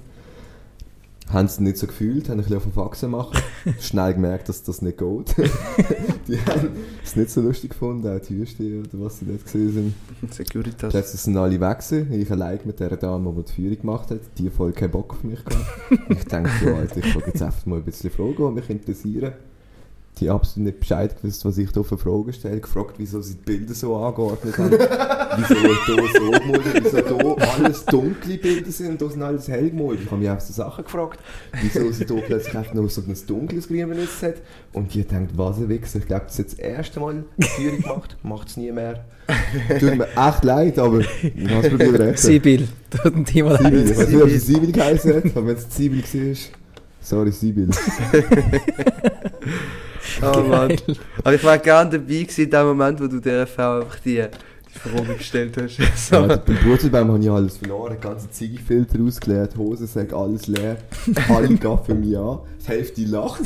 Haben 1.33 1.47
es 1.47 1.61
nicht 1.61 1.77
so 1.77 1.87
gefühlt, 1.87 2.29
haben 2.29 2.39
ein 2.39 2.43
bisschen 2.43 2.57
auf 2.57 2.65
den 2.65 2.73
Faxen 2.73 3.11
machen. 3.13 3.39
Schnell 3.81 4.15
gemerkt, 4.15 4.49
dass 4.49 4.63
das 4.63 4.83
nicht 4.83 4.99
geht. 4.99 5.37
die 6.29 6.39
haben 6.41 6.71
es 7.05 7.15
nicht 7.15 7.31
so 7.31 7.41
lustig 7.41 7.71
gefunden, 7.71 8.09
auch 8.09 8.21
die 8.21 8.35
Türsteher 8.35 8.81
oder 8.81 9.05
was 9.05 9.21
sie 9.21 9.27
dort 9.27 9.45
gesehen 9.45 9.95
sind. 10.21 10.33
Securitas. 10.33 10.91
Plötzlich 10.91 11.21
sind 11.21 11.37
alle 11.37 11.61
weg 11.61 11.79
gewesen. 11.79 12.13
Ich 12.13 12.31
allein 12.31 12.61
mit 12.65 12.81
der 12.81 12.97
Dame, 12.97 13.33
die 13.33 13.45
die 13.45 13.53
Führung 13.53 13.81
gemacht 13.81 14.11
hat. 14.11 14.21
Die 14.39 14.51
voll 14.51 14.73
keinen 14.73 14.91
Bock 14.91 15.13
auf 15.13 15.23
mich 15.23 15.45
gehabt. 15.45 15.67
ich 16.09 16.25
denke, 16.25 16.51
ja, 16.65 16.75
Alter, 16.75 16.97
ich 16.97 17.13
frage 17.13 17.27
jetzt 17.27 17.43
einfach 17.43 17.67
mal 17.67 17.77
ein 17.77 17.85
bisschen 17.85 18.11
Fragen, 18.11 18.37
die 18.37 18.61
mich 18.61 18.71
interessieren. 18.71 19.33
Die 20.21 20.31
absolut 20.31 20.67
nicht 20.67 20.81
Bescheid 20.81 21.17
gewusst, 21.17 21.45
was 21.45 21.59
ich 21.59 21.71
da 21.73 21.83
für 21.83 21.97
Fragen 21.97 22.33
stelle. 22.33 22.61
Gefragt, 22.61 22.95
wieso 22.99 23.21
sie 23.23 23.35
die 23.35 23.43
Bilder 23.43 23.75
so 23.75 23.97
angeordnet 23.97 24.59
haben. 24.59 24.71
wieso 25.37 25.55
da 25.55 26.03
so 26.19 26.31
gemalt, 26.31 26.85
wieso 26.85 27.01
da 27.01 27.45
alles 27.55 27.85
dunkle 27.87 28.37
Bilder 28.37 28.71
sind 28.71 28.91
und 28.91 29.03
da 29.03 29.09
sind 29.09 29.23
alles 29.23 29.49
hell 29.49 29.71
gemalt. 29.71 30.01
Ich 30.03 30.11
habe 30.11 30.21
mich 30.21 30.31
auch 30.31 30.41
so 30.41 30.53
Sachen 30.53 30.85
gefragt. 30.85 31.21
Wieso 31.63 31.91
sie 31.91 32.05
da 32.05 32.15
plötzlich 32.15 32.57
einfach 32.57 32.75
noch 32.75 32.89
so 32.91 33.01
ein 33.01 33.17
dunkles 33.27 33.69
Grün 33.69 33.89
benutzt 33.89 34.23
hat. 34.23 34.37
Und 34.73 34.93
die 34.95 35.05
denkt, 35.05 35.37
was 35.37 35.57
ein 35.57 35.69
Wichser. 35.69 35.99
Ich 35.99 36.07
glaube, 36.07 36.25
das 36.27 36.33
ist 36.35 36.39
jetzt 36.39 36.53
das 36.53 36.61
erste 36.61 37.01
Mal 37.01 37.25
eine 37.39 37.47
Führung 37.49 37.81
gemacht. 37.81 38.17
Macht 38.23 38.49
es 38.49 38.57
nie 38.57 38.71
mehr. 38.71 39.05
Tut 39.79 39.97
mir 39.97 40.09
echt 40.17 40.45
leid, 40.45 40.79
aber 40.79 40.99
was 40.99 41.69
probiert 41.69 42.01
retten. 42.01 42.17
Sibyl, 42.17 42.69
tut 42.91 43.15
ein 43.15 43.25
Thema 43.25 43.57
Sibyl. 43.57 43.83
Ich 43.83 43.89
leid. 43.91 43.99
weiß 43.99 44.09
nicht, 44.09 44.23
ob 44.23 44.29
sie 44.29 44.39
Sibyl 44.39 44.73
geheißen 44.73 45.15
hat, 45.15 45.25
aber 45.37 45.47
wenn 45.47 45.57
es 45.57 45.67
Sibyl 45.71 46.03
war, 46.03 46.37
sorry 47.01 47.33
Sibyl. 47.33 47.69
Oh 50.23 50.41
Mann. 50.41 50.77
Aber 51.19 51.35
ich 51.35 51.45
war 51.45 51.59
gerne 51.59 51.91
dabei 51.91 52.05
gewesen, 52.23 52.45
in 52.45 52.51
dem 52.51 52.67
Moment, 52.67 53.01
wo 53.01 53.07
du 53.07 53.21
der 53.21 53.47
Frau 53.47 53.81
einfach 53.81 53.99
die, 54.01 54.23
die 54.75 54.79
Frage 54.79 55.15
gestellt 55.15 55.57
hast. 55.57 55.79
So. 55.97 56.27
Ja, 56.27 56.37
beim 56.37 56.57
Purzelbaum 56.57 57.13
habe 57.13 57.23
ich 57.23 57.31
alles 57.31 57.57
verloren, 57.57 57.97
ganze 58.01 58.31
Ziegefilter 58.31 59.01
ausgeleert, 59.03 59.57
Hosensäcke, 59.57 60.17
alles 60.17 60.47
leer. 60.47 60.79
Alle 61.29 61.55
gaffen 61.57 62.01
mich 62.01 62.17
an, 62.17 62.41
die 62.63 62.69
Hälfte 62.69 63.05
lacht, 63.05 63.43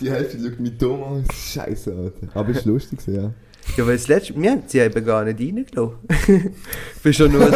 die 0.00 0.10
Hälfte 0.10 0.38
schaut 0.38 0.60
mich 0.60 0.76
dumm 0.78 1.02
an. 1.02 1.24
Scheiße, 1.32 1.92
Alter. 1.92 2.38
Aber 2.38 2.50
es 2.50 2.66
war 2.66 2.72
lustig, 2.72 3.00
ja. 3.06 3.32
Ja, 3.76 3.86
weil 3.86 3.96
das 3.96 4.08
letzte, 4.08 4.40
wir 4.40 4.50
haben 4.50 4.62
sie 4.66 4.78
eben 4.78 5.04
gar 5.04 5.24
nicht 5.24 5.38
reingelassen. 5.38 5.98
ich 6.08 7.02
bin 7.02 7.12
schon 7.12 7.32
nur, 7.32 7.46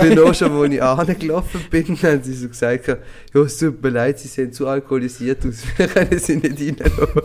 bin 0.00 0.18
auch 0.18 0.34
schon, 0.34 0.52
wo 0.56 0.64
ich 0.64 0.82
angelaufen 0.82 1.60
bin, 1.70 1.84
haben 2.02 2.22
sie 2.22 2.34
so 2.34 2.48
gesagt, 2.48 2.88
ja, 2.88 3.40
es 3.40 3.58
tut 3.58 3.82
mir 3.82 3.90
leid, 3.90 4.18
sie 4.18 4.28
sehen 4.28 4.52
zu 4.52 4.66
alkoholisiert 4.66 5.46
aus, 5.46 5.62
wir 5.76 5.86
können 5.86 6.18
sie 6.18 6.36
nicht 6.36 6.80
reinlassen. 6.80 7.22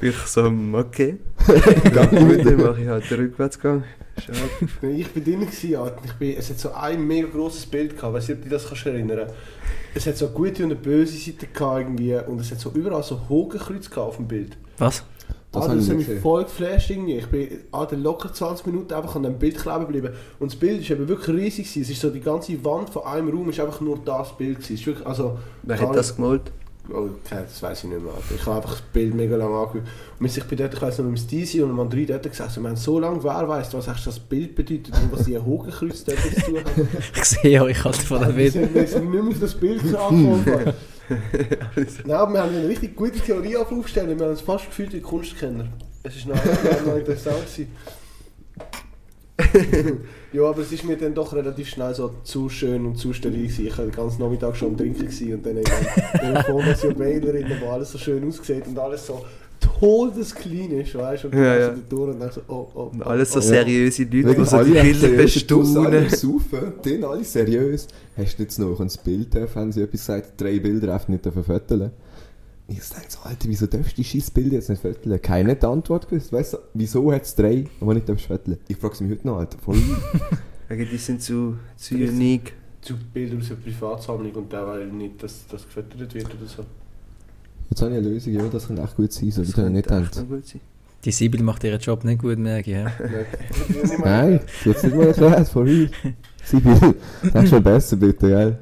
Ich 0.00 0.16
so, 0.26 0.52
okay. 0.72 1.18
Dann 1.94 2.56
mache 2.56 2.80
ich 2.80 2.88
halt 2.88 3.10
den 3.10 3.18
Rückwärtsgang. 3.18 3.84
Schade. 4.18 4.38
Ich 4.92 5.08
bin 5.10 5.24
drin, 5.24 5.40
gewesen, 5.40 5.76
Alter. 5.76 5.98
ich 6.04 6.12
bin, 6.12 6.36
es 6.36 6.50
hat 6.50 6.58
so 6.58 6.72
ein 6.72 7.04
mega 7.06 7.26
grosses 7.28 7.66
Bild 7.66 7.96
gehabt, 7.96 8.14
weißt 8.14 8.28
du, 8.28 8.32
ob 8.34 8.38
du 8.38 8.44
dich 8.44 8.52
das 8.52 8.68
kannst 8.68 8.86
erinnern 8.86 9.28
Es 9.94 10.06
hat 10.06 10.16
so 10.16 10.26
eine 10.26 10.34
gute 10.34 10.62
und 10.64 10.70
eine 10.70 10.80
böse 10.80 11.16
Seite 11.16 11.46
gehabt 11.46 11.80
irgendwie 11.80 12.14
und 12.14 12.40
es 12.40 12.50
hat 12.50 12.60
so 12.60 12.70
überall 12.74 13.02
so 13.02 13.20
Hakenkreuz 13.28 13.90
gehabt 13.90 14.08
auf 14.08 14.16
dem 14.16 14.28
Bild. 14.28 14.56
Was? 14.78 15.04
Das 15.50 15.66
ich 15.66 15.72
das 15.72 15.88
hat 15.88 15.96
mich 15.96 16.06
gesehen. 16.06 16.22
voll 16.22 16.44
geflasht 16.44 16.90
irgendwie. 16.90 17.18
Ich 17.18 17.26
bin 17.26 17.48
Alter, 17.70 17.96
locker 17.96 18.32
20 18.32 18.66
Minuten 18.66 18.92
einfach 18.92 19.14
an 19.14 19.22
dem 19.22 19.38
Bild 19.38 19.56
kleben 19.56 19.80
geblieben. 19.86 20.10
Und 20.40 20.52
das 20.52 20.58
Bild 20.58 20.80
ist 20.80 20.90
eben 20.90 21.06
wirklich 21.06 21.36
riesig 21.36 21.66
gewesen. 21.66 21.82
Es 21.82 21.90
ist 21.90 22.00
so 22.00 22.10
die 22.10 22.20
ganze 22.20 22.64
Wand 22.64 22.90
von 22.90 23.04
einem 23.04 23.28
Raum 23.30 23.50
ist 23.50 23.60
einfach 23.60 23.80
nur 23.80 23.98
das 24.04 24.36
Bild 24.36 24.60
gewesen. 24.60 24.86
Wirklich, 24.86 25.06
also... 25.06 25.38
Wer 25.62 25.80
hat 25.80 25.94
das 25.94 26.16
gemalt? 26.16 26.50
Oh, 26.90 27.08
okay, 27.24 27.42
das 27.44 27.62
weiß 27.62 27.84
ich 27.84 27.90
nicht 27.90 28.02
mehr. 28.02 28.12
Ich 28.34 28.44
habe 28.44 28.56
einfach 28.56 28.72
das 28.72 28.82
Bild 28.82 29.14
mega 29.14 29.36
lange 29.36 29.56
angeschaut. 29.56 29.88
Und 30.20 30.36
ich 30.36 30.44
bin 30.44 30.58
dort, 30.58 30.74
ich 30.74 30.82
weiss 30.82 30.98
noch, 30.98 31.06
mit 31.06 31.16
dem 31.18 31.22
Stisi 31.24 31.62
und 31.62 31.70
dem 31.70 31.80
André 31.80 32.06
dort 32.06 32.24
gesagt, 32.24 32.56
wir 32.60 32.68
haben 32.68 32.76
so 32.76 32.98
lange, 32.98 33.24
wer 33.24 33.48
weiss, 33.48 33.72
was 33.72 33.88
eigentlich 33.88 34.04
das 34.04 34.20
Bild 34.20 34.54
bedeutet 34.54 34.92
und 34.94 35.10
was 35.10 35.24
die 35.24 35.38
Hakenkreuz 35.38 36.04
dort 36.04 36.18
zu 36.18 36.40
tun 36.42 36.58
haben. 36.58 36.88
Ich 37.16 37.24
sehe 37.24 37.62
euch 37.62 37.84
halt 37.84 37.96
von 37.96 38.20
der 38.20 38.28
Bild. 38.28 38.52
sind, 38.52 38.74
wir 38.74 38.86
sind 38.86 39.10
nicht 39.10 39.22
mehr 39.22 39.32
auf 39.32 39.40
das 39.40 39.54
Bild 39.54 39.80
angekommen. 39.82 40.74
Nein, 42.04 42.16
aber 42.16 42.32
wir 42.32 42.42
haben 42.42 42.54
eine 42.54 42.68
richtig 42.68 42.96
gute 42.96 43.18
Theorie 43.18 43.56
aufgestellt. 43.56 44.08
Wir 44.08 44.24
haben 44.24 44.32
uns 44.32 44.42
fast 44.42 44.66
gefühlt 44.66 44.92
wie 44.92 45.00
Kunstkenner. 45.00 45.66
Es 46.02 46.16
ist 46.16 46.26
noch, 46.26 46.36
noch 46.86 46.96
interessant 46.96 47.46
gewesen. 47.46 47.68
Ja, 50.32 50.42
aber 50.44 50.60
es 50.60 50.70
ist 50.70 50.84
mir 50.84 50.96
dann 50.96 51.12
doch 51.14 51.32
relativ 51.34 51.68
schnell 51.68 51.92
so 51.94 52.12
zu 52.22 52.48
schön 52.48 52.86
und 52.86 52.96
zu 52.96 53.12
steril 53.12 53.42
gewesen. 53.48 53.66
Ich 53.66 53.76
war 53.76 53.84
den 53.84 53.92
ganzen 53.92 54.22
Nachmittag 54.22 54.56
schon 54.56 54.68
am 54.68 54.76
Trinken 54.76 55.00
gewesen 55.06 55.34
und 55.34 55.44
dann 55.46 55.56
in 55.56 55.64
der 55.64 56.44
Fondation 56.44 56.98
Wählerin, 56.98 57.46
wo 57.60 57.70
alles 57.70 57.90
so 57.92 57.98
schön 57.98 58.26
aussieht 58.28 58.66
und 58.68 58.78
alles 58.78 59.06
so 59.06 59.24
todesclean 59.80 60.70
ist, 60.72 60.94
weißt 60.94 61.24
du? 61.24 61.28
Und 61.28 61.34
dann 61.34 61.42
Ja, 61.42 61.54
ja, 61.54 61.60
ja. 61.60 61.66
ja. 61.68 61.74
durch 61.88 62.10
und 62.14 62.20
dann 62.20 62.30
so, 62.30 62.40
oh, 62.48 62.68
oh. 62.74 62.80
Und 62.92 63.02
alles 63.02 63.32
so 63.32 63.40
Ja. 63.40 63.44
seriöse 63.44 64.04
Leute, 64.04 64.34
die 64.34 64.44
so 64.44 64.62
die 64.62 64.70
Bilder 64.72 65.08
du 65.08 65.16
bestaunen. 65.16 66.10
Saufen, 66.10 66.72
den 66.84 67.04
alle 67.04 67.24
seriös. 67.24 67.88
Hast 68.16 68.38
du 68.38 68.42
jetzt 68.42 68.58
noch 68.58 68.78
ein 68.78 68.90
Bild 69.04 69.34
dürfen, 69.34 69.60
haben 69.60 69.72
sie 69.72 69.82
etwas 69.82 70.00
gesagt, 70.00 70.40
drei 70.40 70.58
Bilder 70.60 70.94
einfach 70.94 71.08
nicht 71.08 71.24
dürfen 71.24 71.42
föteln. 71.42 71.90
Ich 72.66 72.78
denke 72.78 73.06
so, 73.08 73.18
Alter, 73.20 73.48
wieso 73.48 73.66
darfst 73.66 73.92
du 73.92 73.96
die 73.96 74.04
scheiß 74.04 74.30
Bilder 74.30 74.54
jetzt 74.54 74.70
nicht 74.70 74.80
föteln? 74.80 75.20
Keiner 75.20 75.50
hat 75.50 75.62
die 75.62 75.66
Antwort 75.66 76.08
gewusst. 76.08 76.32
Weißt 76.32 76.54
du, 76.54 76.58
wieso 76.72 77.12
hat 77.12 77.22
es 77.22 77.34
drei, 77.34 77.64
aber 77.80 77.92
nicht 77.92 78.08
darfst 78.08 78.26
föteln? 78.26 78.58
Ich 78.68 78.76
frage 78.78 79.04
mich 79.04 79.12
heute 79.12 79.26
noch, 79.26 79.38
Alter, 79.38 79.58
voll 79.58 79.76
Die 80.70 80.96
sind 80.96 81.22
zu, 81.22 81.58
zu 81.76 81.94
unique. 81.94 82.54
Zu 82.80 82.94
Bilder 82.96 83.38
aus 83.38 83.48
der 83.48 83.54
Privatsammlung 83.56 84.32
und 84.32 84.52
da 84.52 84.66
weil 84.66 84.86
nicht, 84.86 85.22
dass 85.22 85.46
das 85.46 85.64
gefüttert 85.64 86.14
wird 86.14 86.26
oder 86.26 86.46
so. 86.46 86.64
Jetzt 87.70 87.82
habe 87.82 87.92
ich 87.92 87.98
eine 87.98 88.08
Lösung, 88.08 88.32
ja, 88.32 88.46
das 88.48 88.66
könnte 88.66 88.82
echt 88.82 88.96
gut 88.96 89.12
sein, 89.12 89.30
so 89.30 89.42
wie 89.42 89.46
Das 89.46 89.54
du 89.54 89.70
nicht 89.70 89.90
denkst. 89.90 90.18
Die 91.04 91.10
Sibyl 91.10 91.42
macht 91.42 91.64
ihren 91.64 91.80
Job 91.80 92.04
nicht 92.04 92.20
gut, 92.20 92.38
merke 92.38 92.70
ich. 92.70 92.76
Ja. 92.76 92.92
Nein, 94.04 94.40
du 94.64 94.74
hast 94.74 94.84
nicht 94.84 94.96
mal 94.96 95.06
erklärt, 95.06 95.48
for 95.48 95.64
real. 95.64 95.90
Sibyl, 96.44 96.94
das 97.32 97.44
ist 97.44 97.50
schon 97.50 97.62
besser, 97.62 97.96
bitte, 97.96 98.28
gell? 98.28 98.58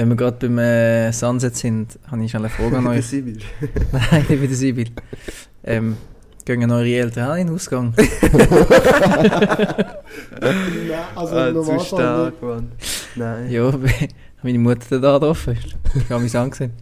Wenn 0.00 0.08
wir 0.08 0.16
gerade 0.16 0.48
beim 0.48 0.56
äh, 0.56 1.12
Sunset 1.12 1.54
sind, 1.54 1.98
habe 2.10 2.24
ich 2.24 2.30
schon 2.30 2.40
eine 2.40 2.48
Frage 2.48 2.78
an 2.78 2.84
Der 2.84 2.92
euch. 2.94 3.06
Sibyl. 3.06 3.36
Nein, 3.92 4.24
nicht 4.30 4.40
bei 4.40 4.46
der 4.46 4.56
Sibyl. 4.56 4.86
Ähm, 5.62 5.98
gehen 6.46 6.70
eure 6.70 6.88
Eltern 6.88 7.30
auch 7.30 7.34
in 7.34 7.48
den 7.48 7.54
Ausgang? 7.54 7.92
Nein, 10.40 10.56
also 11.14 11.36
Ah, 11.36 11.48
im 11.48 11.62
zu 11.62 11.78
stark, 11.80 12.42
Mann. 12.42 12.72
Nein. 13.14 13.50
Ja, 13.50 13.70
meine 14.42 14.58
Mutter 14.58 14.98
da 14.98 15.18
drauf 15.18 15.46
ist. 15.48 15.76
Ich 15.94 16.08
habe 16.10 16.22
mich 16.22 16.34
angesehen. 16.34 16.72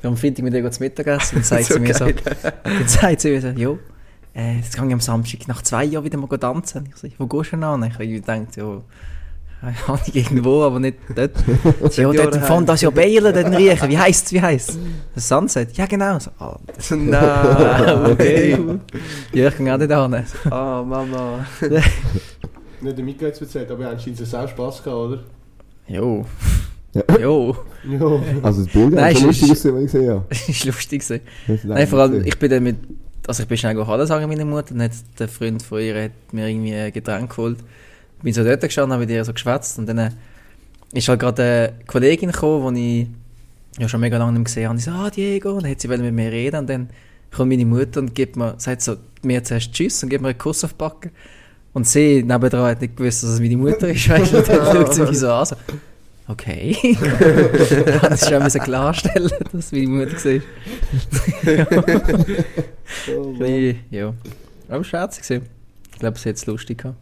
Wir 0.00 0.10
haben 0.10 0.16
Freitag 0.16 0.42
mit 0.42 0.54
ihr 0.54 0.68
zu 0.72 0.82
Mittag 0.82 1.06
gegessen 1.06 1.36
und 1.36 1.46
sagt 1.46 1.64
So 1.66 1.74
sie 1.74 1.80
mir 1.80 1.94
so, 1.94 2.06
geil. 2.06 2.14
dann 2.64 2.88
sagt 2.88 3.20
sie 3.20 3.30
mir 3.30 3.42
so, 3.42 3.48
jo, 3.50 3.78
äh, 4.34 4.56
jetzt 4.56 4.74
gehe 4.76 4.84
ich 4.84 4.92
am 4.92 5.00
Samstag 5.00 5.46
nach 5.46 5.62
zwei 5.62 5.84
Jahren 5.84 6.04
wieder 6.04 6.18
mal 6.18 6.26
tanzen. 6.36 6.88
Ich 6.88 6.96
so, 6.96 7.06
wo 7.18 7.28
gehst 7.28 7.52
du 7.52 7.56
denn 7.58 7.62
an? 7.62 7.84
Ich 7.84 7.94
habe 7.94 8.08
gedacht, 8.08 8.56
ja, 8.56 8.80
Ahnung, 9.62 10.00
irgendwo, 10.12 10.62
aber 10.62 10.78
nicht 10.80 10.98
dort. 11.14 11.32
Sie, 11.90 12.02
ja, 12.02 12.12
dort 12.12 12.36
im. 12.36 12.42
Fantasia 12.42 12.90
Baylor, 12.90 13.32
dort 13.32 13.46
in 13.46 13.54
Riechen. 13.54 13.88
Wie 13.88 13.98
heisst 13.98 14.26
es, 14.26 14.32
wie 14.32 14.40
heisst 14.40 14.70
es? 14.70 14.78
Das 15.14 15.28
Sunset? 15.28 15.76
Ja, 15.76 15.86
genau. 15.86 16.18
So, 16.18 16.30
ah, 16.38 16.58
Nein, 16.90 18.06
okay. 18.12 18.58
ja, 19.32 19.48
ich 19.48 19.56
gehe 19.56 19.74
auch 19.74 19.78
nicht 19.78 19.92
an. 19.92 20.24
Ah, 20.50 20.82
Mama. 20.86 21.46
Nicht 22.80 22.98
der 22.98 23.04
Mika 23.04 23.26
jetzt 23.26 23.40
erzählt, 23.40 23.70
aber 23.70 23.88
anscheinend 23.88 24.20
hat 24.20 24.26
es 24.26 24.34
auch 24.34 24.48
Spass 24.48 24.82
gehabt, 24.82 24.98
oder? 24.98 25.24
Jo. 25.88 26.26
Ja. 26.92 27.02
Jo. 27.18 27.56
Ja. 27.88 28.20
Also 28.42 28.64
das 28.64 28.72
Bild 28.72 28.92
Nein, 28.92 29.16
ist 29.16 29.22
lustig, 29.22 29.50
ist- 29.52 29.62
gewesen, 29.62 29.74
was 29.74 29.84
ich 29.84 29.92
gesehen 29.92 30.10
habe. 30.10 30.24
Das 30.28 30.48
war 30.60 30.66
lustig. 30.66 31.00
gewesen. 31.02 31.20
Ist 31.48 31.64
Nein, 31.64 31.86
vor 31.88 31.98
allem, 32.00 32.24
ich 32.24 32.38
bin 32.38 32.50
dann 32.50 32.62
mit, 32.62 32.76
also 33.26 33.42
ich 33.42 33.48
bin 33.48 33.56
schnell 33.58 33.86
Hallo 33.86 34.04
sagen 34.04 34.28
meiner 34.28 34.44
Mutter, 34.44 34.74
dann 34.74 34.82
hat 34.82 34.90
der 35.18 35.28
Freund 35.28 35.62
von 35.62 35.80
ihr 35.80 36.04
hat 36.04 36.10
mir 36.32 36.48
irgendwie 36.48 36.74
ein 36.74 36.92
Getränk 36.92 37.30
geholt. 37.30 37.58
Bin 38.22 38.32
so 38.32 38.44
dort 38.44 38.60
gestanden, 38.60 38.92
habe 38.92 39.02
mit 39.02 39.10
ihr 39.10 39.24
so 39.24 39.32
geschwätzt 39.32 39.78
und 39.78 39.86
dann 39.86 39.98
äh, 39.98 40.10
ist 40.92 41.08
halt 41.08 41.20
gerade 41.20 41.42
eine 41.42 41.84
Kollegin 41.86 42.32
gekommen, 42.32 42.74
die 42.74 43.02
ich 43.02 43.08
ja 43.78 43.88
schon 43.88 44.00
mega 44.00 44.16
lange 44.18 44.32
nicht 44.32 44.38
mehr 44.38 44.44
gesehen 44.44 44.64
habe. 44.64 44.72
Und 44.72 44.78
ich 44.78 44.84
so, 44.84 44.90
ah 44.90 45.10
Diego, 45.10 45.52
und 45.52 45.62
dann 45.62 45.70
hat 45.70 45.80
sie 45.80 45.88
mit 45.88 46.00
mir 46.00 46.32
reden 46.32 46.60
und 46.60 46.70
dann 46.70 46.90
kommt 47.34 47.50
meine 47.50 47.66
Mutter 47.66 48.00
und 48.00 48.14
gibt 48.14 48.36
mir, 48.36 48.54
sagt 48.58 48.82
so 48.82 48.96
mir 49.22 49.44
zuerst 49.44 49.72
Tschüss 49.72 50.02
und 50.02 50.08
gibt 50.08 50.22
mir 50.22 50.28
einen 50.28 50.38
Kuss 50.38 50.64
auf 50.64 50.72
die 50.72 50.78
Backe. 50.78 51.10
Und 51.72 51.86
sie 51.86 52.22
nebendran 52.22 52.70
hat 52.70 52.80
nicht 52.80 52.96
gewusst, 52.96 53.22
dass 53.22 53.30
es 53.30 53.40
meine 53.40 53.56
Mutter 53.56 53.88
ist, 53.88 54.08
weißt 54.08 54.32
du, 54.32 54.38
und 54.38 54.48
dann 54.48 54.64
schaut 54.64 54.94
sie 54.94 55.02
mich 55.02 55.18
so 55.18 55.30
an, 55.30 55.44
so, 55.44 55.56
okay. 56.28 56.74
ich 56.82 56.98
habe 56.98 58.14
es 58.14 58.26
schon 58.26 58.42
müssen 58.42 58.62
klarstellen, 58.62 59.30
dass 59.52 59.52
es 59.52 59.72
meine 59.72 59.88
Mutter 59.88 60.14
war. 60.24 60.40
Bisschen, 63.38 63.78
ja. 63.90 64.14
Aber 64.68 64.80
es 64.80 64.92
war. 64.92 65.10
Ich 65.12 65.98
glaube, 65.98 66.18
sie 66.18 66.28
hat 66.30 66.36
es 66.36 66.46
lustig 66.46 66.78
gehabt. 66.78 66.96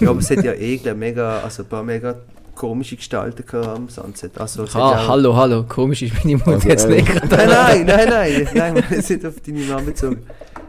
Ja, 0.00 0.10
aber 0.10 0.20
es 0.20 0.30
hat 0.30 0.44
ja 0.44 0.52
eh 0.52 0.76
glaub, 0.76 0.96
mega, 0.96 1.40
also 1.40 1.62
ein 1.62 1.68
paar 1.68 1.82
mega 1.82 2.16
komische 2.54 2.96
Gestalten 2.96 3.44
gehabt 3.46 3.66
am 3.68 3.88
Sunset. 3.88 4.38
Also, 4.38 4.64
es 4.64 4.76
Ah, 4.76 5.08
hallo, 5.08 5.34
hallo. 5.34 5.64
Komisch 5.68 6.02
ist 6.02 6.12
meine 6.22 6.36
Mutter 6.36 6.52
Also, 6.52 6.68
jetzt 6.68 6.84
äh, 6.84 6.88
nicht 6.96 7.06
gerade. 7.08 7.28
Nein, 7.28 7.86
nein, 7.86 8.08
nein, 8.08 8.48
nein, 8.54 8.74
nein, 8.74 8.84
wir 8.88 9.02
sind 9.02 9.24
auf 9.24 9.34
deine 9.44 9.60
Mama 9.60 9.80
bezogen. 9.80 10.18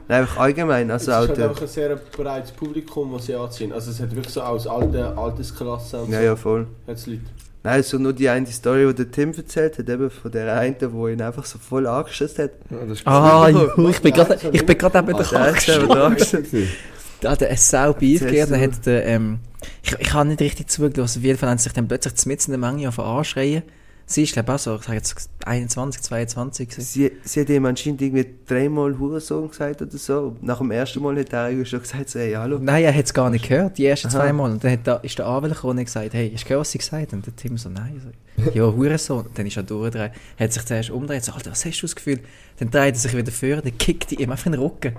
Nein, 0.08 0.22
einfach 0.22 0.38
allgemein, 0.38 0.90
Es 0.90 1.08
also 1.08 1.12
ist 1.12 1.16
auch 1.18 1.28
halt 1.28 1.38
der, 1.38 1.52
auch 1.52 1.62
ein 1.62 1.68
sehr 1.68 1.96
breites 2.18 2.52
Publikum, 2.52 3.14
das 3.14 3.26
sie 3.26 3.36
anziehen. 3.36 3.72
Also 3.74 3.92
es 3.92 4.00
hat 4.00 4.12
wirklich 4.12 4.34
so 4.34 4.42
aus 4.42 4.68
alter 4.68 5.18
Altersklasse 5.18 6.02
und 6.02 6.12
ja, 6.12 6.20
so. 6.20 6.26
ja, 6.26 6.36
voll. 6.36 6.68
Hat's 6.88 7.08
Leute. 7.08 7.22
Nein, 7.64 7.84
so 7.84 7.98
nur 8.00 8.14
die 8.14 8.28
eine 8.28 8.48
Story, 8.48 8.88
die 8.88 8.96
der 8.96 9.12
Tim 9.12 9.34
erzählt 9.34 9.78
hat, 9.78 9.88
eben 9.88 10.10
von 10.10 10.32
der 10.32 10.58
einen, 10.58 10.76
wo 10.94 11.08
ihn 11.08 11.22
einfach 11.22 11.46
so 11.46 11.60
voll 11.60 11.86
angeschossen 11.86 12.46
hat. 12.46 12.52
Ja, 12.72 12.78
das 12.88 13.00
ist 13.00 13.08
Ah, 13.08 13.50
ich 13.50 14.00
bin 14.02 14.14
gerade 14.14 14.40
ich 14.52 14.66
bin 14.66 14.78
gerade 14.78 14.98
eben 14.98 15.14
Ah, 15.14 15.24
der 15.24 15.56
ist 15.56 15.66
Kach. 15.68 16.52
Da 17.22 17.32
hat 17.32 17.42
er 17.42 17.56
sau 17.56 17.92
Erzähl's 17.92 18.20
gegeben. 18.20 18.60
Hat 18.60 18.86
der, 18.86 19.06
ähm, 19.06 19.40
ich, 19.84 19.94
ich 19.98 20.14
habe 20.14 20.30
nicht 20.30 20.42
richtig 20.42 20.70
zugelassen. 20.70 21.20
Auf 21.20 21.24
jeden 21.24 21.38
Fall 21.38 21.50
haben 21.50 21.58
sie 21.58 21.64
sich 21.66 21.74
dann 21.74 21.88
plötzlich 21.88 22.26
mitten 22.26 22.54
in 22.54 22.62
der 22.62 22.72
Menge 22.72 22.90
auf 22.90 23.00
anschreien. 23.00 23.64
Sie 24.08 24.24
ist, 24.24 24.34
glaube 24.34 24.52
ich, 24.52 24.56
auch 24.56 24.60
so, 24.60 24.76
ich 24.76 24.82
sage 24.82 24.98
jetzt 24.98 25.30
21, 25.46 26.02
22. 26.02 26.70
gewesen. 26.70 26.86
Sie, 26.86 27.12
sie 27.24 27.42
hat 27.42 27.50
ihm 27.50 27.66
anscheinend 27.66 28.02
irgendwie 28.02 28.26
dreimal 28.46 28.98
Hurensohn 29.00 29.48
gesagt 29.48 29.82
oder 29.82 29.98
so. 29.98 30.36
Nach 30.42 30.58
dem 30.58 30.72
ersten 30.72 31.02
Mal 31.02 31.18
hat 31.18 31.32
er 31.32 31.66
schon 31.66 31.80
gesagt, 31.80 32.10
so, 32.10 32.20
hey, 32.20 32.34
hallo. 32.34 32.60
Nein, 32.60 32.84
er 32.84 32.94
hat 32.94 33.06
es 33.06 33.14
gar 33.14 33.30
nicht 33.30 33.48
gehört, 33.48 33.78
die 33.78 33.86
ersten 33.86 34.08
Aha. 34.08 34.18
zwei 34.18 34.34
Mal. 34.34 34.52
Und 34.52 34.64
dann 34.64 34.72
hat 34.72 34.80
da, 34.84 34.96
ist 34.98 35.18
der 35.18 35.28
Anwalt 35.28 35.54
gekommen 35.54 35.72
und 35.72 35.80
hat 35.80 35.86
gesagt, 35.86 36.14
hey, 36.14 36.30
hast 36.34 36.44
du 36.44 36.48
gehört, 36.48 36.62
was 36.62 36.72
sie 36.72 36.80
gesagt? 36.80 37.14
Und 37.14 37.26
der 37.26 37.36
Tim 37.38 37.58
so, 37.58 37.70
nein. 37.70 38.02
So, 38.38 38.52
ja, 38.52 38.64
Hurensohn. 38.64 39.28
Dann 39.34 39.46
ist 39.46 39.56
er 39.56 39.64
durchgedreht, 39.64 40.12
hat 40.38 40.52
sich 40.52 40.66
zuerst 40.66 40.90
umgedreht, 40.90 41.24
so, 41.24 41.32
Alter, 41.32 41.52
was 41.52 41.64
hast 41.64 41.80
du 41.80 41.86
das 41.86 41.96
Gefühl? 41.96 42.20
Dann 42.60 42.70
dreht 42.70 42.96
er 42.96 43.00
sich 43.00 43.16
wieder 43.16 43.32
vor, 43.32 43.62
dann 43.62 43.78
kickt 43.78 44.12
ihm 44.12 44.30
einfach 44.30 44.48
in 44.48 44.52
den 44.52 44.62
Rücken. 44.62 44.94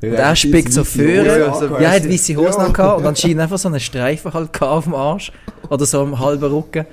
Und 0.00 0.12
er 0.12 0.36
spickt 0.36 0.72
so 0.72 0.84
vor. 0.84 1.02
Ja, 1.02 1.22
er 1.24 1.90
hat 1.90 2.08
weiße 2.08 2.36
Hosen 2.36 2.60
Ja. 2.62 2.68
gehabt 2.68 3.00
und 3.00 3.06
anscheinend 3.06 3.40
einfach 3.40 3.58
so 3.58 3.68
einen 3.68 3.80
Streifen 3.80 4.32
halt 4.32 4.62
auf 4.62 4.84
dem 4.84 4.94
Arsch. 4.94 5.32
Oder 5.70 5.84
so 5.86 6.00
am 6.02 6.18
halben 6.18 6.44
Rücken. 6.44 6.86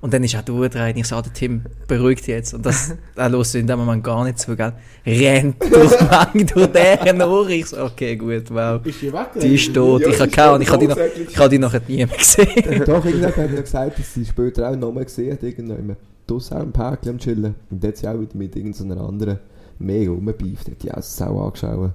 Und 0.00 0.12
dann 0.14 0.22
ist 0.22 0.34
er 0.34 0.42
durchgedreht 0.42 0.94
und 0.94 1.00
ich 1.00 1.06
sagte, 1.08 1.30
Tim, 1.32 1.62
beruhig 1.88 2.18
dich 2.18 2.28
jetzt. 2.28 2.54
Und 2.54 2.64
das, 2.64 2.94
er 3.16 3.30
hört 3.30 3.54
in 3.56 3.66
dem 3.66 3.78
Moment 3.80 4.04
gar 4.04 4.22
nicht 4.24 4.38
zu, 4.38 4.54
gell? 4.54 4.72
Rennt 5.04 5.56
durch 5.60 5.96
die 5.96 6.04
Menge, 6.34 6.44
durch 6.52 6.66
deren 6.66 7.22
Ohr. 7.22 7.48
Ich 7.48 7.66
so, 7.66 7.82
okay, 7.82 8.14
gut, 8.14 8.44
wow. 8.50 8.80
Ist 8.84 9.02
die 9.02 9.12
weg? 9.12 9.26
Die 9.40 9.54
ist 9.54 9.74
tot. 9.74 10.02
Ja, 10.02 10.08
ich 10.08 10.20
habe 10.20 10.28
die 10.28 10.36
keine 10.36 10.62
ich 10.62 10.70
habe 10.70 10.78
die, 10.80 10.88
noch- 10.88 10.98
ich 11.28 11.38
habe 11.38 11.48
die 11.48 11.58
nachher 11.58 11.80
nie 11.88 11.96
mehr 11.96 12.06
gesehen. 12.08 12.48
Doch, 12.86 13.04
irgendwann 13.04 13.30
hat 13.36 13.36
er 13.38 13.62
gesagt, 13.62 13.98
dass 13.98 14.14
sie 14.14 14.24
später 14.24 14.70
auch 14.70 14.76
nochmal 14.76 15.04
gesehen 15.06 15.32
hat, 15.32 15.42
irgendwann 15.42 15.96
draussen 16.26 16.56
auch 16.56 16.62
im 16.62 16.72
Park 16.72 17.00
am 17.08 17.18
Chillen. 17.18 17.54
Und 17.70 17.82
dort 17.82 17.94
hat 17.94 17.96
sie 17.96 18.06
auch 18.08 18.20
wieder 18.20 18.36
mit 18.36 18.54
irgendeiner 18.54 19.00
anderen 19.00 19.38
mega 19.78 20.10
rumgebieft, 20.12 20.68
hat 20.68 20.82
die 20.82 20.92
auch 20.92 21.02
sau 21.02 21.46
angeschaut. 21.46 21.90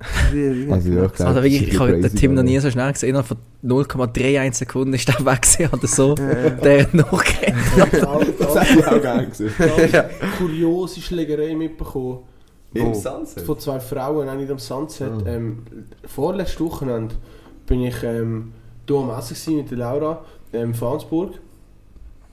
Also 0.00 0.36
ja, 0.36 0.52
ich 0.52 0.66
glaube, 0.66 1.02
Also 1.10 1.24
das 1.24 1.34
wirklich, 1.42 1.68
ich 1.72 1.78
habe 1.80 2.00
den 2.00 2.14
Tim 2.14 2.34
noch 2.34 2.42
nie 2.44 2.58
so 2.60 2.70
schnell 2.70 2.92
gesehen. 2.92 3.08
Innerhalb 3.10 3.26
von 3.26 3.36
0,31 3.64 4.54
Sekunden 4.54 4.94
ist 4.94 5.08
er 5.08 5.24
weg 5.26 5.46
oder 5.72 5.86
so. 5.88 6.14
Der 6.14 6.82
hat 6.82 6.94
noch 6.94 7.24
gerannt. 7.24 7.58
Das 8.38 8.54
hätte 8.68 8.78
ich 8.78 8.86
auch 8.86 9.02
gerne 9.02 9.26
gesehen. 9.28 9.52
ja. 9.92 10.04
kuriose 10.38 11.00
Schlägerei 11.00 11.54
mitbekommen. 11.56 12.18
Im 12.74 12.88
Oh. 12.88 12.94
Sunset? 12.94 13.44
Von 13.44 13.58
zwei 13.58 13.80
Frauen, 13.80 14.28
auch 14.28 14.34
nicht 14.34 14.50
am 14.50 14.58
Sunset. 14.58 15.10
Ah. 15.24 15.28
Ähm, 15.30 15.62
vorletzte 16.06 16.64
Wochenende 16.64 17.14
bin 17.66 17.82
ich 17.82 18.02
ähm, 18.04 18.52
hier 18.86 18.96
am 18.98 19.10
Essen 19.10 19.56
mit 19.56 19.70
der 19.70 19.78
Laura 19.78 20.24
ähm, 20.52 20.68
in 20.68 20.74
Fansburg. 20.74 21.32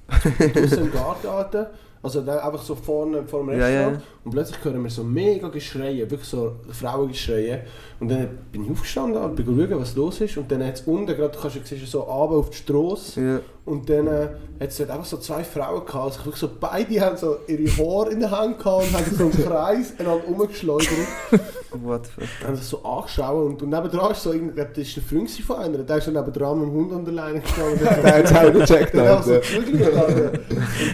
Draussen 0.09 0.79
im 0.85 0.91
Garten. 0.91 1.65
Also 2.03 2.19
einfach 2.19 2.61
so 2.61 2.75
vorne 2.75 3.23
vor 3.25 3.39
dem 3.45 3.57
Ja, 3.59 3.65
Restaurant. 3.65 3.97
ja. 3.97 4.01
Und 4.25 4.31
plötzlich 4.31 4.63
hören 4.63 4.81
wir 4.81 4.89
so 4.89 5.03
mega 5.03 5.49
Geschreie, 5.49 6.09
wirklich 6.09 6.27
so 6.27 6.55
Frauengeschreie. 6.71 7.61
Und 7.99 8.09
dann 8.09 8.27
bin 8.51 8.65
ich 8.65 8.71
aufgestanden 8.71 9.21
und 9.21 9.35
bin 9.35 9.45
schauen, 9.45 9.79
was 9.79 9.95
los 9.95 10.19
ist. 10.19 10.35
Und 10.37 10.51
dann 10.51 10.65
hat 10.65 10.73
es 10.73 10.81
unten, 10.81 11.05
gerade, 11.05 11.29
du 11.29 11.39
kannst, 11.39 11.63
siehst 11.67 11.91
so 11.91 12.01
runter 12.01 12.35
auf 12.35 12.49
die 12.49 12.57
Strasse. 12.57 13.21
Ja. 13.21 13.39
Und 13.65 13.87
dann 13.87 14.07
äh, 14.07 14.29
hat 14.59 14.69
es 14.69 14.81
einfach 14.81 15.05
so 15.05 15.17
zwei 15.17 15.43
Frauen 15.43 15.85
gehabt. 15.85 16.05
Also 16.05 16.19
wirklich 16.19 16.37
so, 16.37 16.49
beide 16.59 17.01
haben 17.01 17.17
so 17.17 17.37
ihre 17.47 17.67
Haare 17.77 18.11
in 18.11 18.19
der 18.19 18.31
Hand 18.31 18.57
gehabt 18.57 18.87
und 18.87 18.93
haben 18.93 19.15
so 19.15 19.23
einen 19.25 19.31
Kreis 19.31 19.93
einander 19.99 20.27
umgeschleudert. 20.27 20.89
What 21.83 22.07
the 22.07 22.11
fuck. 22.21 22.47
haben 22.47 22.55
sich 22.55 22.65
so 22.65 22.83
angeschaut 22.83 23.45
und, 23.45 23.61
und 23.61 23.69
nebendran 23.69 24.11
ist 24.11 24.23
so, 24.23 24.33
ich 24.33 24.41
glaube, 24.41 24.69
das 24.73 24.87
ist 24.87 24.95
der 24.95 25.03
Freund 25.03 25.29
von 25.29 25.55
einer, 25.57 25.77
der 25.79 25.97
ist 25.97 26.05
so 26.05 26.11
nebendran 26.11 26.59
mit 26.59 26.69
dem 26.69 26.73
Hund 26.73 26.93
an 26.93 27.05
der 27.05 27.13
Leine 27.13 27.41
gestanden. 27.41 27.79
Der 28.03 28.15
hat 28.15 28.25
es 28.25 28.33
auch 28.33 28.53
gecheckt, 28.53 28.93
Der 28.93 29.17
hat 29.17 29.25
so. 29.25 29.33
Und 29.33 29.81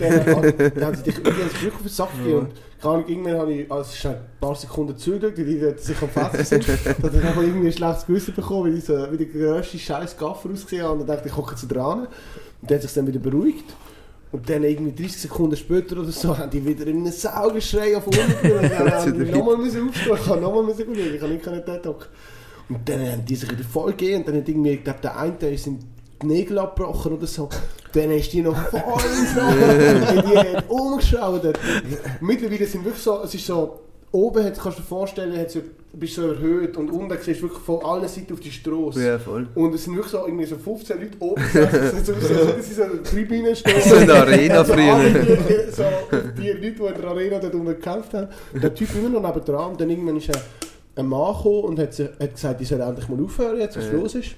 dann, 0.01 0.43
äh, 0.43 0.71
dann 0.71 0.85
haben 0.85 0.95
sie 0.95 1.03
dich 1.03 1.17
irgendwie 1.17 1.43
das 1.43 1.59
Glück 1.59 1.75
auf 1.75 1.81
den 1.81 1.89
Sack 1.89 2.17
gegeben. 2.17 2.47
Ahnung, 2.89 3.07
irgendwann 3.07 3.37
habe 3.37 3.53
ich, 3.53 3.71
also 3.71 3.89
es 3.89 3.95
ist 3.97 4.05
ein 4.05 4.17
paar 4.39 4.55
Sekunden 4.55 4.97
zugeschaut, 4.97 5.37
weil 5.37 5.45
die 5.45 5.81
sich 5.81 6.01
am 6.01 6.09
Fetzen 6.09 6.61
sind. 6.61 6.85
Dann 7.01 7.23
habe 7.23 7.41
ich 7.43 7.49
irgendwie 7.49 7.67
ein 7.67 7.73
schlechtes 7.73 8.05
Gewissen 8.05 8.33
bekommen, 8.33 8.71
weil 8.71 8.77
ich 8.77 8.85
so 8.85 8.93
wie 9.11 9.17
der 9.17 9.27
grösste 9.27 9.77
scheiß 9.77 10.17
Gaffer 10.17 10.49
ausgesehen 10.49 10.83
habe. 10.83 10.93
Und 10.93 10.99
dann 10.99 11.07
dachte 11.07 11.27
ich, 11.27 11.31
ich 11.31 11.37
hocke 11.37 11.55
zu 11.55 11.67
dran. 11.67 12.07
Und 12.61 12.69
der 12.69 12.77
hat 12.77 12.81
sich 12.81 12.93
dann 12.93 13.07
wieder 13.07 13.19
beruhigt. 13.19 13.65
Und 14.31 14.49
dann 14.49 14.63
irgendwie 14.63 14.93
30 15.03 15.23
Sekunden 15.23 15.57
später 15.57 15.99
oder 15.99 16.11
so 16.11 16.37
haben 16.37 16.49
die 16.49 16.65
wieder 16.65 16.87
in 16.87 16.97
einem 16.97 17.11
Saugeschrei 17.11 17.97
auf 17.97 18.07
unten 18.07 18.19
die 19.25 19.31
nochmal 19.31 19.57
müssen 19.57 19.89
aufstehen. 19.89 20.17
Ich 20.19 20.27
habe 20.27 20.41
nochmal 20.41 20.63
müssen 20.63 20.85
schauen. 20.85 21.13
Ich 21.13 21.19
kann 21.19 21.29
nicht 21.31 21.43
können 21.43 21.63
dort 21.65 21.85
hocken. 21.85 22.07
Und 22.69 22.87
dann 22.87 23.01
haben 23.01 23.25
die 23.25 23.35
sich 23.35 23.51
wieder 23.51 23.63
voll 23.63 23.91
gegeben. 23.91 24.21
Und 24.21 24.27
dann 24.29 24.37
hat 24.37 24.47
irgendwie, 24.47 24.71
ich 24.71 24.83
glaube, 24.83 24.99
der 25.03 25.17
eine 25.17 25.49
ist 25.49 25.67
in 25.67 25.79
die 26.21 26.27
Nägel 26.27 26.59
abgebrochen 26.59 27.13
oder 27.13 27.27
so. 27.27 27.49
Dann 27.93 28.11
ist 28.11 28.31
die 28.31 28.41
noch 28.41 28.55
voll. 28.69 28.81
Und 28.81 30.31
die 30.31 30.37
hat 30.37 30.69
umgeschaut. 30.69 31.41
Mittlerweile 32.21 32.65
sind 32.65 32.85
wirklich 32.85 33.03
so, 33.03 33.21
es 33.23 33.33
ist 33.33 33.45
so, 33.45 33.81
oben 34.11 34.43
hat, 34.43 34.59
kannst 34.59 34.77
du 34.77 34.81
dir 34.81 34.87
vorstellen, 34.87 35.37
hat 35.37 35.51
so, 35.51 35.59
bist 35.93 36.15
so 36.15 36.27
erhöht 36.27 36.77
und 36.77 36.89
unten 36.89 37.17
siehst 37.21 37.39
du 37.41 37.43
wirklich 37.45 37.61
von 37.63 37.83
allen 37.83 38.07
Seiten 38.07 38.33
auf 38.33 38.39
die 38.39 38.51
Straße. 38.51 39.05
Ja, 39.05 39.19
voll. 39.19 39.47
Und 39.55 39.73
es 39.75 39.83
sind 39.83 39.95
wirklich 39.95 40.11
so, 40.11 40.25
irgendwie 40.25 40.45
so 40.45 40.55
15 40.57 40.99
Leute 40.99 41.17
oben 41.19 41.41
gesessen. 41.53 41.79
Es 41.83 41.91
sind 41.91 42.05
so, 42.05 42.13
so, 42.13 42.33
so, 42.33 42.45
das 42.51 42.67
ist 42.67 42.75
so 42.77 42.83
eine 42.83 43.03
Tribüne 43.03 43.55
stehen. 43.55 43.81
So 43.89 43.95
in 43.95 44.07
der 44.07 44.15
Arena 44.21 44.55
alle 44.55 44.65
früher. 44.65 45.09
die, 45.09 45.71
so, 45.71 45.83
die 46.37 46.47
Leute, 46.49 46.59
die 46.61 46.67
in 46.67 47.01
der 47.01 47.05
Arena 47.09 47.39
dort 47.39 47.53
unten 47.55 47.67
gekämpft 47.67 48.13
haben. 48.13 48.27
Der 48.61 48.73
Typ 48.73 48.89
immer 48.95 49.09
noch 49.09 49.21
nebendran. 49.27 49.71
Und 49.71 49.81
dann 49.81 49.89
irgendwann 49.89 50.17
ist 50.17 50.29
ein, 50.29 50.41
ein 50.95 51.07
Mann 51.07 51.33
gekommen 51.35 51.63
und 51.63 51.79
hat, 51.79 51.97
hat 51.99 52.33
gesagt, 52.33 52.61
ich 52.61 52.67
soll 52.67 52.79
endlich 52.81 53.07
mal 53.09 53.21
aufhören, 53.23 53.59
jetzt, 53.59 53.77
was 53.77 53.85
Ja. 53.85 53.91
los 53.93 54.15
ist. 54.15 54.31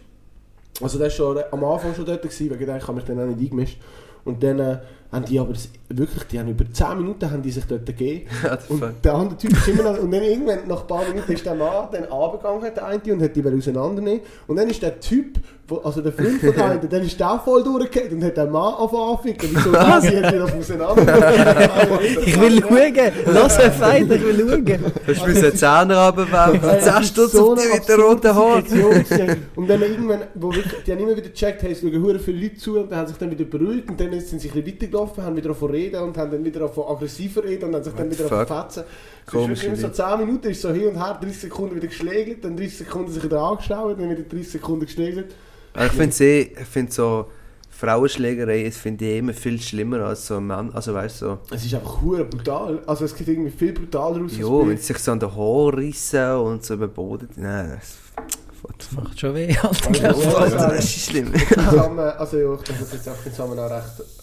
Also 0.83 0.97
der 0.97 1.07
war 1.07 1.11
schon 1.11 1.37
am 1.51 1.63
Anfang 1.63 1.95
schon 1.95 2.05
dort, 2.05 2.21
gewesen, 2.21 2.49
wegen 2.49 2.65
dem 2.65 2.77
ich 2.77 2.83
habe 2.83 2.93
mich 2.93 3.05
dann 3.05 3.19
auch 3.19 3.25
nicht 3.25 3.39
eingemischt. 3.39 3.79
Und 4.25 4.43
dann 4.43 4.59
äh, 4.59 4.77
haben 5.13 5.25
die 5.25 5.39
aber 5.39 5.53
das, 5.53 5.69
wirklich, 5.89 6.23
die 6.25 6.39
haben 6.39 6.49
über 6.49 6.65
10 6.71 6.97
Minuten 6.97 7.29
haben 7.29 7.41
die 7.41 7.51
sich 7.51 7.65
dort 7.65 7.85
gegeben. 7.85 8.27
Und 8.69 8.83
der 9.03 9.13
andere 9.13 9.37
Typ 9.37 9.51
ist 9.51 9.67
immer 9.67 9.83
noch, 9.83 9.99
und 9.99 10.11
dann 10.11 10.23
irgendwann, 10.23 10.67
nach 10.67 10.81
ein 10.81 10.87
paar 10.87 11.07
Minuten 11.07 11.31
ist 11.31 11.45
der 11.45 11.55
Mann 11.55 11.87
dann 11.91 12.05
runtergegangen, 12.05 12.73
der 12.73 12.85
eine, 12.85 13.13
und 13.13 13.21
hat 13.21 13.35
die 13.35 13.45
auseinandernehmen. 13.45 14.21
Und 14.47 14.55
dann 14.55 14.69
ist 14.69 14.81
der 14.81 14.99
Typ, 14.99 15.37
also 15.83 16.01
der 16.01 16.11
Freund 16.11 16.39
von 16.39 16.53
der 16.53 16.65
einen, 16.71 16.89
dann 16.89 17.03
ist 17.03 17.19
der 17.19 17.41
voll 17.43 17.63
durchgekehrt 17.63 18.11
und 18.11 18.23
hat 18.23 18.37
den 18.37 18.49
Mann 18.51 18.73
angefangen 18.73 19.11
anficken. 19.11 19.49
Wieso 19.53 19.71
was? 19.71 20.03
Die 20.03 20.17
hat 20.17 20.33
wieder 20.33 20.45
auseinander. 20.45 21.99
Ich 22.25 22.39
will 22.39 22.61
schauen. 22.61 23.11
Lass 23.33 23.59
einen 23.59 23.73
Fight, 23.73 24.03
ich 24.03 24.09
will 24.09 24.39
schauen. 24.39 24.79
Hast 25.07 25.21
du 25.21 25.27
müssen 25.27 25.55
Zähne 25.55 26.05
runterwerfen? 26.05 26.69
Ey, 26.69 26.75
das 26.75 26.83
Zehn 26.83 27.01
ist 27.01 27.07
Stutz 27.09 27.31
so 27.31 27.51
auf 27.51 27.59
die 27.59 27.65
eine 27.65 27.73
mit 27.75 27.89
den 27.89 27.99
roten 27.99 28.35
Haaren. 28.35 29.45
Und 29.55 29.69
dann 29.69 29.81
irgendwann, 29.81 30.21
wo 30.35 30.53
wirklich, 30.53 30.83
die 30.85 30.91
haben 30.91 30.99
immer 30.99 31.15
wieder 31.15 31.29
gecheckt, 31.29 31.61
hey, 31.63 31.71
es 31.71 31.81
schauen 31.81 32.01
hure 32.01 32.19
viele 32.19 32.41
Leute 32.41 32.57
zu 32.57 32.79
und 32.79 32.91
dann 32.91 32.99
haben 32.99 33.07
sich 33.07 33.17
dann 33.17 33.31
wieder 33.31 33.45
beruhigt 33.45 33.89
und 33.89 33.99
dann 33.99 34.11
sind 34.19 34.41
sie 34.41 34.49
ein 34.49 34.53
bisschen 34.53 34.67
weitergelaufen, 34.67 35.02
haben 35.17 35.35
wieder 35.35 35.49
davon 35.49 35.71
reden 35.71 36.01
und 36.03 36.17
haben 36.17 36.31
dann 36.31 36.43
wieder 36.43 36.61
davon 36.61 36.85
aggressiver 36.95 37.43
reden 37.43 37.65
und 37.69 37.75
haben 37.75 37.83
sich 37.83 37.93
dann 37.93 38.05
What 38.09 38.13
wieder 38.19 38.23
the 38.23 38.29
davon 38.29 38.63
fetzen. 38.63 38.83
Ist 39.25 39.33
wirklich 39.33 39.63
immer 39.65 39.75
so 39.75 39.81
Leute. 39.87 39.93
10 39.95 40.19
Minuten, 40.19 40.47
ist 40.49 40.61
so 40.61 40.71
hin 40.71 40.87
und 40.89 40.95
her, 40.95 41.17
30 41.21 41.39
Sekunden 41.41 41.75
wieder 41.75 41.87
geschlägelt, 41.87 42.43
dann 42.43 42.57
30 42.57 42.77
Sekunden 42.79 43.11
sich 43.11 43.23
wieder 43.23 43.41
angeschaut, 43.41 43.99
dann 43.99 44.09
wieder 44.09 44.23
30 44.23 44.49
Sekunden 44.49 44.85
geschlägelt. 44.85 45.33
Ich 45.77 45.91
finde 45.91 46.23
eh, 46.23 46.41
ich 46.41 46.67
find 46.67 46.93
so 46.93 47.25
Frauenschlägerei, 47.69 48.69
finde 48.71 49.05
ich 49.05 49.17
immer 49.17 49.33
viel 49.33 49.59
schlimmer 49.59 50.01
als 50.01 50.27
so 50.27 50.37
ein 50.37 50.47
Mann. 50.47 50.71
Also 50.73 50.93
weißt 50.93 51.17
so, 51.19 51.39
Es 51.51 51.65
ist 51.65 51.73
einfach 51.73 52.01
hure 52.01 52.23
brutal. 52.25 52.81
Also 52.85 53.05
es 53.05 53.15
geht 53.15 53.27
irgendwie 53.27 53.51
viel 53.51 53.73
brutaler 53.73 54.23
aus. 54.23 54.37
jo, 54.37 54.61
bei- 54.61 54.69
wenn 54.69 54.77
sie 54.77 54.83
sich 54.83 54.99
so 54.99 55.11
an 55.11 55.19
den 55.19 55.35
Haaren 55.35 55.73
rissen 55.73 56.31
und 56.37 56.63
so 56.63 56.75
über 56.75 56.87
den 56.87 56.93
Boden. 56.93 57.29
Nein, 57.35 57.77
das. 57.79 57.97
Macht 58.95 59.19
schon 59.19 59.35
weh, 59.35 59.53
Alter. 59.61 59.91
Ja, 59.91 60.11
ja, 60.11 60.35
Alter, 60.37 60.57
ja. 60.57 60.67
das 60.69 60.85
ist 60.85 61.09
schlimm. 61.09 61.33
Zusammen, 61.35 61.99
also 61.99 62.37
ja, 62.37 62.53
ich 62.53 62.61
finde 62.61 62.81
das 62.81 62.93
jetzt 62.93 63.09
auch 63.09 63.23
zusammen 63.23 63.59
auch 63.59 63.69
recht 63.69 64.22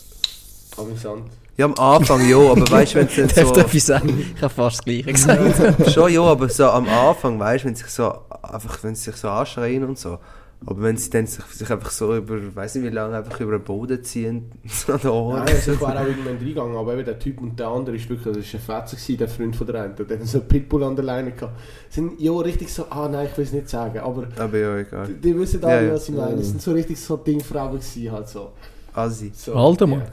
amüsant. 0.79 1.25
Ja, 1.57 1.67
am 1.67 1.75
Anfang 1.75 2.27
ja, 2.29 2.39
aber 2.39 2.71
weißt 2.71 2.95
du, 2.95 2.99
wenn 3.01 3.07
es 3.07 3.17
dann 3.17 3.29
Darf 3.29 3.49
so. 3.49 3.53
ich 3.55 3.61
etwas 3.67 3.87
sagen? 3.87 4.33
Ich 4.35 4.43
habe 4.43 4.55
fast 4.55 4.79
das 4.79 4.85
Gleiche 4.85 5.13
gesagt. 5.13 5.91
Schon 5.93 6.13
ja, 6.13 6.23
aber 6.23 6.49
so 6.49 6.67
am 6.69 6.89
Anfang, 6.89 7.39
weißt 7.39 7.65
du, 7.65 7.69
wenn 7.69 7.75
sie 7.75 7.83
sich 7.83 7.93
so 7.93 8.13
einfach, 8.43 8.83
wenn 8.83 8.95
sie 8.95 9.11
sich 9.11 9.17
so 9.17 9.29
anschreien 9.29 9.85
und 9.85 9.99
so. 9.99 10.19
Aber 10.67 10.83
wenn 10.83 10.97
sie 10.99 11.09
dann 11.09 11.27
sich, 11.27 11.43
sich 11.47 11.71
einfach 11.71 11.91
so 11.91 12.15
über, 12.15 12.37
weiß 12.55 12.75
nicht 12.75 12.85
wie 12.85 12.95
lange, 12.95 13.17
einfach 13.17 13.41
über 13.41 13.53
den 13.53 13.65
Boden 13.65 14.03
ziehen, 14.05 14.53
so 14.67 14.93
an 14.93 15.01
den 15.01 15.11
Ohren. 15.11 15.39
Nein, 15.45 15.55
also 15.55 15.73
ich 15.73 15.81
wäre 15.81 15.99
auch 16.01 16.07
irgendwann 16.07 16.37
reingegangen, 16.37 16.77
aber 16.77 16.93
eben 16.95 17.05
der 17.07 17.19
Typ 17.19 17.41
und 17.41 17.59
der 17.59 17.69
andere 17.69 17.97
ist 17.97 18.09
wirklich, 18.11 18.35
das 18.35 18.45
ist 18.45 18.55
ein 18.55 18.61
Fetzer 18.61 18.97
gewesen, 18.97 19.17
der 19.19 19.29
Freund 19.29 19.57
von 19.57 19.67
der 19.67 19.83
einen, 19.85 19.97
der 19.97 20.19
hat 20.19 20.27
so 20.27 20.39
einen 20.39 20.49
Pitbull 20.49 20.85
an 20.85 20.97
der 20.97 21.05
Leine 21.07 21.33
gehabt. 21.33 21.59
Sind 21.89 22.21
ja 22.21 22.33
richtig 22.33 22.73
so, 22.73 22.85
ah 22.91 23.09
nein, 23.09 23.29
ich 23.31 23.37
will 23.39 23.45
es 23.45 23.53
nicht 23.53 23.71
sagen, 23.71 23.99
aber 24.01 24.29
Aber 24.39 24.59
ja, 24.59 24.77
egal. 24.79 25.07
die, 25.09 25.15
die 25.15 25.39
wissen 25.39 25.65
alle, 25.65 25.75
Ja, 25.77 25.83
ja. 25.83 25.95
was 25.95 26.09
ich 26.11 26.15
meine. 26.15 26.37
Das 26.37 26.49
sind 26.49 26.61
so 26.61 26.73
richtig 26.73 27.01
so 27.01 27.17
Dingfrauen 27.17 27.73
gewesen, 27.79 28.13
halt 28.13 28.29
so. 28.29 28.53
Asi. 28.95 29.33
so 29.35 29.55
Alter 29.55 29.87
Mann. 29.87 30.01
ja. 30.01 30.07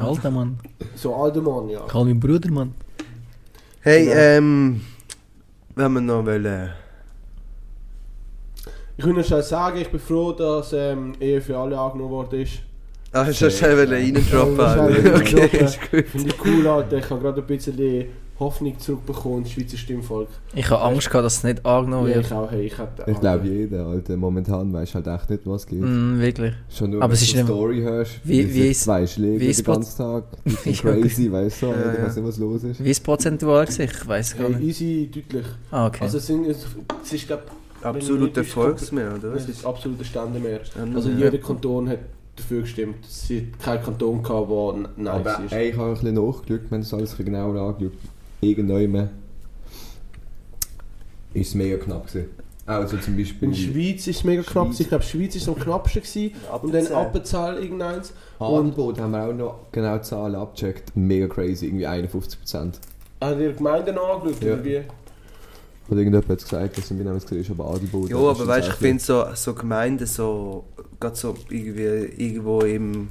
Alter 0.00 0.30
Mann. 0.30 0.58
So 0.96 1.14
alter 1.14 1.40
Mann, 1.42 1.68
ja. 1.68 1.80
Call 1.86 2.04
mich 2.06 2.18
Bruder, 2.20 2.50
Mann. 2.50 2.74
Hey, 3.80 4.08
Ja. 4.08 4.14
ähm, 4.38 4.80
wenn 5.76 5.92
wir 5.92 6.00
noch 6.00 6.24
wollen. 6.24 6.70
Ich 8.96 9.04
will 9.04 9.12
nur 9.12 9.24
schnell 9.24 9.42
sagen, 9.42 9.78
ich 9.80 9.90
bin 9.90 9.98
froh, 10.00 10.32
dass 10.32 10.72
ähm, 10.72 11.14
Ehe 11.20 11.40
für 11.40 11.58
alle 11.58 11.78
angenommen 11.78 12.10
worden 12.10 12.40
ist. 12.42 12.60
Ah, 13.12 13.24
hast 13.26 13.40
du 13.42 13.50
schnell 13.50 13.92
reindroppen? 13.92 14.56
Okay, 15.16 15.64
ist 15.64 15.80
gut. 15.90 16.06
Finde 16.06 16.28
ich 16.28 16.44
cool, 16.44 16.66
Alter. 16.66 16.98
Ich 16.98 17.10
habe 17.10 17.20
gerade 17.20 17.40
ein 17.40 17.46
bisschen 17.46 17.76
Hoffnung 18.38 18.76
zurückbekommen 18.80 19.38
ins 19.38 19.52
Schweizer 19.52 19.76
Stimmvolk. 19.76 20.28
Ich 20.54 20.68
habe 20.68 20.82
Angst 20.82 21.08
gehabt, 21.08 21.24
dass 21.24 21.36
es 21.38 21.44
nicht 21.44 21.64
angenommen 21.64 22.08
ja, 22.08 22.16
wird. 22.16 22.26
ich 22.26 22.32
auch, 22.32 22.50
hey, 22.50 22.66
ich 22.66 22.76
hätte... 22.76 23.08
Ich 23.08 23.20
glaube 23.20 23.46
jeder, 23.46 23.86
Alter. 23.86 24.16
Momentan 24.16 24.72
weiß 24.72 24.94
halt 24.96 25.06
echt 25.06 25.30
nicht, 25.30 25.42
was 25.44 25.66
geht. 25.66 25.80
Mm, 25.80 26.18
wirklich. 26.18 26.52
Schon 26.68 26.90
nur, 26.90 27.02
Aber 27.02 27.12
wenn 27.12 27.20
es 27.22 27.30
du 27.32 27.38
eine 27.38 27.46
Story 27.46 27.80
hörst, 27.82 28.12
Wie- 28.24 28.52
wie, 28.54 28.68
ist- 28.70 28.82
zwei 28.84 29.06
Schläge 29.06 29.40
wie 29.40 29.46
ist 29.46 29.60
den 29.60 29.72
ganzen 29.72 29.96
Tag, 29.96 30.24
Ja, 30.44 30.52
okay. 30.52 30.72
crazy, 30.74 31.30
weißt 31.30 31.62
du, 31.62 31.66
Ja, 31.66 31.72
Alter, 31.72 31.92
ich 31.92 31.98
ja. 31.98 32.04
weiß 32.06 32.16
nicht, 32.16 32.26
was 32.26 32.38
los 32.38 32.64
ist. 32.64 32.84
Wie 32.84 32.90
ist 32.90 32.96
es 32.98 33.02
prozentual 33.04 33.64
gewesen? 33.66 33.82
Ich 33.82 34.08
weiß 34.08 34.36
gar 34.36 34.48
Hey, 34.48 34.56
nicht. 34.56 34.80
easy, 34.80 35.10
deutlich. 35.14 35.46
Ah, 35.70 35.86
okay. 35.86 36.02
Also 36.02 36.18
es, 36.18 36.26
sind, 36.26 36.46
es, 36.46 36.66
es 37.04 37.12
ist, 37.12 37.26
glaube 37.28 37.42
Absoluter 37.82 38.40
Erfolgsmehr, 38.40 39.14
oder? 39.16 39.34
Was? 39.34 39.46
ist 39.48 39.64
absoluter 39.64 40.04
Ständemehr. 40.04 40.64
Ständemehr, 40.64 40.96
Also 40.96 41.10
ja. 41.10 41.18
jeder 41.26 41.38
Kanton 41.38 41.88
hat 41.88 41.98
dafür 42.34 42.62
gestimmt. 42.62 42.96
Sie 43.06 43.48
hat 43.52 43.62
keinen 43.62 43.84
Kanton 43.84 44.22
gehabt, 44.22 44.50
der 44.50 44.74
n- 44.74 44.88
nice 45.04 45.14
Aber 45.36 45.44
ist. 45.44 45.52
ey, 45.52 45.68
ich 45.70 45.76
habe 45.76 45.88
ein 45.88 45.94
bisschen 45.94 46.14
nachgeschaut, 46.14 46.48
wir 46.48 46.70
haben 46.70 46.80
das 46.80 46.94
alles 46.94 47.10
bisschen 47.10 47.24
genauer 47.26 47.60
angeschaut. 47.60 47.92
Irgendwann 48.44 49.10
ist 51.32 51.48
es 51.48 51.54
mega 51.54 51.76
knapp 51.76 52.06
gewesen. 52.06 52.30
Also 52.66 52.96
zum 52.96 53.16
Beispiel... 53.16 53.48
In 53.48 53.54
der 53.54 53.60
Schweiz 53.60 54.06
ist 54.06 54.16
es 54.16 54.24
mega 54.24 54.42
knapp. 54.42 54.64
gewesen. 54.64 54.82
Ich 54.82 54.88
glaube, 54.88 55.04
die 55.04 55.10
Schweiz 55.10 55.46
war 55.46 55.54
am 55.54 55.60
knappsten. 55.60 56.02
Gewesen. 56.02 56.32
Und 56.62 56.74
dann 56.74 56.86
Appenzell. 56.86 56.96
Appenzell 56.96 57.62
irgendeins. 57.62 58.12
Adelboden 58.38 59.02
haben 59.02 59.10
wir 59.12 59.24
auch 59.24 59.32
noch 59.32 59.56
genau 59.72 59.96
die 59.96 60.02
Zahlen 60.02 60.34
abgecheckt. 60.34 60.96
Mega 60.96 61.26
crazy, 61.26 61.66
irgendwie 61.66 61.86
51%. 61.86 62.74
Haben 63.20 63.40
ihr 63.40 63.52
Gemeinden 63.52 63.98
angeschaut? 63.98 64.42
Ja. 64.42 64.52
Oder 64.54 64.64
wie? 64.64 64.78
Hat 64.78 65.90
irgendjemand 65.90 66.28
jetzt 66.30 66.48
gesagt, 66.48 66.78
dass 66.78 66.90
mir 66.90 67.04
nämlich 67.04 67.24
gesehen 67.24 67.40
ist, 67.42 67.50
aber 67.50 67.68
Adelboden... 67.68 68.10
Ja, 68.10 68.16
aber 68.16 68.46
weißt 68.46 68.68
du, 68.68 68.72
ich 68.72 68.78
finde 68.78 69.02
so, 69.02 69.26
so 69.34 69.52
Gemeinden, 69.52 70.06
so, 70.06 70.64
gerade 70.98 71.16
so 71.16 71.34
irgendwie 71.50 71.82
irgendwo 71.82 72.60
im, 72.62 73.10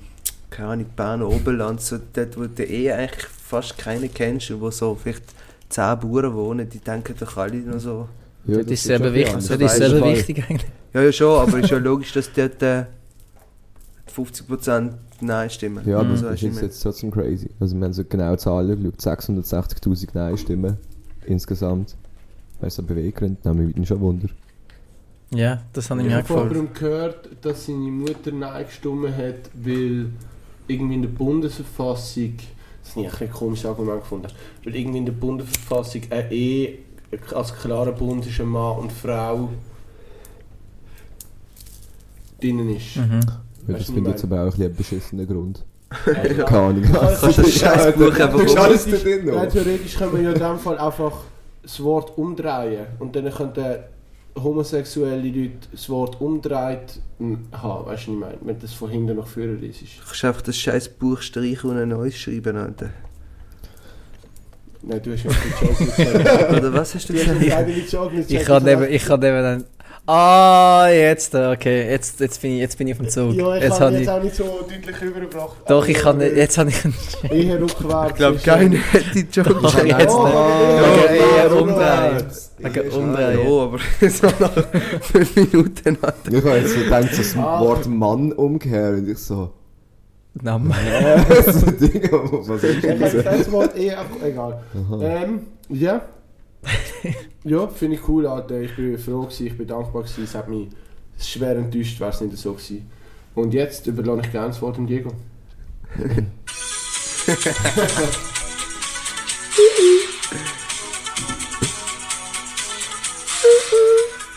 keine 0.55 0.69
Ahnung, 0.69 0.85
Berner 0.95 1.27
Oberland, 1.29 1.81
so 1.81 1.97
dort, 2.13 2.37
wo 2.37 2.45
du 2.45 2.63
eh 2.63 2.91
eigentlich 2.91 3.25
fast 3.25 3.77
keinen 3.77 4.13
kennst 4.13 4.51
und 4.51 4.61
wo 4.61 4.69
so 4.71 4.95
vielleicht 4.95 5.23
10 5.69 5.99
Bauern 5.99 6.33
wohnen, 6.33 6.69
die 6.69 6.79
denken 6.79 7.15
doch 7.19 7.37
alle 7.37 7.57
noch 7.57 7.79
so. 7.79 8.07
Ja, 8.45 8.57
das 8.57 8.71
ist 8.71 8.83
selber 8.83 9.13
wichtig. 9.13 9.33
Das 9.33 9.49
ist 9.49 9.77
selber 9.77 10.05
wichtig 10.05 10.43
eigentlich. 10.49 10.71
Ja, 10.93 11.01
ja 11.01 11.11
schon, 11.11 11.39
aber 11.39 11.59
ist 11.59 11.69
ja 11.71 11.77
logisch, 11.77 12.13
dass 12.13 12.31
dort 12.31 12.61
äh, 12.61 12.85
50% 14.15 14.91
Nein 15.21 15.49
stimmen. 15.49 15.87
Ja, 15.87 15.99
aber 15.99 16.09
Mhm. 16.09 16.11
das 16.11 16.19
So 16.21 16.27
ist 16.27 16.43
hast 16.43 16.59
du 16.61 16.65
jetzt, 16.65 16.83
trotzdem 16.83 17.11
crazy. 17.11 17.49
Also 17.59 17.75
wir 17.77 17.85
haben 17.85 17.93
so 17.93 18.03
genau 18.03 18.35
Zahlen 18.35 18.83
geschaut, 18.83 19.17
660'000 19.19 20.09
Nein-Stimmen 20.13 20.77
insgesamt. 21.25 21.95
Weißt 22.59 22.77
du, 22.77 22.81
so 22.81 22.87
Beweggründe, 22.87 23.37
nehmen 23.43 23.67
wir 23.73 23.79
mich 23.79 23.87
schon 23.87 23.99
Wunder. 24.01 24.27
Ja, 25.31 25.61
das 25.73 25.89
habe 25.89 26.01
ich 26.01 26.07
Ich 26.07 26.13
mir 26.13 26.19
auch 26.19 26.23
habe 26.29 26.33
gefragt. 26.33 26.51
jemandem 26.51 26.73
gehört, 26.73 27.29
dass 27.41 27.65
seine 27.65 27.77
Mutter 27.79 28.31
Nein 28.31 28.65
gestimmt 28.65 29.15
hat, 29.17 29.49
weil 29.53 30.07
irgendwie 30.67 30.95
in 30.95 31.01
der 31.01 31.09
Bundesverfassung, 31.09 32.33
das 32.81 32.89
ist 32.89 32.97
nicht 32.97 33.21
ein 33.21 33.31
komisches 33.31 33.65
Argument 33.65 34.01
gefunden, 34.01 34.27
weil 34.63 34.75
irgendwie 34.75 34.97
in 34.99 35.05
der 35.05 35.13
Bundesverfassung 35.13 36.01
eine 36.09 36.31
Ehe 36.31 36.77
als 37.33 37.53
klarer 37.53 37.91
Bund 37.91 38.23
zwischen 38.23 38.47
Mann 38.47 38.77
und 38.79 38.91
Frau 38.91 39.49
drinnen 42.41 42.75
ist. 42.75 42.95
Mhm. 42.97 43.19
Weißt 43.67 43.79
das 43.79 43.85
finde 43.85 44.01
ich 44.01 44.07
jetzt 44.15 44.23
aber 44.25 44.41
auch 44.41 44.45
ein 44.45 44.49
bisschen 44.51 44.65
ein 44.67 44.75
beschissener 44.75 45.25
Grund. 45.25 45.63
Also, 46.05 46.43
Keine 46.43 46.59
Ahnung. 46.61 46.83
Kannst 46.91 47.23
du 47.23 47.41
das 47.41 47.51
Scheißbuch 47.59 48.05
einfach 48.19 48.31
Du 48.31 48.39
um- 48.41 48.47
scheißt 48.47 48.91
da 48.91 48.97
drin 48.97 49.27
Ja, 49.27 49.45
theoretisch 49.45 49.95
können 49.95 50.13
wir 50.13 50.21
ja 50.21 50.31
in 50.31 50.39
dem 50.39 50.57
Fall 50.59 50.77
einfach 50.77 51.13
das 51.61 51.81
Wort 51.81 52.17
umdrehen 52.17 52.87
und 52.99 53.15
dann 53.15 53.31
könnten 53.31 53.75
homosexuelle 54.35 55.27
Leute 55.27 55.67
das 55.71 55.89
Wort 55.89 56.19
umdreht 56.19 56.99
hm, 57.19 57.47
haben, 57.51 57.85
weißt 57.85 58.07
du, 58.07 58.11
was 58.11 58.15
ich 58.15 58.19
meine? 58.19 58.37
Wenn 58.41 58.59
das 58.59 58.73
von 58.73 58.89
hinten 58.89 59.15
nach 59.17 59.27
vorne 59.27 59.53
ist. 59.65 59.81
Du 59.81 60.05
kannst 60.05 60.25
einfach 60.25 60.41
das 60.41 60.57
scheiß 60.57 60.89
Buch 60.89 61.21
streichen 61.21 61.69
und 61.69 61.77
ein 61.77 61.89
neues 61.89 62.17
schreiben, 62.17 62.57
Alter. 62.57 62.89
Nein, 64.81 65.01
du 65.01 65.13
hast 65.13 65.23
ja 65.23 65.29
nicht 65.29 65.61
die 65.61 65.65
Joke 65.65 65.85
gesagt. 65.85 66.51
Oder 66.51 66.73
was 66.73 66.95
hast 66.95 67.09
du 67.09 67.13
Du 67.13 67.19
hast 67.19 67.39
gesagt? 67.39 67.91
Joke 67.91 68.15
nicht 68.15 68.31
Ich 68.31 68.39
gesagt. 68.39 68.65
kann 68.65 68.67
eben, 68.67 68.93
ich 68.93 69.05
kann 69.05 69.23
eben 69.23 69.41
dann. 69.41 69.63
Ah, 70.05 70.87
jetzt, 70.91 71.33
okay, 71.33 71.89
jetzt, 71.89 72.19
jetzt, 72.19 72.41
bin 72.41 72.51
ich, 72.51 72.59
jetzt 72.59 72.77
bin 72.77 72.87
ich 72.87 72.93
auf 72.93 72.99
dem 72.99 73.07
Zug. 73.07 73.33
Ja, 73.35 73.55
ich 73.55 73.63
jetzt 73.63 73.79
habe 73.79 73.93
jetzt 73.93 74.01
ich, 74.03 74.09
auch 74.09 74.21
nicht 74.21 74.35
so 74.35 74.43
deutlich 74.43 75.01
übergebracht. 75.01 75.55
doch, 75.65 75.87
ich 75.87 75.97
kann 75.97 76.17
nicht, 76.17 76.35
jetzt 76.35 76.57
habe 76.57 76.71
ich. 76.71 77.31
äh, 77.31 77.45
Eher 77.47 77.61
rückwärts. 77.61 78.09
Ich 78.11 78.15
glaube, 78.17 78.35
ist, 78.35 78.43
keiner 78.43 78.73
äh, 78.75 78.77
hätte 78.79 79.09
die 79.13 79.27
Joke 79.31 79.53
Doch, 79.61 79.83
jetzt 79.85 80.13
Oh, 80.13 80.25
nicht. 80.25 80.35
aber 80.35 81.05
Ja, 81.05 81.13
eher 81.13 81.61
umdrehen. 81.61 82.27
Wegen 82.57 82.75
Ja, 82.91 82.97
umdrehen. 82.97 83.47
aber 83.47 83.79
so 84.09 84.27
nach 84.39 85.01
5 85.03 85.35
Minuten, 85.37 85.97
Alter. 86.01 86.17
Ich 86.31 86.43
habe 86.43 86.57
jetzt 86.57 86.73
so 86.73 86.79
gedacht, 86.83 87.09
so 87.13 87.17
das 87.21 87.37
Ah. 87.37 87.61
Wort 87.61 87.87
Mann 87.87 88.33
umkehren 88.33 88.99
und 88.99 89.09
ich 89.09 89.17
so... 89.19 89.51
Name. 90.41 90.73
so 91.47 91.71
Dinge, 91.71 92.09
was 92.11 92.61
ist 92.63 92.83
Ich 92.83 92.89
habe 92.89 92.99
das? 92.99 93.23
das 93.23 93.51
Wort 93.53 93.77
eher 93.77 94.01
einfach, 94.01 94.21
egal. 94.25 94.63
Ähm, 95.01 95.41
ja. 95.69 96.01
Ja, 97.45 97.67
finde 97.67 97.97
ich 97.97 98.07
cool, 98.07 98.25
Alter. 98.25 98.61
Ich 98.61 98.73
bin 98.75 98.97
froh 98.97 99.23
gewesen, 99.23 99.47
ich 99.47 99.57
bin 99.57 99.67
dankbar 99.67 100.03
gewesen. 100.03 100.23
Es 100.23 100.33
hat 100.33 100.47
mich 100.47 100.69
schwer 101.19 101.57
enttäuscht, 101.57 101.99
wäre 101.99 102.11
es 102.11 102.21
nicht 102.21 102.37
so 102.37 102.53
gewesen. 102.53 102.89
Und 103.35 103.53
jetzt 103.53 103.85
überlasse 103.87 104.21
ich 104.25 104.31
gerne 104.31 104.47
das 104.47 104.61
Wort 104.61 104.77
dem 104.77 104.87
Diego. 104.87 105.11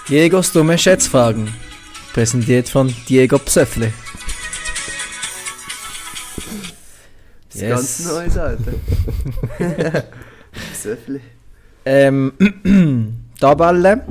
Diegos 0.09 0.53
dumme 0.53 0.79
Schätzfragen. 0.79 1.53
Präsentiert 2.13 2.69
von 2.69 2.95
Diego 3.09 3.39
Psöffle. 3.39 3.93
Das 7.53 7.61
Yes. 7.61 7.71
ganz 7.71 8.05
Neues, 8.05 8.37
Alter. 8.37 8.73
Söffli. 10.75 11.21
Ähm, 11.87 12.33
Tabelle. 13.41 14.03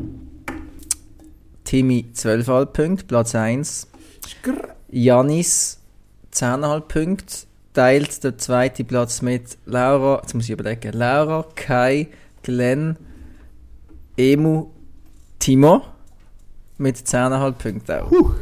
Timmy 1.66 2.06
12,5 2.14 2.66
Punkte, 2.68 3.06
Platz 3.06 3.36
1. 3.36 3.88
Janis 4.90 5.80
10,5 6.32 6.80
Punkte. 6.82 7.36
Teilt 7.74 8.24
der 8.24 8.38
zweite 8.38 8.86
Platz 8.86 9.22
mit 9.22 9.58
Laura, 9.66 10.22
jetzt 10.22 10.34
muss 10.34 10.46
ich 10.46 10.52
überlegen, 10.52 10.94
Laura, 10.94 11.46
Kai, 11.56 12.08
Glenn, 12.42 12.96
Emu, 14.16 14.68
Timo 15.40 15.82
mit 16.78 16.96
10,5 16.96 17.52
Punkten 17.52 17.92
auch. 17.92 18.36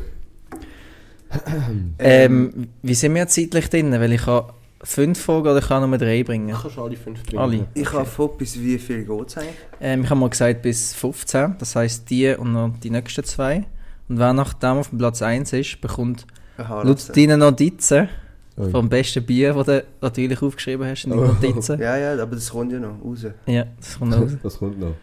Ähm, 1.98 2.68
wie 2.84 2.94
sind 2.94 3.16
wir 3.16 3.28
zeitlich 3.28 3.68
drin? 3.72 3.92
Weil 3.92 4.12
ich 4.12 4.28
habe 4.28 4.54
fünf 4.84 5.22
Fragen 5.22 5.48
oder 5.48 5.58
ich 5.60 5.68
kann 5.68 5.90
nur 5.90 5.98
drei 5.98 6.24
bringen. 6.24 6.50
Du 6.50 6.56
kannst 6.62 6.78
alle 6.78 6.96
fünf 6.96 7.24
bringen. 7.24 7.42
Alle. 7.42 7.68
Ich 7.74 7.92
habe 7.92 8.06
vor, 8.06 8.38
bis 8.38 8.60
wie 8.60 8.78
viel 8.78 9.06
geht 9.06 9.28
es 9.28 9.38
eigentlich? 9.38 9.56
Ähm, 9.80 10.04
ich 10.04 10.10
habe 10.10 10.20
mal 10.20 10.30
gesagt 10.30 10.62
bis 10.62 10.94
15, 10.94 11.56
das 11.58 11.76
heisst 11.76 12.10
die 12.10 12.30
und 12.36 12.54
noch 12.54 12.72
die 12.82 12.90
nächsten 12.90 13.24
zwei. 13.24 13.66
Und 14.10 14.20
wer 14.20 14.34
nach 14.34 14.54
dem 14.54 14.78
auf 14.78 14.90
dem 14.90 14.98
Platz 14.98 15.22
1 15.22 15.54
ist, 15.54 15.80
bekommt 15.82 16.26
Ein 16.58 16.88
laut 16.88 17.18
deinen 17.18 17.40
Notizen 17.40 18.10
Ui. 18.58 18.70
vom 18.70 18.90
besten 18.90 19.26
Bier, 19.26 19.54
das 19.54 19.66
du 19.66 19.84
natürlich 20.02 20.42
aufgeschrieben 20.42 20.88
hast 20.88 21.06
in 21.06 21.12
deinen 21.12 21.22
Oh. 21.22 21.28
Notizen. 21.28 21.80
Ja, 21.80 21.98
ja, 21.98 22.22
aber 22.22 22.36
das 22.36 22.50
kommt 22.52 22.72
ja 22.72 22.80
noch 22.80 23.04
raus. 23.04 23.26
Ja, 23.46 23.66
das 23.80 23.98
kommt 23.98 24.14
raus. 24.14 24.32
Das 24.44 24.58
kommt 24.60 24.80
noch. 24.80 24.94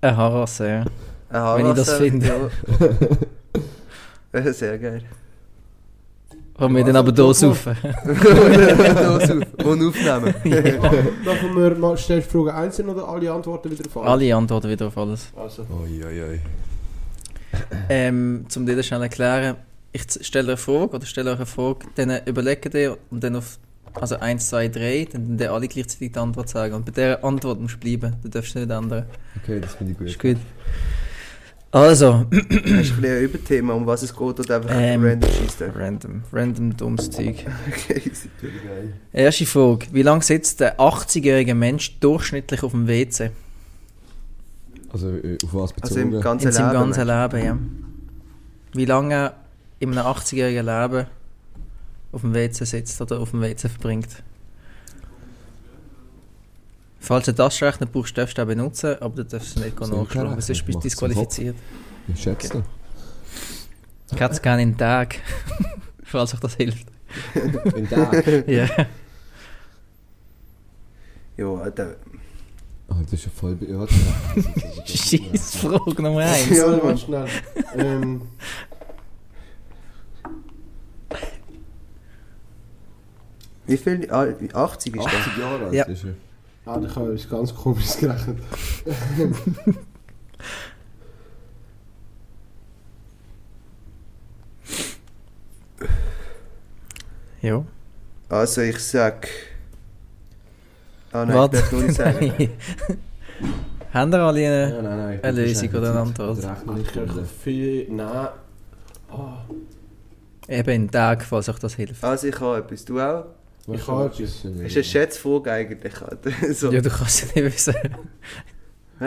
Eine 0.00 0.16
Haarrasse, 0.16 0.68
ja. 0.68 0.84
Ein 1.30 1.64
Wenn 1.64 1.70
ich 1.70 1.76
das 1.76 1.92
finde. 1.94 2.26
Ja, 4.32 4.52
Sehr 4.52 4.78
geil. 4.78 5.02
Und 6.58 6.74
wir 6.74 6.84
dann 6.84 6.96
aber 6.96 7.12
hier 7.12 7.32
saufen. 7.32 7.76
Und 9.64 9.80
aufnehmen. 10.24 10.34
Machen 11.24 11.56
wir 11.56 11.74
mal, 11.78 11.96
stellst 11.96 12.34
du 12.34 12.44
Frage 12.44 12.54
einzeln 12.58 12.88
oder 12.88 13.08
alle 13.08 13.32
Antworten 13.32 13.70
wieder 13.70 13.84
auf 13.86 13.96
alles? 13.96 14.10
Alle 14.10 14.34
antworten 14.34 14.68
wieder 14.68 14.88
auf 14.88 14.98
alles. 14.98 15.32
Also, 15.36 15.62
Oi, 15.62 16.04
oi, 16.04 16.22
oi. 16.22 16.40
Ähm, 17.88 18.44
zum 18.48 18.66
dir 18.66 18.74
das 18.74 18.86
schnell 18.86 19.02
erklären, 19.02 19.56
ich 19.92 20.02
stelle 20.20 20.48
eine 20.48 20.56
Frage 20.56 20.96
oder 20.96 21.06
stelle 21.06 21.30
euch 21.30 21.36
eine 21.36 21.46
Frage, 21.46 21.86
dann 21.94 22.20
überlegt 22.26 22.74
ihr 22.74 22.98
und 23.10 23.22
dann 23.22 23.36
auf 23.36 23.58
also 23.94 24.18
1, 24.18 24.48
2, 24.48 24.68
3, 24.68 25.08
dann 25.12 25.38
dann 25.38 25.48
alle 25.48 25.68
gleichzeitig 25.68 26.12
die 26.12 26.18
Antwort 26.18 26.48
sagen. 26.48 26.74
Und 26.74 26.84
bei 26.84 26.92
dieser 26.92 27.24
Antwort 27.24 27.60
musst 27.60 27.76
du 27.76 27.78
bleiben, 27.78 28.16
du 28.22 28.28
darfst 28.28 28.54
nicht 28.54 28.70
ändern. 28.70 29.06
Okay, 29.42 29.60
das 29.60 29.74
finde 29.74 29.92
ich 29.92 29.98
gut. 29.98 30.08
Ist 30.08 30.18
gut. 30.18 30.36
Also, 31.70 32.14
Hast 32.14 32.30
du 32.32 32.36
ein 32.38 32.48
bisschen 32.48 33.04
ein 33.04 33.22
Überthema, 33.24 33.74
um 33.74 33.84
was 33.86 34.02
es 34.02 34.12
geht, 34.16 34.40
oder 34.40 34.56
einfach 34.56 34.70
Ähm, 34.72 35.04
random 35.04 35.30
schießt? 35.30 35.62
random, 35.74 36.22
random 36.32 36.76
dummes 36.76 37.10
Zeug. 37.10 37.44
Okay, 37.68 38.10
Natürlich 38.10 38.62
geil. 38.64 38.92
Erste 39.12 39.44
Frage. 39.44 39.86
Wie 39.92 40.02
lange 40.02 40.22
sitzt 40.22 40.60
der 40.60 40.78
80-jährige 40.80 41.54
Mensch 41.54 41.98
durchschnittlich 42.00 42.62
auf 42.62 42.72
dem 42.72 42.88
WC? 42.88 43.30
Also 44.90 45.10
äh, 45.10 45.36
auf 45.44 45.52
was 45.52 45.74
Also 45.82 45.94
bezogen? 45.96 46.14
im 46.14 46.20
ganzen 46.22 46.46
In 46.46 46.52
seinem 46.54 46.72
Leben. 46.72 46.92
ganzen 46.92 47.06
Leben, 47.06 47.44
ja. 47.46 47.58
Wie 48.72 48.84
lange 48.86 49.32
in 49.80 49.90
einem 49.92 50.06
80-jährigen 50.06 50.64
Leben 50.64 51.06
auf 52.12 52.22
dem 52.22 52.32
WC 52.32 52.64
sitzt 52.64 52.98
oder 53.02 53.20
auf 53.20 53.32
dem 53.32 53.42
WC 53.42 53.68
verbringt? 53.68 54.22
Falls 57.08 57.24
du 57.24 57.32
das 57.32 57.62
Rechner 57.62 57.86
brauchst, 57.86 58.18
darfst 58.18 58.36
du 58.36 58.42
auch 58.42 58.46
benutzen, 58.46 58.96
aber 59.00 59.16
du 59.16 59.24
darfst 59.24 59.56
es 59.56 59.64
nicht 59.64 59.80
nachschlagen, 59.80 60.38
sonst 60.42 60.62
bist 60.62 60.74
du 60.76 60.78
disqualifiziert. 60.80 61.56
ich 62.06 62.20
schätze. 62.22 62.62
Ich 64.12 64.20
hätte 64.20 64.34
es 64.34 64.42
gerne 64.42 64.60
in 64.60 64.72
den 64.72 64.76
Tag, 64.78 65.16
falls 66.04 66.34
euch 66.34 66.40
das 66.40 66.54
hilft. 66.56 66.86
In 67.74 67.88
Tag. 67.88 68.26
Ja. 68.46 68.68
Ja, 71.38 71.46
Alter. 71.54 71.96
Oh, 72.90 72.94
das 73.04 73.12
ist 73.14 73.24
ja 73.24 73.30
voll 73.34 73.54
beirrt. 73.54 73.88
Scheiß 74.84 75.56
Frage 75.56 76.02
Nummer 76.02 76.20
1. 76.20 76.50
ja, 76.50 76.82
warte 76.82 76.98
schnell. 76.98 77.26
ähm, 77.74 78.20
Wie 83.66 83.78
viel? 83.78 84.10
Ah, 84.10 84.26
80 84.52 84.94
ist 84.96 85.04
das? 85.06 85.14
80 85.14 85.36
Jahre 85.38 85.64
alt 85.66 85.72
Ja. 85.72 85.84
ist 85.84 86.04
er. 86.04 86.14
ah, 86.96 87.04
etwas 87.06 87.28
ganz 87.28 87.54
komisches 87.54 87.96
gerechnet. 87.98 88.38
Ja. 97.40 97.64
Also 98.28 98.62
ich 98.62 98.78
sag... 98.78 99.28
Ah 101.12 101.24
nein, 101.24 101.36
Warte. 101.36 101.56
ich 101.58 101.62
darf 101.62 101.82
nicht 101.82 101.94
sagen. 101.94 102.50
Haben 103.94 104.12
wir 104.12 104.18
alle 104.18 104.46
eine... 104.46 104.74
Ja, 104.74 104.82
nein, 104.82 104.98
nein. 104.98 105.20
Eine 105.22 105.40
Lösung 105.44 105.68
oder 105.70 105.90
eine 105.90 106.00
Antwort? 106.00 106.38
Viel. 107.42 107.90
Nein. 107.90 108.28
Ah, 109.10 109.44
Eben 110.48 110.70
in 110.70 110.90
Tag, 110.90 111.24
falls 111.24 111.48
euch 111.48 111.58
das 111.58 111.74
hilft. 111.74 112.02
Also 112.02 112.26
ich 112.26 112.40
habe 112.40 112.58
etwas, 112.58 112.84
du 112.84 113.00
auch? 113.00 113.26
Ich 113.74 113.86
habe 113.86 114.06
etwas. 114.06 114.20
Ist 114.20 114.44
eine 114.46 114.84
Schätzfrage 114.84 115.52
eigentlich. 115.52 115.92
So. 116.52 116.70
Ja, 116.72 116.80
du 116.80 116.88
kannst 116.90 117.24
es 117.24 117.34
nicht 117.34 117.44
wissen. 117.44 117.74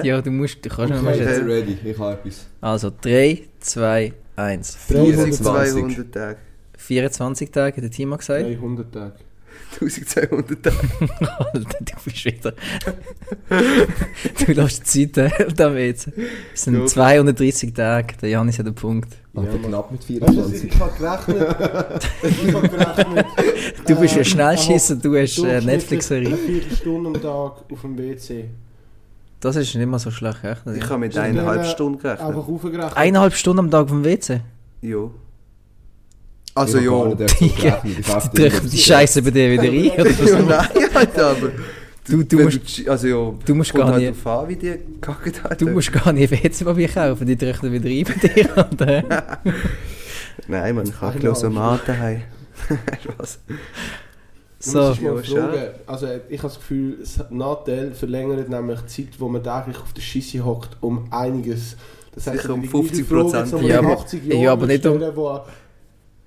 Ja, 0.04 0.22
du 0.22 0.32
musst, 0.32 0.64
du 0.64 0.70
kannst 0.70 0.94
nicht 0.94 1.04
Okay. 1.04 1.18
schätzen. 1.18 1.46
bin 1.46 1.52
ready, 1.52 1.78
ich 1.84 1.98
habe 2.00 2.14
etwas. 2.14 2.48
Also 2.62 2.92
3, 3.02 3.42
2, 3.60 4.14
1. 4.38 4.78
1200 4.90 6.14
Tage. 6.14 6.38
24 6.78 7.52
Tage, 7.52 7.76
hat 7.78 7.84
der 7.84 7.92
Timo 7.92 8.18
gesagt. 8.18 8.46
300 8.46 8.92
Tage. 8.94 9.16
1200 9.80 10.64
Tage. 10.64 10.78
Alter, 11.40 11.60
du 11.80 11.94
bist 12.06 12.26
wieder. 12.26 12.54
du 14.46 14.52
lässt 14.54 14.94
die 14.96 15.12
Zeit 15.12 15.32
äh, 15.40 15.54
da 15.54 15.74
jetzt. 15.76 16.10
Es 16.54 16.64
sind 16.64 16.76
Ja. 16.80 16.86
230 16.86 17.74
Tage, 17.74 18.16
der 18.22 18.30
Janis 18.30 18.60
hat 18.60 18.66
einen 18.66 18.76
Punkt. 18.76 19.14
Aber 19.34 19.46
Ja, 19.48 19.54
Mann. 19.54 19.62
knapp 19.64 19.92
mit 19.92 20.02
Weißt 20.02 20.10
du, 20.38 20.44
24. 20.44 20.74
ich 20.74 20.80
habe 20.80 20.92
gerechnet. 20.98 22.02
ich 22.24 22.54
habe 22.54 22.70
gerechnet. 22.70 23.26
Du 23.88 23.96
bist 24.00 24.16
äh, 24.16 24.20
ein 24.20 24.26
Schnellschisser, 24.26 24.96
du 24.96 25.16
hast 25.18 25.38
äh, 25.40 25.62
Netflix-Serie. 25.62 26.28
Eine 26.28 26.38
Viertelstunde 26.38 27.08
am 27.10 27.14
Tag 27.16 27.64
auf 27.72 27.82
dem 27.82 27.98
WC. 27.98 28.46
Das 29.40 29.56
ist 29.56 29.74
nicht 29.74 29.88
mal 29.88 29.98
so 30.00 30.12
schlecht 30.12 30.42
gerechnet. 30.42 30.78
Ich 30.78 30.84
habe 30.88 31.00
mit 31.00 31.18
eineinhalb 31.18 31.62
äh, 31.62 31.66
Stunden 31.66 31.98
gerechnet. 32.00 32.28
Einfach 32.28 32.48
aufgerechnet. 32.48 32.96
Eineinhalb 32.96 33.34
Stunden 33.34 33.60
am 33.60 33.72
Tag 33.72 33.84
auf 33.86 33.90
dem 33.90 34.04
WC? 34.04 34.42
Ja. 34.82 35.10
Kaufe 36.56 38.30
Die 38.34 38.42
dir 38.42 38.50
drücken 38.50 38.70
die 38.70 38.78
Scheiße 38.78 39.22
bei 39.22 39.32
dir 39.32 39.52
wieder 39.52 39.64
rein. 39.64 39.92
Oder 40.00 40.10
Ja, 40.12 40.50
was? 40.50 40.74
nein, 40.76 40.90
Alter, 40.96 41.28
aber... 41.32 41.50
Du, 42.08 42.24
du, 42.24 42.40
musst, 42.40 42.78
du- 42.80 42.90
Also 42.92 43.08
ja, 43.08 43.34
du 43.46 43.56
musst 43.56 43.74
gar 43.74 43.88
halt 43.92 44.02
nicht... 44.04 44.26
drauf 44.26 44.42
an, 44.42 44.50
wie 44.50 44.56
die 44.56 44.72
gekackt 45.00 45.44
hat. 45.44 45.62
Du 45.62 45.70
musst 45.70 45.94
gar 45.94 46.12
nicht 46.12 46.32
WC-Papier 46.32 46.88
kaufen, 46.90 47.28
die 47.28 47.38
drücken 47.38 47.72
wieder 47.72 47.90
rein 47.90 48.04
bei 48.22 48.28
dir. 48.28 48.68
Oder? 48.72 49.04
Nein, 50.48 50.76
man, 50.76 50.86
ich 50.88 50.94
habe 51.00 51.14
Eineinhalb 51.14 51.20
gleich 51.20 51.36
so 51.36 51.50
Mate 51.50 51.84
daheim. 51.88 52.22
Spaß. 53.04 53.40
So, 54.60 54.80
Ja. 54.92 55.52
Also, 55.88 56.08
ich 56.30 56.38
habe 56.40 56.50
das 56.50 56.56
Gefühl, 56.60 56.98
das 57.00 57.20
Nattel 57.30 57.94
verlängert 57.94 58.50
nämlich 58.50 58.80
die 58.82 58.88
Zeit, 59.06 59.20
wo 59.20 59.28
man 59.30 59.44
täglich 59.44 59.78
auf 59.78 59.94
der 59.94 60.02
Schisse 60.02 60.44
hockt, 60.44 60.78
um 60.82 61.08
einiges. 61.12 61.78
Das 62.14 62.26
Sicher 62.26 62.54
um 62.54 62.62
die 62.62 62.68
50 62.68 63.08
Frage 63.08 63.38
jetzt 63.38 63.52
noch 63.54 63.62
mal 63.62 63.70
Ja, 63.70 63.80
in 63.80 63.86
aber- 63.86 63.94
80 64.02 64.22
ja, 64.34 64.52
aber 64.52 64.68
nicht 64.68 64.86
um- 64.86 65.00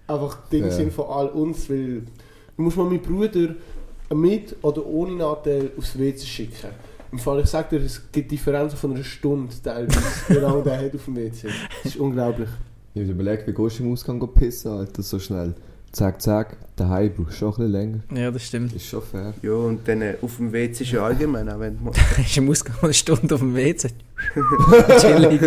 einfach 0.06 0.48
Dinge 0.48 0.66
Ja. 0.68 0.72
sind 0.72 0.92
von 0.92 1.06
all 1.06 1.28
uns, 1.28 1.68
weil 1.70 2.02
du 2.56 2.62
musst 2.62 2.76
mal 2.76 2.84
meinen 2.84 3.00
Bruder 3.02 3.54
mit 4.14 4.56
oder 4.62 4.84
ohne 4.86 5.14
Nattel 5.16 5.72
aufs 5.78 5.98
WC 5.98 6.24
schicken. 6.26 6.68
Im 7.12 7.18
Fall, 7.18 7.40
ich 7.40 7.46
sage 7.46 7.78
dir, 7.78 7.84
es 7.84 8.00
gibt 8.10 8.30
Differenzen 8.30 8.76
von 8.76 8.92
einer 8.94 9.04
Stunde 9.04 9.52
teilweise, 9.62 10.00
wie 10.28 10.34
lange 10.34 10.62
der 10.62 10.78
hat 10.78 10.94
auf 10.94 11.04
dem 11.04 11.16
WC. 11.16 11.48
Das 11.82 11.92
ist 11.94 11.96
unglaublich. 11.96 12.48
Ich 12.94 13.02
habe 13.02 13.12
überlegt, 13.12 13.46
wie 13.46 13.52
gehst 13.52 13.78
du 13.78 13.84
im 13.84 13.92
Ausgang 13.92 14.20
pissen, 14.34 14.70
Alter, 14.72 15.02
so 15.02 15.18
schnell. 15.18 15.54
Zack, 15.94 16.20
zack, 16.20 16.56
daheim 16.74 17.12
brauchst 17.16 17.34
du 17.34 17.36
schon 17.36 17.48
ein 17.50 17.54
bisschen 17.56 17.72
länger. 17.72 18.00
ja, 18.20 18.30
das 18.32 18.42
stimmt. 18.42 18.72
Ist 18.74 18.86
schon 18.88 19.00
fair. 19.00 19.32
Ja, 19.42 19.52
und 19.52 19.86
dann 19.86 20.02
äh, 20.02 20.16
auf 20.20 20.38
dem 20.38 20.52
WC 20.52 20.82
ist 20.82 20.90
ja 20.90 21.04
allgemein, 21.04 21.48
auch 21.48 21.60
wenn 21.60 21.78
du 21.78 21.92
ist 22.20 22.36
im 22.36 22.50
Ausgang 22.50 22.74
eine 22.82 22.92
Stunde 22.92 23.32
auf 23.32 23.40
dem 23.40 23.54
WC. 23.54 23.90
Chillig. 24.98 25.40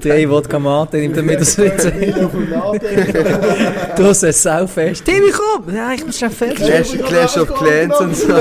Drei 0.00 0.26
Wodka 0.30 0.58
Mate, 0.58 0.96
nimmt 0.96 1.18
er 1.18 1.22
mit 1.22 1.38
aufs 1.38 1.58
WC. 1.58 2.14
auf 2.14 2.30
dem 2.32 2.48
Nattel. 2.48 3.92
Du 3.94 4.04
hast 4.04 4.22
es 4.22 4.42
saufest. 4.42 5.04
Timmy, 5.04 5.30
komm! 5.32 5.74
Ja, 5.74 5.92
ich 5.92 6.06
muss 6.06 6.18
schon 6.18 6.30
fertig. 6.30 6.56
Clash, 6.56 6.92
Clash 6.92 7.36
of 7.36 7.52
Clans 7.54 8.00
und 8.00 8.16
so. 8.16 8.32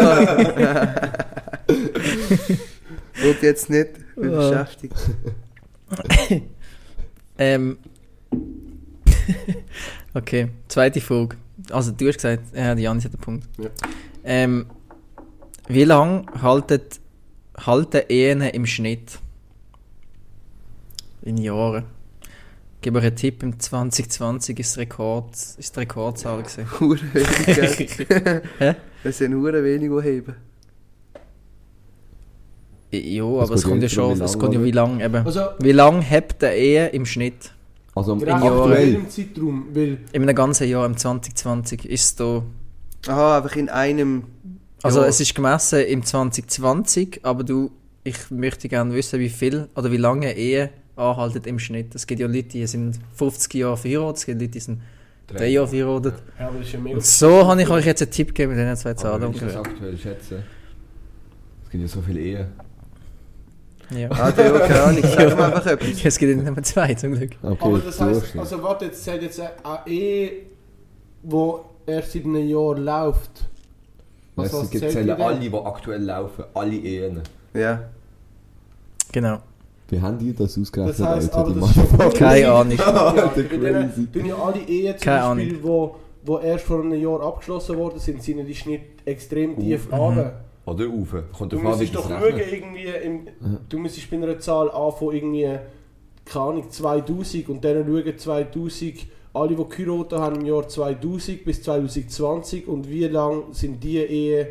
Und 3.22 3.42
jetzt 3.42 3.70
nicht 3.70 3.90
beschäftigt. 4.16 4.96
Ähm. 7.38 7.78
okay, 10.14 10.48
zweite 10.70 11.02
Frage. 11.02 11.36
Also, 11.72 11.92
du 11.92 12.08
hast 12.08 12.16
gesagt, 12.16 12.44
ja, 12.56 12.76
die 12.76 12.84
Janis 12.84 13.06
hat 13.06 13.14
einen 13.14 13.22
Punkt. 13.22 13.48
Ja. 13.58 13.70
Ähm, 14.24 14.66
wie 15.68 15.84
lange 15.84 16.26
haltet, 16.42 17.00
halten 17.58 18.02
Ehen 18.10 18.42
im 18.42 18.66
Schnitt? 18.66 19.20
In 21.22 21.38
Jahren. 21.38 21.86
Ich 22.76 22.84
gebe 22.84 23.00
euch 23.00 23.06
einen 23.06 23.16
Tipp, 23.16 23.44
im 23.44 23.60
2020 23.60 24.58
ist, 24.58 24.72
das 24.72 24.78
Rekord, 24.78 25.36
ist 25.36 25.76
die 25.76 25.80
Rekordzahl 25.80 26.42
gewesen. 26.42 26.66
Hure 26.80 27.00
wenig, 27.14 27.98
gell? 27.98 28.42
Hä? 28.58 28.76
Es 29.04 29.18
sind 29.18 29.34
hure 29.34 29.64
wenig, 29.64 29.90
die 29.90 30.02
heben. 30.02 30.36
ja, 32.92 33.24
aber 33.24 33.54
es 33.54 33.64
kommt 33.64 33.84
ja 33.84 33.90
schon, 33.90 34.20
wie 34.20 34.24
es 34.24 34.40
kommt 34.40 34.54
ja 34.54 34.64
wie 34.64 34.72
lange 34.72 35.04
eben. 35.04 35.26
Also, 35.26 35.42
Wie 35.60 35.72
lange 35.72 36.02
hebt 36.02 36.44
eine 36.44 36.56
Ehe 36.56 36.88
im 36.88 37.06
Schnitt? 37.06 37.52
Also 37.96 38.14
am 38.14 38.20
gerade 38.20 38.46
Jahren. 38.46 38.60
aktuell 38.60 38.72
aktuell. 38.72 38.94
im 38.96 39.10
Zeitraum, 39.10 39.66
weil 39.74 39.98
In 40.12 40.22
einem 40.24 40.36
ganzen 40.36 40.68
Jahr, 40.70 40.86
im 40.86 40.96
2020, 40.98 41.86
ist 41.86 42.04
es 42.04 42.16
da 42.16 42.44
Aha, 43.08 43.38
einfach 43.38 43.56
in 43.56 43.70
einem... 43.70 44.24
Also 44.84 45.02
Ja. 45.02 45.08
es 45.08 45.20
ist 45.20 45.36
gemessen 45.36 45.82
im 45.82 46.04
2020, 46.06 47.22
aber 47.24 47.44
du, 47.44 47.72
ich 48.04 48.30
möchte 48.32 48.70
gerne 48.70 48.94
wissen, 48.94 49.20
wie 49.20 49.30
viel 49.30 49.68
oder 49.76 49.92
wie 49.92 49.98
lange 49.98 50.34
Ehe 50.36 50.70
anhaltet 50.96 51.48
im 51.48 51.60
Schnitt. 51.60 51.96
Es 51.96 52.08
gibt 52.08 52.22
ja 52.22 52.28
Leute, 52.28 52.50
die 52.50 52.68
sind 52.68 53.00
50 53.16 53.54
Jahre 53.56 53.78
verheiratet, 53.78 54.18
es 54.18 54.26
gibt 54.26 54.40
Leute, 54.42 54.52
die 54.52 54.60
sind 54.60 54.82
3 55.28 55.48
Jahre 55.48 55.68
verheiratet. 55.68 56.14
ja, 56.40 56.48
aber 56.48 56.60
ja 56.62 57.00
so 57.00 57.48
habe 57.48 57.62
ich 57.62 57.70
euch 57.70 57.86
jetzt 57.86 58.02
einen 58.02 58.12
Tipp 58.12 58.30
gegeben 58.30 58.56
mit 58.56 58.62
diesen 58.62 58.76
zwei 58.78 58.92
Aber 58.92 58.98
Zahlen. 59.00 59.22
wenn 59.24 59.32
ich 59.32 59.40
das 59.40 59.56
aktuell 59.56 59.98
schätze, 59.98 60.44
es 61.66 61.70
gibt 61.70 61.82
ja 61.82 61.88
so 61.88 62.02
viele 62.02 62.20
Ehen. 62.20 62.48
Ja. 63.92 64.10
Ah, 64.12 64.32
der, 64.32 64.46
ja, 64.54 64.60
keine 64.60 64.82
Ahnung, 64.84 65.04
sag 65.04 65.20
einfach 65.20 65.66
etwas. 65.66 66.06
Es 66.06 66.18
gibt 66.18 66.36
nicht 66.38 66.56
mehr 66.56 66.64
zwei 66.64 66.94
zum 66.94 67.14
Glück. 67.16 67.32
Okay, 67.42 67.58
Aber 67.60 67.80
das 67.80 68.00
heißt, 68.00 68.22
Durchschnitt. 68.22 68.40
also 68.44 68.64
warte, 68.64 68.86
jetzt 68.86 69.04
sagt 69.04 69.22
jetzt 69.24 69.40
eine 69.40 69.52
Ehe, 69.88 70.32
die 71.24 71.52
erst 71.88 72.12
seit 72.12 72.26
einem 72.26 72.48
Jahr 72.48 72.78
läuft. 72.78 73.32
Was, 74.36 74.54
was 74.54 74.74
es 74.74 74.80
zählen 74.94 75.06
die 75.08 75.12
alle, 75.24 75.40
die 75.40 75.54
aktuell 75.54 76.04
laufen, 76.04 76.44
alle 76.54 76.76
Ehen. 76.76 77.22
Ja. 77.54 77.82
Genau. 79.12 79.40
Wie 79.90 80.00
haben 80.00 80.20
die 80.20 80.34
das 80.36 80.58
ausgerechnet, 80.58 81.00
Das 81.00 81.08
heisst, 81.08 81.34
Alter? 81.34 81.38
aber 81.40 81.54
Die 81.54 81.60
das 81.60 81.70
ist 81.70 81.76
schon 81.76 81.84
Motherfucker. 81.92 82.18
Keine 82.20 82.52
Ahnung. 82.52 82.78
Ja, 82.78 83.32
crazy. 83.34 84.08
tun 84.14 84.26
ja 84.26 84.36
alle 84.36 84.60
Ehen 84.60 84.98
zum 84.98 85.04
Keine 85.06 85.36
Beispiel, 85.36 85.64
wo, 85.64 85.96
wo 86.26 86.38
erst 86.40 86.66
vor 86.66 86.84
einem 86.84 86.94
Jahr 87.02 87.22
abgeschlossen 87.24 87.76
worden 87.78 88.00
sind, 88.00 88.22
sind 88.22 88.38
ja 88.38 88.44
die 88.44 88.54
Schnitt 88.56 88.82
extrem 89.06 89.58
tief 89.60 89.88
Mhm. 89.92 89.94
Oder 90.70 90.88
rauf. 90.88 91.16
Kommt 91.38 91.54
Du 91.54 91.60
du 91.60 91.86
doch 91.94 92.10
schauen, 92.10 92.22
irgendwie, 92.38 92.86
im, 93.04 93.28
du 93.68 93.80
müsstest 93.80 94.10
bei 94.10 94.18
einer 94.18 94.40
Zahl 94.40 94.70
anfangen, 94.72 95.14
irgendwie, 95.14 95.58
keine 96.26 96.46
Ahnung, 96.46 96.70
2000 96.70 97.50
und 97.50 97.64
dann 97.64 97.86
schauen 97.86 98.18
2000, 98.18 98.94
alle, 99.34 99.56
die 99.56 99.56
geheiratet 99.56 100.20
haben 100.20 100.36
im 100.42 100.46
Jahr 100.46 100.68
2000 100.68 101.46
bis 101.46 101.64
2020 101.64 102.68
und 102.68 102.90
wie 102.90 103.06
lange 103.06 103.44
sind 103.52 103.84
die 103.84 103.98
Ehen 103.98 104.48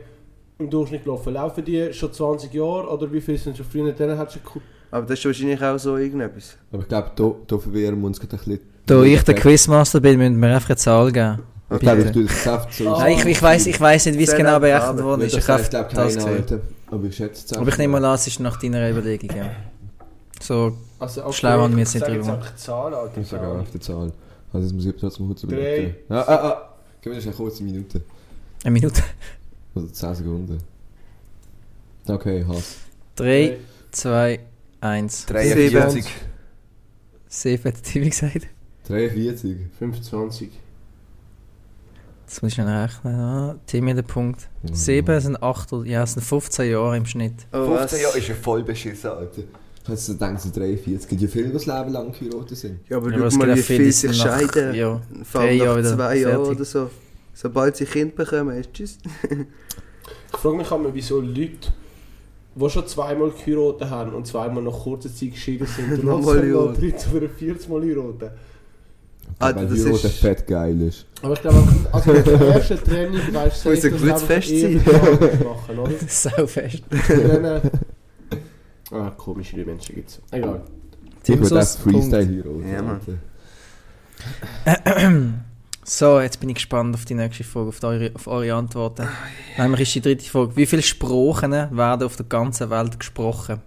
im 0.59 0.71
Durchschnitt 0.71 1.05
gelaufen? 1.05 1.35
Laufen 1.35 1.64
die 1.64 1.93
schon 1.93 2.12
20 2.12 2.53
Jahre 2.53 2.89
oder 2.89 3.12
wie 3.12 3.21
viel 3.21 3.39
sind 3.39 3.57
schon 3.57 3.66
früher? 3.66 3.93
Dann 3.93 4.19
hat 4.19 4.33
schon 4.33 4.43
Aber 4.91 5.07
das 5.07 5.19
ist 5.19 5.25
wahrscheinlich 5.25 5.62
auch 5.62 5.79
so 5.79 5.97
irgendetwas. 5.97 6.57
Aber 6.73 6.83
ich 6.83 6.89
glaube, 6.89 7.11
da, 7.14 7.35
da 7.47 7.59
verwehren 7.59 8.01
wir 8.01 8.07
uns 8.07 8.19
gerade 8.19 8.37
ein 8.37 8.39
bisschen. 8.39 8.61
Da 8.87 9.03
ich 9.03 9.23
der 9.23 9.35
Quizmaster 9.35 10.01
bin, 10.01 10.19
müssen 10.19 10.41
wir 10.41 10.55
einfach 10.55 10.71
eine 10.71 10.77
Zahl 10.77 11.12
geben. 11.12 11.43
Ich 11.71 11.81
glaube, 11.81 12.03
ich 12.03 12.11
tue 12.12 12.25
das 12.25 12.33
Geschäft 12.33 12.73
so. 12.73 12.89
Ah. 12.95 12.99
Nein, 13.01 13.19
ich, 13.19 13.25
ich 13.27 13.43
weiß 13.43 13.66
ich 13.66 13.81
weiss 13.81 14.07
nicht, 14.07 14.19
wie 14.19 14.25
es 14.25 14.35
genau 14.35 14.57
einfach 14.57 14.61
berechnet 14.61 15.05
worden 15.05 15.23
ist. 15.23 15.37
Ich 15.37 15.49
habe 15.49 15.61
heißt, 15.61 15.71
glaube 15.71 15.95
das 15.95 16.16
keine. 16.16 16.31
Alter. 16.31 16.61
Aber 16.91 17.05
ich 17.05 17.16
schätze 17.16 17.45
es 17.45 17.53
Aber 17.53 17.69
ich 17.69 17.79
nehme 17.79 18.01
mal 18.01 18.05
an, 18.07 18.14
es 18.14 18.27
ist 18.27 18.41
nach 18.41 18.59
deiner 18.59 18.91
Überlegung, 18.91 19.37
ja. 19.37 19.51
So, 20.41 20.77
Also, 20.99 21.25
okay, 21.25 21.33
Schlau 21.35 21.61
haben 21.61 21.73
wir 21.73 21.81
jetzt 21.81 21.95
ich 21.95 22.01
nicht 22.01 22.09
drüber. 22.11 22.33
einfach 22.33 22.51
die 22.51 22.57
Zahl, 22.57 22.95
Alter. 22.95 23.21
Ich 23.21 23.29
sage 23.29 23.47
auch 23.47 23.59
auf 23.59 23.71
die 23.71 23.81
Zahl. 23.81 24.12
Also 24.53 24.66
jetzt 24.66 24.75
muss 24.75 24.87
ich 24.87 24.97
trotzdem 24.97 25.27
kurz 25.27 25.43
Drei. 25.43 25.49
überlegen. 25.49 25.97
Ja, 26.09 26.21
ah, 26.23 26.49
ah. 26.49 26.75
Gib 27.03 27.12
mir 27.12 27.21
eine 27.21 27.61
Minute. 27.61 28.01
eine 28.64 28.71
Minute. 28.71 29.03
Also 29.75 29.89
10 29.89 30.14
Sekunden. 30.14 30.59
Okay, 32.07 32.45
Hass. 32.49 32.77
3, 33.16 33.59
2, 33.91 34.41
1. 34.81 35.27
43. 35.27 36.07
Safe 37.29 37.59
hat 37.59 37.64
der 37.64 37.83
Timmy 37.83 38.09
gesagt. 38.09 38.47
43. 38.89 39.57
25. 39.79 40.51
Das 42.29 42.43
muss 42.43 42.53
ich 42.53 42.59
noch 42.59 42.66
rechnen. 42.66 43.14
Ah, 43.14 43.57
Timmy 43.66 43.95
der 43.95 44.03
Punkt. 44.03 44.49
Mhm. 44.62 44.74
7 44.74 45.20
sind 45.20 45.43
8, 45.43 45.72
oder- 45.72 45.87
ja, 45.89 46.03
es 46.03 46.12
sind 46.12 46.22
15 46.22 46.70
Jahre 46.70 46.97
im 46.97 47.07
Schnitt. 47.07 47.33
Oh, 47.53 47.70
was? 47.70 47.93
ist 47.93 48.29
ja 48.29 48.35
voll 48.35 48.62
beschissen, 48.62 49.11
Alter. 49.11 49.43
So 49.97 50.12
gedacht, 50.12 50.39
so 50.43 50.51
43. 50.51 50.93
Es 50.93 51.09
gibt 51.09 51.22
ja 51.22 51.29
viele, 51.29 51.47
die 51.47 51.53
das 51.55 51.64
Leben 51.64 51.89
lang 51.91 52.12
geheiratet 52.12 52.59
sind. 52.59 52.81
Ja, 52.91 52.99
aber 52.99 53.11
Ja, 53.11 53.18
schau 53.20 53.24
es 53.24 53.37
mal, 53.39 53.57
wie 53.57 53.62
viele, 53.62 53.91
sich 53.91 54.14
scheiden. 54.14 54.74
ja, 54.74 55.01
Vor 55.24 55.41
allem 55.41 55.57
Jahre 55.57 55.81
nach 55.83 55.95
zwei 55.97 56.16
Jahren 56.18 56.37
oder 56.47 56.64
so. 56.66 56.91
Sobald 57.33 57.76
sie 57.76 57.87
Kind 57.87 58.14
bekommen, 58.14 58.59
ist 58.59 58.74
tschüss. 58.74 58.99
Ich 59.22 60.39
frage 60.39 60.57
mich 60.59 60.70
immer, 60.70 60.93
wieso 60.93 61.20
Leute, 61.22 61.72
die 62.55 62.68
schon 62.70 62.87
zweimal 62.87 63.31
geheiratet 63.31 63.89
haben 63.89 64.12
und 64.12 64.26
zweimal 64.26 64.62
nach 64.62 64.72
kurzer 64.72 65.09
Zeit 65.14 65.31
geschieden 65.33 65.66
sind, 65.66 65.91
und 66.01 66.05
Nochmal 66.05 66.47
noch. 66.47 66.74
13 66.74 67.16
oder 67.16 67.29
14 67.31 67.72
Mal 67.72 67.81
heiraten. 67.83 68.31
Ah, 69.39 69.55
Weil 69.55 69.66
das 69.68 69.79
Hero 69.79 69.95
ist- 69.95 70.05
der 70.05 70.11
fett 70.11 70.47
geil 70.47 70.81
ist. 70.83 71.07
Aber 71.22 71.35
ich 71.35 71.41
glaube, 71.41 71.68
also 71.93 72.12
mit 72.12 72.26
der 72.26 72.41
ersten 72.41 72.79
Training 72.85 73.20
weißt 73.35 73.64
du, 73.64 73.70
dass 73.74 73.83
gutes 73.83 74.03
einfach 74.03 74.20
Fest 74.26 74.49
sein. 74.49 74.83
machen, 75.45 75.79
oder? 75.79 75.93
Dann, 77.29 77.45
äh, 77.45 77.61
ah, 78.95 79.11
komische 79.16 79.57
Menschen 79.64 79.95
gibt 79.95 80.11
es. 80.11 80.20
Egal. 80.31 80.62
Ich 81.22 81.29
würde 81.29 81.41
Timsos 81.41 81.49
das 81.51 81.76
Freestyle 81.76 82.26
Hero. 82.26 82.61
Ja, 82.62 82.83
Mann. 82.83 83.01
So, 85.91 86.20
jetzt 86.20 86.39
bin 86.41 86.51
ich 86.51 86.57
gespannt 86.57 86.95
auf 86.95 87.07
die 87.07 87.14
nächste 87.14 87.45
Frage, 87.45 87.68
auf, 87.68 87.83
eure, 87.83 88.11
auf 88.14 88.26
eure 88.26 88.53
Antworten. 88.53 89.09
Nämlich 89.57 89.81
ist 89.81 89.95
die 89.95 90.03
dritte 90.03 90.29
Frage. 90.29 90.55
Wie 90.55 90.66
viele 90.66 90.83
Sprachen 90.83 91.51
werden 91.53 92.03
auf 92.03 92.14
der 92.16 92.26
ganzen 92.26 92.68
Welt 92.68 92.99
gesprochen? 92.99 93.61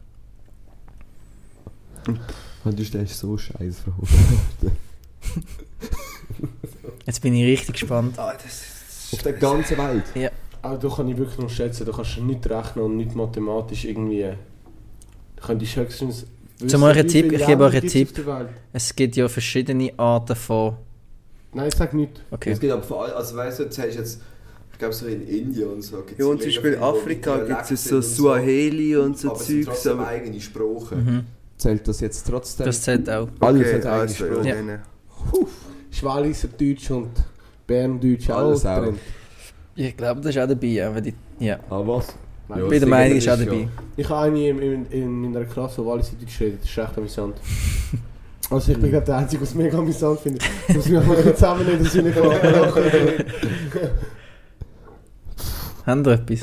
Und 2.64 2.78
du 2.78 2.86
stellst 2.86 3.18
so 3.18 3.36
scheiß 3.40 3.80
Fragen. 3.80 4.78
Jetzt 7.06 7.22
bin 7.22 7.34
ich 7.34 7.46
richtig 7.46 7.74
gespannt. 7.80 8.18
Ah, 8.18 8.34
das 8.34 8.46
ist... 8.46 9.14
Auf 9.14 9.24
der 9.24 9.34
ganzen 9.34 9.78
Welt. 9.78 10.32
Aber 10.62 10.78
da 10.78 10.88
kann 10.90 11.08
ich 11.08 11.18
wirklich 11.18 11.40
noch 11.40 11.50
schätzen, 11.50 11.86
du 11.86 11.92
kannst 11.92 12.18
nicht 12.20 12.50
rechnen 12.50 12.86
und 12.86 12.98
nicht 12.98 13.16
mathematisch 13.16 13.86
irgendwie. 13.86 14.34
Du 15.36 15.42
könntest 15.48 15.76
höchstens. 15.76 16.26
Zum 16.68 16.82
wie 16.84 17.04
Tipp, 17.08 17.32
ich 17.32 17.46
gebe 17.46 17.64
euch 17.64 17.76
einen 17.78 17.88
Tipp. 17.90 18.10
Es 18.72 18.96
gibt 18.96 19.16
ja 19.16 19.28
verschiedene 19.28 19.92
Arten 19.98 20.36
von. 20.36 20.76
Nein, 21.54 21.68
ich 21.68 21.76
sag 21.76 21.94
nicht. 21.94 22.22
Okay. 22.30 22.52
Es 22.52 22.60
gibt 22.60 22.72
aber 22.72 22.84
vor 22.84 23.04
allem, 23.06 23.16
also 23.16 23.36
weißt 23.36 23.60
du, 23.60 23.64
jetzt 23.64 23.78
hast 23.80 23.94
du 23.94 24.00
jetzt, 24.00 24.22
ich 24.72 24.78
glaube 24.78 24.94
so 24.94 25.08
in 25.08 25.28
Indien 25.28 25.70
und 25.70 25.82
so. 25.82 25.98
gibt's 25.98 26.20
Ja, 26.20 26.26
und 26.28 26.40
mega 26.40 26.44
zum 26.44 26.50
Beispiel 26.50 26.72
viele, 26.72 26.82
wo 26.82 26.86
Afrika 26.86 27.38
gibt 27.38 27.50
es 27.50 27.68
Dialekten 27.68 27.78
so 27.90 27.96
und 27.96 28.04
Suaheli 28.04 28.96
und 28.98 29.18
so 29.18 29.32
aber 29.32 29.40
es 29.42 29.48
sind 29.48 29.66
Zeugs. 29.66 29.76
trotzdem 29.76 30.00
Aber... 30.00 30.08
eigene 30.08 30.40
Sprache. 30.40 30.96
Mhm. 30.96 31.24
Zählt 31.58 31.88
das 31.88 32.00
jetzt 32.00 32.28
trotzdem? 32.28 32.66
Das 32.68 32.82
zählt 32.84 33.10
auch. 33.10 33.28
Alles 33.40 33.62
Okay, 33.62 33.74
hat 33.76 33.86
eigene 33.86 33.92
also, 34.02 34.14
Sprache. 34.26 34.48
ja. 34.48 34.56
Ja. 34.56 34.80
Schwaliser 35.92 36.48
Deutsch 36.50 36.90
und 36.92 37.10
Berndeutsch 37.68 38.30
Alles 38.30 38.66
auch. 38.66 38.84
drin. 38.84 39.00
Ich 39.76 39.96
glaube, 39.96 40.22
das 40.22 40.36
ist 40.36 40.42
auch 40.42 40.48
dabei. 40.48 40.88
Aber 40.88 41.02
die, 41.02 41.14
ja. 41.40 41.60
Ah, 41.70 41.82
was? 41.86 42.08
Ja, 42.50 42.58
Ich 42.58 42.70
bin 42.70 42.80
der 42.80 42.90
Meinung, 42.90 43.16
das 43.18 43.26
ist 43.26 43.30
auch 43.32 43.46
dabei. 43.46 43.68
Ich 43.98 44.10
habe 44.10 44.22
eine 44.28 44.50
in, 44.50 44.60
in, 44.62 44.86
in 44.92 45.22
meiner 45.32 45.46
Klasse, 45.46 45.82
die 45.82 45.88
Walliser 45.88 46.14
Deutsch 46.20 46.40
redet. 46.42 46.62
Das 46.62 46.70
ist 46.70 46.78
echt 46.78 46.98
amüsant. 46.98 47.36
Also 48.50 48.74
ich 48.74 48.80
bin 48.80 48.92
gerade 48.92 49.06
der 49.06 49.16
Einzige, 49.16 49.38
der 49.40 49.48
es 49.48 49.56
mega 49.56 49.78
amüsant 49.78 50.20
findet. 50.20 50.44
Ich 50.68 50.76
muss 50.76 50.90
mich 50.90 50.98
auch 51.00 51.06
mal 51.06 51.24
zusammennehmen, 51.24 51.84
dass 51.86 51.96
ich 51.96 52.04
nicht 52.04 52.18
lachen 52.18 52.84
Haben 55.86 56.06
wir 56.06 56.12
etwas? 56.14 56.40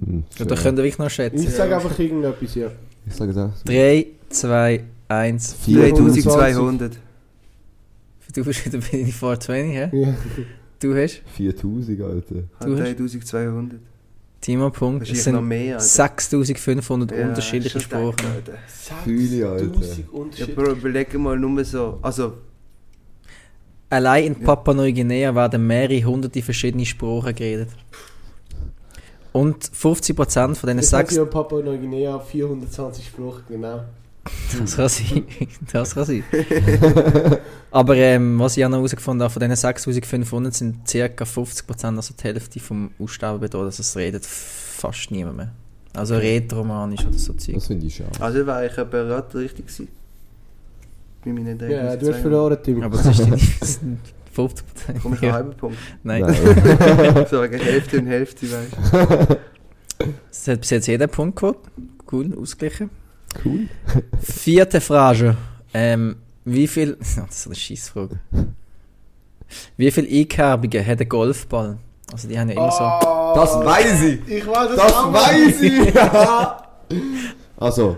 Hm, 0.00 0.22
Oder 0.40 0.54
könnt 0.54 0.78
ihr 0.78 0.84
wirklich 0.84 0.98
noch 0.98 1.10
schätzen? 1.10 1.42
Ich 1.42 1.50
sage 1.50 1.74
einfach 1.74 1.98
irgendetwas, 1.98 2.54
ja. 2.54 2.68
Ich 3.04 3.16
sage 3.16 3.32
auch. 3.42 3.64
3, 3.64 4.06
2, 4.28 4.84
1. 5.08 5.56
3200. 5.66 6.92
Du 8.38 8.44
bist 8.44 8.64
wieder 8.64 8.78
bei 8.78 8.98
den 8.98 9.06
420, 9.12 9.72
hä? 9.74 9.90
ja. 9.92 10.14
Du 10.80 10.94
hast? 10.94 11.22
4000, 11.34 12.00
Alter. 12.02 12.34
Du 12.60 12.72
hast- 12.78 12.82
3200. 12.98 13.80
Timo 14.40 14.70
Punkt. 14.70 15.02
Es 15.02 15.10
noch 15.10 15.16
sind 15.40 15.48
mehr, 15.48 15.74
Alter. 15.74 15.84
6500 15.84 17.10
Ja, 17.18 17.26
unterschiedliche 17.28 17.80
Sprachen. 17.80 18.14
Alter. 18.32 18.52
Fühle, 19.02 19.48
Alter. 19.48 19.64
1000 19.64 19.98
Ja, 19.98 20.04
Unterschiede. 20.12 20.52
Bro, 20.52 20.70
überleg 20.72 21.18
mal 21.18 21.36
nur 21.38 21.64
so. 21.64 21.98
Also, 22.02 22.34
Allein 23.90 24.24
in 24.26 24.40
Ja. 24.40 24.44
Papua-Neuguinea 24.46 25.34
werden 25.34 25.66
mehrere 25.66 26.04
hunderte 26.04 26.42
verschiedene 26.42 26.84
Sprachen 26.84 27.34
geredet. 27.34 27.70
Und 29.32 29.64
50% 29.64 30.58
von 30.58 30.66
diesen 30.68 30.78
Ich 30.80 30.88
sage 30.88 31.08
sechs... 31.08 31.16
ja 31.16 31.24
Papua 31.24 31.62
Neuguinea 31.62 32.18
420 32.18 33.06
Sprachen, 33.06 33.42
genau. 33.48 33.80
Das 34.60 34.76
kann 34.76 34.88
sein. 34.88 35.24
Das 35.72 35.94
kann 35.94 36.04
sein. 36.04 36.24
Aber 37.70 37.96
ähm, 37.96 38.38
was 38.38 38.56
ich 38.56 38.64
auch 38.64 38.68
noch 38.68 38.78
herausgefunden 38.78 39.22
habe, 39.22 39.32
von 39.32 39.40
diesen 39.40 39.56
6500 39.56 40.54
sind 40.54 40.84
ca. 40.86 41.24
50%, 41.24 41.96
also 41.96 42.14
die 42.14 42.24
Hälfte 42.24 42.60
vom 42.60 42.90
Aussterben 42.98 43.40
bedroht. 43.40 43.64
Also 43.64 43.80
es 43.80 43.96
redet 43.96 44.24
fast 44.26 45.10
niemand 45.10 45.36
mehr. 45.36 45.52
Also 45.94 46.16
rätoromanisch 46.16 47.06
oder 47.06 47.18
so 47.18 47.32
Zeug. 47.32 47.54
Das 47.54 47.66
finde 47.66 47.86
ich 47.86 47.96
schade. 47.96 48.10
also 48.20 48.46
war 48.46 48.64
ich 48.64 48.78
aber 48.78 49.04
gerade 49.04 49.38
richtig 49.38 49.66
gewesen. 49.66 49.88
Bei 51.24 51.32
meinen 51.32 51.58
Ja, 51.70 51.96
du 51.96 52.12
hast 52.12 52.20
verloren, 52.20 52.58
Tim. 52.62 52.82
Aber 52.82 52.96
das 52.96 53.06
ist 53.06 53.26
die 53.26 53.30
das 53.60 53.74
sind 53.74 53.98
50%. 54.36 54.62
Komm 55.02 55.14
ich 55.14 55.22
einen 55.22 55.32
halben 55.32 55.54
Punkt. 55.54 55.78
Nein, 56.04 56.24
so 57.30 57.42
wegen 57.42 57.58
Hälfte 57.58 57.98
und 57.98 58.06
Hälfte, 58.06 58.46
weißt 58.46 58.72
du. 58.72 59.38
das 60.28 60.48
hat 60.48 60.60
bis 60.60 60.70
jetzt 60.70 60.86
jeder 60.86 61.08
Punkt 61.08 61.40
gehabt. 61.40 61.68
Cool, 62.10 62.36
ausgeglichen. 62.40 62.90
Cool. 63.44 63.68
Vierte 64.20 64.80
Frage. 64.80 65.36
Ähm, 65.74 66.16
wie 66.44 66.66
viel... 66.66 66.96
Das 66.98 67.16
ist 67.16 67.46
eine 67.46 67.54
Scheissfrage. 67.54 68.20
Wie 69.76 69.90
viele 69.90 70.08
Einkerbungen 70.08 70.86
hat 70.86 71.00
ein 71.00 71.08
Golfball? 71.08 71.78
Also 72.12 72.28
die 72.28 72.38
haben 72.38 72.48
ja 72.48 72.54
immer 72.56 72.70
so... 72.70 73.34
Das 73.34 73.54
weiß 73.64 74.02
ich! 74.02 74.28
Ich 74.28 74.46
weiß 74.46 74.68
das, 74.68 74.76
Das 74.76 74.92
auch. 74.94 75.12
weiß 75.12 75.62
ich! 75.62 75.94
also, 77.56 77.96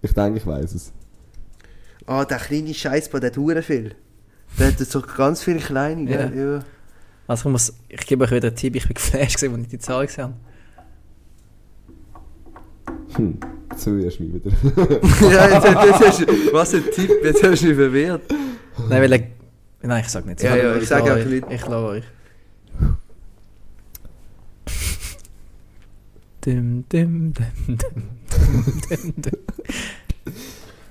ich 0.00 0.12
denke, 0.12 0.38
ich 0.38 0.46
weiß 0.46 0.74
es. 0.74 0.92
Ah, 2.06 2.24
der 2.24 2.38
kleine 2.38 2.74
Scheißball, 2.74 3.20
der 3.20 3.30
hat 3.34 3.64
viel. 3.64 3.94
Der 4.58 4.68
hat 4.68 4.78
so 4.78 5.00
ganz 5.00 5.42
viele 5.42 5.58
kleine, 5.58 6.10
Ja. 6.10 6.30
Ja. 6.30 6.64
Also 7.26 7.48
ich 7.48 7.52
muss... 7.52 7.72
Ich 7.88 8.06
gebe 8.06 8.24
euch 8.24 8.30
wieder 8.30 8.48
einen 8.48 8.56
Tipp. 8.56 8.76
Ich 8.76 8.86
bin 8.86 8.94
geflasht, 8.94 9.42
als 9.42 9.42
ich 9.42 9.68
die 9.68 9.78
Zahl 9.78 10.06
gesehen 10.06 10.24
habe. 10.24 10.34
Hm, 13.16 13.38
zuerst 13.76 14.20
mich 14.20 14.32
wieder. 14.34 14.50
ja, 15.30 15.48
jetzt, 15.48 15.64
jetzt, 15.66 15.84
jetzt, 15.84 16.28
hast- 16.28 16.52
was 16.52 16.74
ein 16.74 16.84
Tipp, 16.94 17.10
jetzt 17.22 17.42
hast 17.42 17.62
du 17.62 17.66
mich 17.68 17.76
verwirrt. 17.76 18.22
Nein, 18.88 19.02
weil 19.02 19.12
er... 19.12 19.20
Nein, 19.82 20.02
ich 20.04 20.08
sag 20.10 20.24
nicht. 20.26 20.42
Ja, 20.42 20.56
ja, 20.56 20.76
ich 20.76 20.88
sag 20.88 21.00
lasse 21.00 21.12
auch 21.12 21.16
euch. 21.16 21.26
nicht. 21.26 21.44
Ich 21.50 21.62
lasse 21.62 21.76
euch. 21.86 22.04
Dim, 26.44 26.84
dim, 26.88 27.32
dim, 27.34 27.78
dim, 27.78 29.14
dim. 29.22 29.32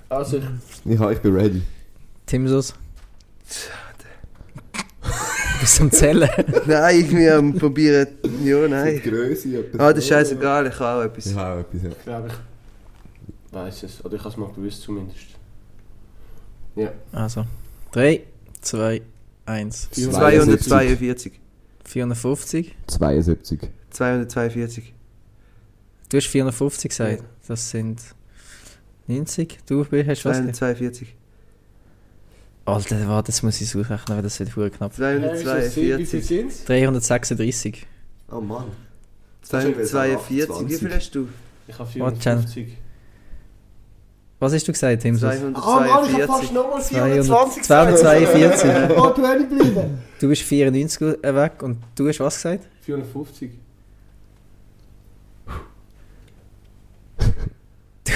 Also, 0.09 0.37
ich, 0.37 0.43
Ich, 0.85 0.99
ich 1.01 1.19
bin 1.19 1.35
ready. 1.35 1.61
Timsos. 2.25 2.73
Bis 5.61 5.75
zum 5.75 5.91
Zählen. 5.91 6.29
Nein, 6.65 6.99
ich 6.99 7.11
will 7.11 7.29
am 7.31 7.53
probieren. 7.53 8.07
Ja, 8.43 8.65
Die 8.65 8.71
nein. 8.71 9.01
Größe. 9.01 9.59
etwas- 9.59 9.79
Ah, 9.79 9.93
das 9.93 10.03
ist 10.03 10.09
scheißegal, 10.09 10.67
ich 10.67 10.79
habe 10.79 11.01
auch 11.01 11.05
etwas. 11.05 11.25
Ich 11.27 11.35
habe 11.35 11.55
auch 11.55 11.59
etwas, 11.61 11.83
ja. 11.83 11.89
ich 11.89 12.03
glaube, 12.03 12.27
ich 12.27 13.53
weiß 13.53 13.83
es. 13.83 14.03
Oder 14.05 14.15
ich 14.15 14.19
habe 14.21 14.29
es 14.29 14.37
mal 14.37 14.51
gewusst 14.51 14.81
zumindest. 14.81 15.19
Ja. 16.75 16.91
Also, 17.11 17.45
3, 17.91 18.21
2, 18.61 19.01
1. 19.45 19.89
242. 19.91 21.33
450. 21.85 22.75
72. 22.87 23.59
242. 23.91 24.93
Du 26.09 26.17
hast 26.17 26.27
450 26.27 26.89
gesagt. 26.89 27.23
Das 27.47 27.69
sind 27.69 28.01
90. 29.07 29.59
Du 29.67 29.81
hast 29.83 29.91
was? 30.25 30.37
gesagt? 30.39 30.55
242. 30.55 31.15
Alter, 32.65 33.07
warte, 33.07 33.27
das 33.31 33.41
muss 33.43 33.59
ich 33.59 33.75
ausrechnen, 33.75 34.17
weil 34.17 34.21
das 34.21 34.39
wird 34.39 34.49
verdammt 34.51 34.77
knapp. 34.77 34.97
Wie 34.97 35.03
viel 35.03 35.43
242. 35.43 36.27
sind 36.27 36.47
es? 36.49 36.65
336. 36.65 37.87
Oh 38.31 38.39
Mann. 38.39 38.65
242. 39.41 40.69
Wie 40.69 40.75
viel 40.75 40.93
hast 40.93 41.15
du? 41.15 41.27
Ich 41.67 41.79
habe 41.79 41.89
Warte, 41.99 42.17
450. 42.19 42.77
Was 44.39 44.53
hast 44.53 44.67
du 44.67 44.71
gesagt, 44.71 45.01
Timsos? 45.01 45.35
Ah 45.53 45.85
Mann, 45.87 46.05
ich 46.09 46.13
habe 46.13 46.27
fast 46.27 46.49
242. 46.49 46.51
nochmal 46.51 46.81
200 46.81 47.25
420 47.25 47.63
242. 47.63 48.69
Oh, 48.97 49.13
du 49.15 49.27
hättest 49.27 49.49
bleiben. 49.49 49.99
Du 50.19 50.27
bist 50.27 50.41
94 50.43 51.01
weg 51.21 51.63
und 51.63 51.77
du 51.95 52.07
hast 52.07 52.19
was 52.19 52.35
gesagt? 52.35 52.67
450. 52.81 53.51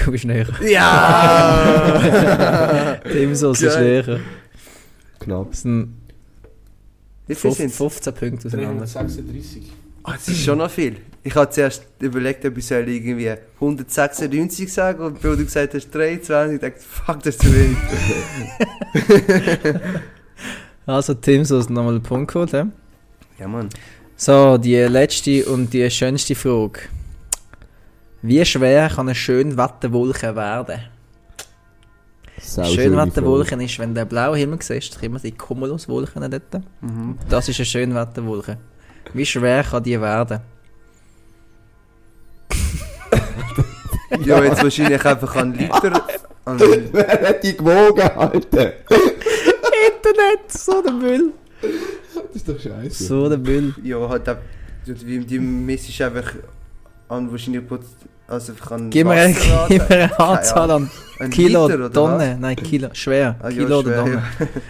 Du 0.05 0.11
bist 0.11 0.25
näher. 0.25 0.45
Ja! 0.61 1.79
Timsos 3.11 3.61
ist 3.61 3.79
näher. 3.79 4.19
Knapp. 5.19 5.49
Das 5.49 5.63
sind 5.63 5.95
Wie 7.25 7.33
viel 7.33 7.51
15, 7.51 7.69
sind 7.69 7.75
15 7.75 8.13
Punkte 8.13 8.47
auseinander. 8.47 8.85
336. 8.85 9.63
Ah, 10.03 10.13
das 10.13 10.27
ist 10.27 10.43
schon 10.43 10.59
noch 10.59 10.69
viel. 10.69 10.97
Ich 11.23 11.33
habe 11.33 11.49
zuerst 11.49 11.87
überlegt, 11.99 12.45
ob 12.45 12.55
ich 12.55 12.67
soll 12.67 12.87
irgendwie 12.87 13.31
196 13.55 14.71
sagen 14.71 15.03
und 15.03 15.23
weil 15.23 15.37
du 15.37 15.43
gesagt 15.43 15.73
hast 15.73 15.89
23, 15.89 16.59
dachte 16.59 16.75
ich, 16.77 16.83
fuck, 16.85 17.23
das 17.23 17.35
ist 17.35 17.41
zu 17.41 17.51
wenig. 17.51 17.77
Also 20.87 21.15
Timsos 21.15 21.67
nochmal 21.67 21.95
einen 21.95 22.03
Punkt 22.03 22.31
geholt. 22.31 22.53
hä? 22.53 22.65
Ja, 23.39 23.47
Mann. 23.47 23.69
So, 24.15 24.59
die 24.59 24.75
letzte 24.75 25.43
und 25.47 25.73
die 25.73 25.89
schönste 25.89 26.35
Frage. 26.35 26.81
Wie 28.27 28.43
schwer 28.43 28.89
kann 28.89 29.07
eine 29.07 29.13
Schönwetterwolke 29.13 30.35
werden? 30.35 30.79
Sau 32.41 32.63
schöne 32.63 32.75
Schönwetterwolke 32.75 33.63
ist, 33.63 33.77
wenn 33.77 33.93
du 33.93 34.01
den 34.01 34.07
blauen 34.07 34.35
Himmel 34.35 34.59
siehst, 34.63 35.01
immer 35.03 35.19
die 35.19 35.31
Cumuluswolken 35.31 36.31
dort. 36.31 36.63
Mhm. 36.81 37.19
Das 37.29 37.47
ist 37.49 37.59
eine 37.59 37.65
Schönwetterwolke. 37.65 38.57
Wie 39.13 39.25
schwer 39.27 39.63
kann 39.63 39.83
die 39.83 40.01
werden? 40.01 40.39
Ja, 44.25 44.43
jetzt 44.43 44.63
wahrscheinlich 44.63 45.05
einfach 45.05 45.35
an 45.35 45.53
Liter. 45.53 46.03
An. 46.45 46.59
Wer 46.59 47.29
hat 47.29 47.43
die 47.43 47.55
gewogen, 47.55 48.01
Alter? 48.01 48.73
Internet! 49.87 50.51
So 50.51 50.81
der 50.81 50.93
Müll! 50.93 51.31
Das 51.61 52.35
ist 52.35 52.49
doch 52.49 52.59
scheiße. 52.59 53.03
So 53.03 53.29
der 53.29 53.37
Müll. 53.37 53.75
Ja, 53.83 54.09
halt 54.09 54.27
auch, 54.29 54.37
die, 54.87 55.25
die 55.25 55.39
misst 55.39 56.01
einfach 56.01 56.33
an 57.07 57.29
wahrscheinlich 57.29 57.63
also 58.27 58.53
ich 58.53 58.59
kann 58.59 58.89
Gib 58.89 59.05
mir, 59.07 59.13
eine, 59.13 59.35
gib 59.69 59.89
mir 59.89 59.95
eine 59.95 60.19
Anzahl 60.19 60.71
an 60.71 60.89
Ein 61.19 61.29
Kilo, 61.29 61.67
Liter 61.67 61.79
oder 61.79 61.93
Tonne. 61.93 62.37
Nein, 62.39 62.55
Kilo. 62.57 62.89
Schwer. 62.93 63.35
Ah, 63.41 63.49
ja, 63.49 63.57
Kilo 63.57 63.79
oder 63.79 63.91
schwer, 63.91 64.03
Tonne. 64.03 64.23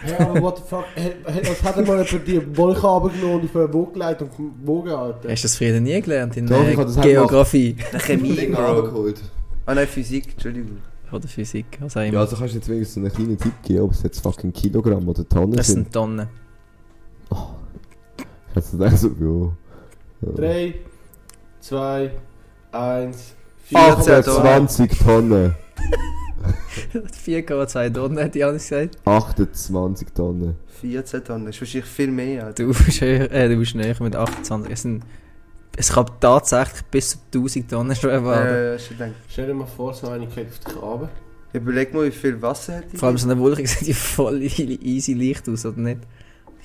Ja, 0.08 0.18
aber 0.30 0.42
what 0.42 0.56
the 0.58 0.62
fuck? 0.68 0.84
Was 1.48 1.62
hat 1.62 1.76
er 1.76 1.82
mal 1.86 2.06
über 2.06 2.18
die 2.18 2.56
Wolke 2.56 2.86
runtergenommen 2.86 3.40
und 3.40 3.44
auf 3.50 3.56
einen 3.56 3.70
Bogen 3.70 3.92
gelegt 3.98 4.22
und 4.22 4.30
gewogen, 4.36 4.90
Alter? 4.90 5.30
Hast 5.30 5.42
du 5.42 5.48
das 5.48 5.56
früher 5.56 5.80
nie 5.80 6.00
gelernt 6.00 6.36
in 6.36 6.46
das 6.46 6.96
auch 6.98 7.02
Geografie 7.02 7.76
Eine 7.90 8.00
Chemie, 8.00 8.32
Ding 8.36 8.52
Bro. 8.52 8.64
runtergeholt. 8.66 9.20
Ah 9.64 9.74
nein, 9.74 9.88
Physik, 9.88 10.32
Entschuldigung. 10.32 10.78
oder 11.10 11.26
Physik? 11.26 11.66
Was 11.80 11.96
auch 11.96 12.02
immer. 12.02 12.12
Ja, 12.14 12.20
also 12.20 12.36
kannst 12.36 12.54
du 12.54 12.58
jetzt 12.58 12.68
wenigstens 12.68 12.94
so 12.94 13.00
einen 13.00 13.12
kleinen 13.12 13.38
Tipp 13.38 13.52
geben, 13.64 13.80
ob 13.80 13.90
es 13.92 14.02
jetzt 14.02 14.20
fucking 14.20 14.52
Kilogramm 14.52 15.08
oder 15.08 15.28
Tonnen 15.28 15.52
das 15.52 15.66
sind. 15.66 15.84
sind 15.86 15.92
Tonnen. 15.92 16.28
Hast 18.54 18.72
du 18.72 18.78
gedacht 18.78 18.98
so, 18.98 19.52
ja. 20.22 20.32
3, 20.32 20.74
2, 21.60 22.10
1, 22.72 23.34
14 23.34 23.35
28 23.74 24.98
Tonnen. 24.98 25.54
4,2 26.94 27.92
Tonnen 27.92 28.18
hat 28.18 28.36
Janis 28.36 28.68
gesagt. 28.68 28.96
28 29.04 30.08
Tonnen. 30.14 30.56
14 30.80 31.24
Tonnen, 31.24 31.46
das 31.46 31.56
ist 31.56 31.62
wahrscheinlich 31.62 31.90
viel 31.90 32.10
mehr. 32.10 32.46
Alter. 32.46 32.64
Du 32.64 32.68
bist, 32.72 33.00
höher, 33.00 33.30
äh, 33.30 33.48
du 33.48 33.56
bist 33.56 33.74
näher 33.74 33.96
mit 34.00 34.14
28. 34.14 34.72
Es, 34.72 34.82
sind, 34.82 35.04
es 35.76 35.92
kann 35.92 36.06
tatsächlich 36.20 36.82
bis 36.90 37.10
zu 37.10 37.18
1000 37.38 37.70
Tonnen 37.70 37.96
schwer 37.96 38.24
werden. 38.24 38.76
Äh, 38.76 38.78
schon. 38.78 39.14
Stell 39.28 39.46
dir 39.46 39.54
mal 39.54 39.66
vor, 39.66 39.94
so 39.94 40.08
eine 40.08 40.26
geht 40.26 40.48
auf 40.48 40.58
dich 40.58 40.82
runter. 40.82 41.10
Überleg 41.52 41.94
mal, 41.94 42.06
wie 42.06 42.10
viel 42.10 42.40
Wasser 42.42 42.76
hat 42.76 42.92
die? 42.92 42.96
Vor 42.96 43.08
allem 43.08 43.18
so 43.18 43.28
eine 43.28 43.40
Wolke 43.40 43.66
sieht 43.66 43.88
ja 43.88 43.94
voll 43.94 44.42
easy 44.42 45.14
leicht 45.14 45.48
aus, 45.48 45.64
oder 45.66 45.80
nicht? 45.80 46.00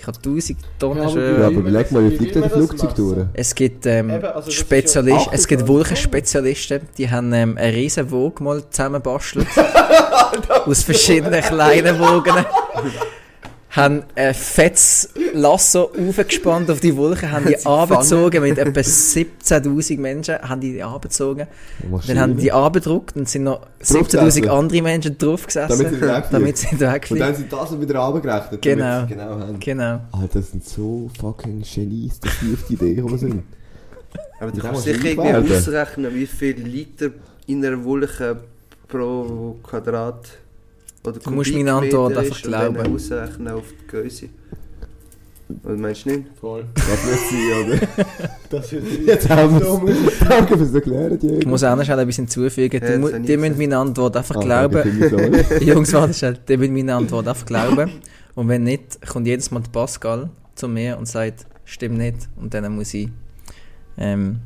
Ich 0.02 0.08
habe 0.08 0.18
1000 0.18 0.58
Tonnen 0.80 0.98
Ja, 0.98 1.04
aber 1.04 1.12
schwer. 1.12 1.40
Ja, 1.40 1.46
aber 1.46 1.56
überleg 1.58 1.92
mal, 1.92 2.10
wie 2.10 2.18
fliegt 2.18 2.34
denn 2.34 2.42
das 2.42 2.54
Flugzeug 2.54 2.96
durch? 2.96 3.18
Es 3.34 3.54
gibt 3.54 3.86
ähm, 3.86 4.10
Eben, 4.10 4.26
also 4.26 4.50
Spezialisten, 4.50 5.30
es 5.32 5.48
gibt 5.48 5.62
28 5.62 5.68
Wolkenspezialisten, 5.68 6.82
die 6.98 7.08
haben 7.12 7.32
ähm, 7.34 7.56
eine 7.56 7.72
riesen 7.72 8.10
Woge 8.10 8.44
mal 8.44 8.64
zusammenbastelt. 8.68 9.46
aus 10.66 10.82
verschiedenen 10.84 11.42
kleinen 11.42 12.00
Wogen. 12.00 12.34
haben 13.72 14.04
ein 14.16 14.34
fettes 14.34 15.10
Lasso 15.34 15.92
aufgespannt 15.98 16.70
auf 16.70 16.82
die 16.82 16.96
Wolke, 16.98 17.32
haben 17.32 17.46
die 17.46 17.66
abgezogen 17.66 18.42
mit 18.44 18.58
etwa 18.58 18.82
17'000 18.82 19.98
Menschen, 19.98 20.36
haben 20.40 20.60
die 20.60 20.84
abgezogen. 20.84 21.48
Dann 22.06 22.20
haben 22.20 22.38
die 22.38 22.52
abgedruckt 22.52 23.16
und 23.16 23.30
sind 23.30 23.44
noch 23.44 23.66
17'000 23.82 24.18
Draufgesessen. 24.18 24.50
andere 24.50 24.82
Menschen 24.82 25.18
drauf 25.18 25.46
gesessen, 25.46 25.86
Damit 26.32 26.58
sie 26.58 26.80
wegfliegen. 26.80 27.10
Und 27.10 27.20
dann 27.20 27.36
sind 27.36 27.54
das 27.54 27.80
wieder 27.80 28.00
runtergerechnet. 28.00 28.62
Genau. 28.62 28.84
damit 28.84 29.10
sie 29.10 29.16
Genau 29.16 29.30
haben. 29.40 29.60
Genau. 29.60 30.00
Alter, 30.12 30.40
das 30.40 30.52
sind 30.52 30.66
so 30.66 31.10
fucking 31.20 31.62
Genies, 31.62 32.20
dass 32.20 32.32
die 32.42 32.54
auf 32.54 32.68
die 32.68 32.74
Idee 32.74 32.96
gekommen 32.96 33.18
sind. 33.18 33.44
Aber 34.42 34.52
du 34.52 34.60
kannst 34.60 34.84
sicher 34.84 34.98
ich 34.98 35.18
irgendwie 35.18 35.56
ausrechnen, 35.56 36.14
wie 36.14 36.26
viel 36.26 36.60
Liter 36.60 37.12
in 37.48 37.66
einer 37.66 37.82
Wolke 37.86 38.38
pro 38.90 39.58
Quadrat 39.64 40.28
oder 41.06 41.20
Du 41.20 41.30
musst 41.32 41.54
meine 41.54 41.74
Antwort 41.74 42.18
einfach 42.18 42.38
ist 42.38 42.46
und 42.46 42.52
dann 42.52 42.74
glauben. 42.74 42.96
ausrechnen 42.96 43.48
auf 43.50 43.64
die 43.82 43.88
Größe. 43.88 44.30
Was 45.64 45.78
meinst 45.78 46.06
du 46.06 46.10
nicht? 46.12 46.24
Voll. 46.40 46.66
Das 46.76 47.06
wird 47.06 47.20
sein, 47.30 47.66
oder? 47.98 48.08
Das 48.50 48.72
wird 48.72 48.84
Jetzt 49.06 49.30
haben 49.30 49.60
wir 49.60 49.94
es. 49.94 50.20
Danke 50.30 50.58
fürs 50.58 50.74
Erklären, 50.74 51.20
Diego. 51.20 51.38
Ich 51.40 51.46
muss 51.46 51.64
auch 51.64 51.76
noch 51.76 51.84
schnell 51.84 52.00
etwas 52.00 52.16
hinzufügen. 52.16 52.82
Ja, 52.82 53.18
Die, 53.20 53.38
müssen 53.38 53.58
meine 53.58 53.78
Antwort 53.78 54.16
einfach 54.16 54.36
Ah, 54.38 54.40
glauben. 54.40 55.02
Jungs, 55.62 55.92
warte 55.94 56.14
schnell. 56.14 56.38
Die 56.48 56.56
müssen 56.58 56.74
meine 56.74 56.96
Antwort 56.96 57.28
einfach 57.28 57.46
glauben. 57.46 57.92
Und 58.36 58.48
wenn 58.48 58.64
nicht, 58.64 59.06
kommt 59.08 59.28
jedes 59.28 59.52
Mal 59.52 59.60
der 59.62 59.72
Pascal 59.72 60.30
zu 60.56 60.70
mir 60.70 60.98
und 60.98 61.08
sagt, 61.08 61.46
stimmt 61.66 61.98
nicht. 61.98 62.30
Und 62.38 62.54
dann 62.54 62.74
muss 62.74 62.94
ich. 62.94 63.10
Ähm, 63.98 64.40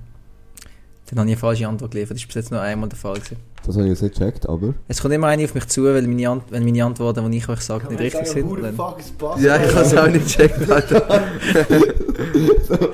dann 1.07 1.19
habe 1.19 1.29
ich 1.29 1.35
eine 1.35 1.39
falsche 1.39 1.67
Antwort 1.67 1.91
geliefert. 1.91 2.17
Das 2.17 2.23
war 2.23 2.27
bis 2.27 2.35
jetzt 2.35 2.51
nur 2.51 2.61
einmal 2.61 2.89
der 2.89 2.97
Fall. 2.97 3.13
Gewesen. 3.15 3.37
Das 3.65 3.75
habe 3.75 3.85
ich 3.85 3.91
jetzt 3.91 4.03
nicht 4.03 4.19
gecheckt, 4.19 4.47
aber... 4.47 4.75
Es 4.87 5.01
kommt 5.01 5.13
immer 5.13 5.27
eine 5.27 5.43
auf 5.45 5.55
mich 5.55 5.67
zu, 5.67 5.85
weil 5.85 6.03
meine, 6.03 6.29
Ant 6.29 6.43
wenn 6.51 6.63
meine 6.63 6.85
Antworten, 6.85 7.31
die 7.31 7.37
ich 7.37 7.49
euch 7.49 7.61
sage, 7.61 7.87
nicht 7.87 7.99
richtig 7.99 8.27
sind. 8.27 8.47
Who 8.47 8.57
the 8.57 8.71
Dann? 9.17 9.43
Ja, 9.43 9.55
ich 9.55 9.73
habe 9.73 9.85
es 9.85 9.97
auch 9.97 10.07
nicht 10.07 10.25
gecheckt, 10.25 10.69
Alter. 10.69 11.25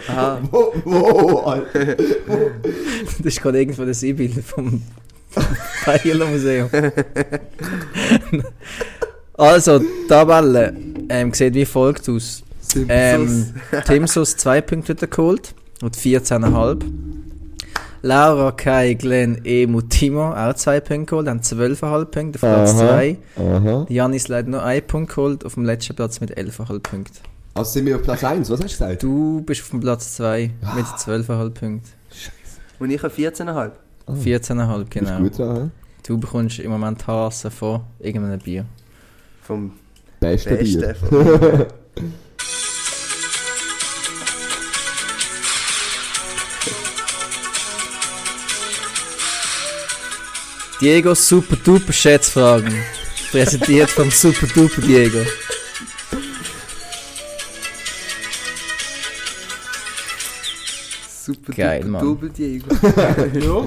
Aha. 0.07 0.39
Wo, 0.49 0.73
wo, 0.85 1.39
Alter. 1.39 1.95
das 1.95 3.25
ist 3.25 3.41
gerade 3.41 3.59
irgendwo 3.59 3.83
der 3.83 3.93
Sibyl 3.93 4.41
vom 4.41 4.81
Bayerler 5.85 6.27
Museum. 6.27 6.69
also, 9.33 9.81
Tabelle 10.07 10.73
ähm, 11.09 11.33
sieht 11.33 11.53
wie 11.53 11.65
folgt 11.65 12.07
aus. 12.07 12.43
Ähm, 12.87 13.53
Timsus 13.85 14.37
2 14.37 14.61
Punkte 14.61 14.95
geholt 14.95 15.53
und 15.81 15.97
14,5. 15.97 17.10
Laura, 18.03 18.51
Kai, 18.51 18.95
Glenn, 18.95 19.41
Emu, 19.43 19.81
Timo 19.81 20.33
auch 20.33 20.53
2 20.55 20.79
Punkte 20.79 21.05
geholt, 21.11 21.27
haben 21.27 21.41
12,5 21.41 22.05
Punkte 22.05 22.35
auf 22.37 22.41
Platz 22.41 22.71
Aha. 22.71 22.77
2. 22.77 23.17
Aha. 23.37 23.85
Janis 23.89 24.27
leider 24.27 24.49
nur 24.49 24.63
1 24.63 24.87
Punkt 24.87 25.09
geholt, 25.09 25.45
auf 25.45 25.53
dem 25.53 25.65
letzten 25.65 25.95
Platz 25.95 26.19
mit 26.19 26.35
11,5 26.35 26.79
Punkten. 26.79 27.19
Also 27.53 27.73
sind 27.73 27.85
wir 27.85 27.97
auf 27.97 28.03
Platz 28.03 28.23
1, 28.23 28.49
was 28.49 28.59
hast 28.59 28.63
du 28.63 28.85
gesagt? 28.85 29.03
Du 29.03 29.41
bist 29.41 29.61
auf 29.61 29.69
dem 29.69 29.81
Platz 29.81 30.15
2 30.15 30.51
mit 30.75 30.85
12,5 30.85 31.49
Punkten. 31.51 31.81
Und 32.79 32.89
ich 32.89 33.03
habe 33.03 33.13
14,5. 33.13 33.71
14,5 34.07 34.77
Bist 34.79 34.91
genau. 34.91 35.19
gut 35.19 35.37
dran? 35.37 35.71
Du 36.03 36.17
bekommst 36.17 36.59
im 36.59 36.71
Moment 36.71 37.05
Hasen 37.05 37.51
von 37.51 37.81
irgendeinem 37.99 38.39
Bier. 38.39 38.65
Vom 39.43 39.73
Beste 40.19 40.55
Besten. 40.55 40.95
Bier. 41.09 41.67
Diego 50.81 51.13
Super 51.13 51.57
Duper 51.57 51.93
Schätzfragen. 51.93 52.73
Präsentiert 53.29 53.91
vom 53.91 54.09
Super 54.09 54.47
Duper 54.47 54.81
Diego. 54.81 55.19
Super 61.07 61.53
Geil, 61.53 61.81
duper 61.81 61.91
Mann. 61.91 62.01
Double 62.03 62.29
Diego. 62.29 62.65
Ja. 63.39 63.65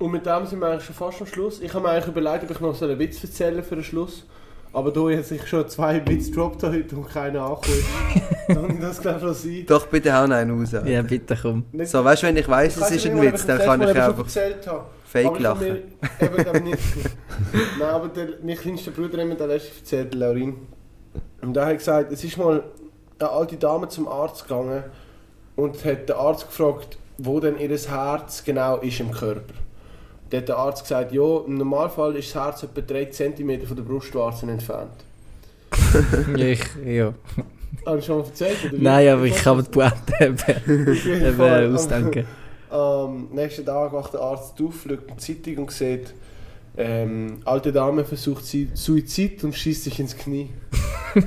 Und 0.00 0.10
mit 0.10 0.26
dem 0.26 0.46
sind 0.46 0.58
wir 0.58 0.66
eigentlich 0.66 0.86
schon 0.86 0.96
fast 0.96 1.20
am 1.20 1.28
Schluss. 1.28 1.60
Ich 1.60 1.72
habe 1.72 1.84
mir 1.84 1.90
eigentlich 1.90 2.08
überlegt, 2.08 2.42
ob 2.42 2.50
ich 2.50 2.60
noch 2.60 2.74
so 2.74 2.84
einen 2.84 2.98
Witz 2.98 3.22
erzählen 3.22 3.62
für 3.62 3.76
den 3.76 3.84
Schluss. 3.84 4.24
Aber 4.72 4.90
da 4.90 5.08
jetzt 5.08 5.30
ich 5.30 5.46
schon 5.46 5.68
zwei 5.68 6.04
Witze 6.04 6.30
gedroppt 6.30 6.64
habe 6.64 6.78
heute 6.78 6.96
und 6.96 7.08
keiner 7.08 7.42
angekommen 7.42 7.84
dann 8.48 8.80
das 8.80 9.00
glaube 9.00 9.18
ich 9.18 9.22
schon 9.22 9.34
sein. 9.34 9.64
Doch, 9.68 9.86
bitte 9.86 10.12
hau 10.12 10.26
noch 10.26 10.34
einen 10.34 10.58
raus. 10.58 10.74
Alter. 10.74 10.88
Ja, 10.88 11.02
bitte 11.02 11.38
komm. 11.40 11.64
So, 11.84 12.04
weißt 12.04 12.22
du, 12.22 12.26
wenn 12.26 12.36
ich 12.36 12.48
weiss, 12.48 12.76
es 12.76 12.90
ist 12.90 13.06
ein 13.06 13.20
Witz, 13.20 13.46
dann 13.46 13.58
kann 13.58 13.82
ich 13.82 13.88
einfach 13.88 14.26
erzählt 15.12 15.44
habe. 15.44 15.60
fake 15.60 15.80
Aber 16.20 16.38
ich 16.38 16.46
habe 16.46 16.46
lachen. 16.46 16.46
Mir, 16.46 16.56
eben, 16.56 16.64
nicht. 16.64 16.82
Nein, 17.78 17.88
aber 17.88 18.08
der, 18.08 18.28
mein 18.42 18.56
kleinster 18.56 18.90
Bruder 18.90 19.18
hat 19.18 19.26
mir 19.26 19.34
das 19.34 19.48
letzte 19.48 19.78
erzählt, 19.78 20.14
Laurin. 20.14 20.54
Und 21.42 21.54
der 21.54 21.66
hat 21.66 21.78
gesagt, 21.78 22.12
es 22.12 22.22
ist 22.22 22.36
mal 22.36 22.64
eine 23.18 23.30
alte 23.30 23.56
Dame 23.56 23.88
zum 23.88 24.08
Arzt 24.08 24.46
gegangen 24.46 24.84
und 25.56 25.84
hat 25.84 26.08
den 26.08 26.16
Arzt 26.16 26.46
gefragt, 26.46 26.98
wo 27.18 27.40
denn 27.40 27.58
ihr 27.58 27.76
Herz 27.76 28.44
genau 28.44 28.76
ist 28.78 29.00
im 29.00 29.10
Körper. 29.10 29.54
Da 30.30 30.38
hat 30.38 30.48
der 30.48 30.56
Arzt 30.56 30.82
gesagt, 30.84 31.12
ja, 31.12 31.40
im 31.46 31.58
Normalfall 31.58 32.16
ist 32.16 32.34
das 32.34 32.42
Herz 32.42 32.62
etwa 32.62 32.80
3 32.80 33.06
cm 33.06 33.66
von 33.66 33.76
der 33.76 33.82
Brustwarze 33.82 34.46
entfernt. 34.46 34.92
Ich, 36.36 36.60
ja. 36.84 37.12
Habe 37.86 37.98
ich 37.98 38.04
schon 38.04 38.18
mal 38.18 38.24
erzählt? 38.24 38.56
Nein, 38.72 39.08
aber 39.08 39.24
ich 39.24 39.36
kann 39.36 39.56
mir 39.56 39.62
die 39.62 39.70
Pointe 39.70 40.12
eben, 40.20 41.74
ausdenken. 41.74 42.26
Am 42.70 43.28
nächsten 43.32 43.66
Tag 43.66 43.92
wacht 43.92 44.14
der 44.14 44.20
Arzt 44.20 44.60
auf, 44.60 44.82
schaut 44.82 45.08
in 45.08 45.16
die 45.16 45.16
Zeitung 45.16 45.64
und 45.64 45.72
sieht, 45.72 46.14
ähm, 46.76 47.40
alte 47.44 47.72
Dame 47.72 48.04
versucht 48.04 48.44
Suizid 48.44 49.42
und 49.44 49.54
schießt 49.54 49.84
sich 49.84 49.98
ins 49.98 50.16
Knie. 50.16 50.50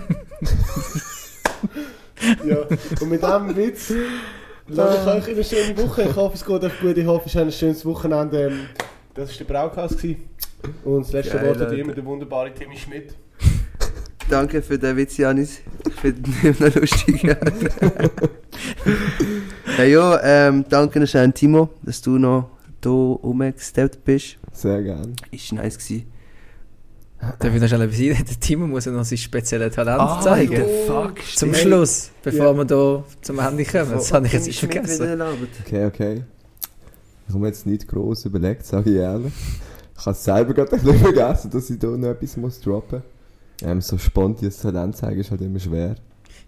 ja, 2.45 2.57
und 3.01 3.09
mit 3.09 3.21
diesem 3.21 3.55
Witz 3.55 3.93
lasse 4.67 4.99
ich 5.01 5.07
euch 5.07 5.27
in 5.27 5.35
eine 5.35 5.43
schöne 5.43 5.77
Woche. 5.77 6.03
Ich 6.03 6.15
hoffe, 6.15 6.35
es 6.35 6.45
geht 6.45 6.63
euch 6.63 6.79
gut. 6.79 6.97
Ich 6.97 7.05
hoffe, 7.05 7.25
es 7.25 7.35
ist 7.35 7.41
ein 7.41 7.51
schönes 7.51 7.85
Wochenende. 7.85 8.47
Ähm, 8.47 8.59
Das 9.13 9.37
war 9.39 9.45
der 9.45 9.87
gewesen. 9.87 10.29
Und 10.85 11.05
das 11.05 11.11
letzte 11.11 11.37
Geil, 11.37 11.47
Wort 11.47 11.59
hat 11.59 11.73
immer 11.73 11.93
der 11.93 12.05
wunderbare 12.05 12.53
Timmy 12.53 12.77
Schmidt. 12.77 13.15
Danke 14.29 14.61
für 14.61 14.79
den 14.79 14.95
Witz, 14.95 15.17
Janis. 15.17 15.59
Ich 15.85 15.93
finde 15.95 16.29
ihn 16.47 16.55
noch 16.57 16.73
lustig. 16.75 17.21
ja, 19.77 19.83
ja 19.83 20.19
ähm, 20.47 20.65
danke 20.69 20.99
noch 20.99 21.07
schön, 21.07 21.33
Timo, 21.33 21.69
dass 21.83 22.01
du 22.01 22.17
noch 22.17 22.49
hier 22.81 22.91
rumgesteppt 22.91 24.03
bist. 24.03 24.37
Sehr 24.51 24.81
gern. 24.83 25.15
Ist 25.31 25.51
nice 25.53 25.77
gewesen. 25.77 26.07
Darf 27.39 27.55
ich 27.55 27.61
noch 27.61 27.67
schnell 27.69 27.81
etwas? 27.83 27.97
Der 27.97 28.39
Timo 28.39 28.67
muss 28.67 28.83
ja 28.85 28.91
noch 28.91 29.05
sein 29.05 29.17
spezielles 29.17 29.73
Talent 29.73 29.99
Ah, 30.01 30.19
zeigen. 30.21 30.61
fuck, 30.87 31.15
Zum 31.35 31.53
stimmt. 31.53 31.55
Schluss, 31.57 32.09
bevor 32.21 32.47
Ja. 32.47 32.53
wir 32.57 32.65
hier 32.67 33.03
zum 33.21 33.39
Ende 33.39 33.63
kommen. 33.63 33.91
Das 33.91 34.11
habe 34.11 34.27
ich 34.27 34.33
jetzt 34.33 34.47
nicht 34.47 34.59
vergessen. 34.59 34.95
wieder 34.99 35.09
erlaubt. 35.11 35.37
Okay, 35.65 35.85
okay. 35.85 36.23
Ich 37.25 37.29
habe 37.33 37.39
mir 37.39 37.47
jetzt 37.47 37.65
nicht 37.65 37.87
gross 37.87 38.25
überlegt, 38.25 38.65
sage 38.65 38.89
ich 38.89 38.97
ehrlich. 38.97 39.31
Ich 39.97 40.05
habe 40.05 40.11
es 40.11 40.23
selber 40.23 40.53
gerade 40.53 40.71
ein 40.75 40.81
bisschen 40.81 40.99
vergessen, 40.99 41.49
dass 41.51 41.69
ich 41.69 41.79
da 41.79 41.87
noch 41.87 42.09
etwas 42.09 42.35
muss 42.35 42.59
droppen 42.59 43.01
Ähm, 43.61 43.79
so 43.79 43.97
spontanes 43.97 44.57
Talent 44.57 44.97
zeigen 44.97 45.21
ist 45.21 45.31
halt 45.31 45.39
immer 45.41 45.59
schwer. 45.59 45.95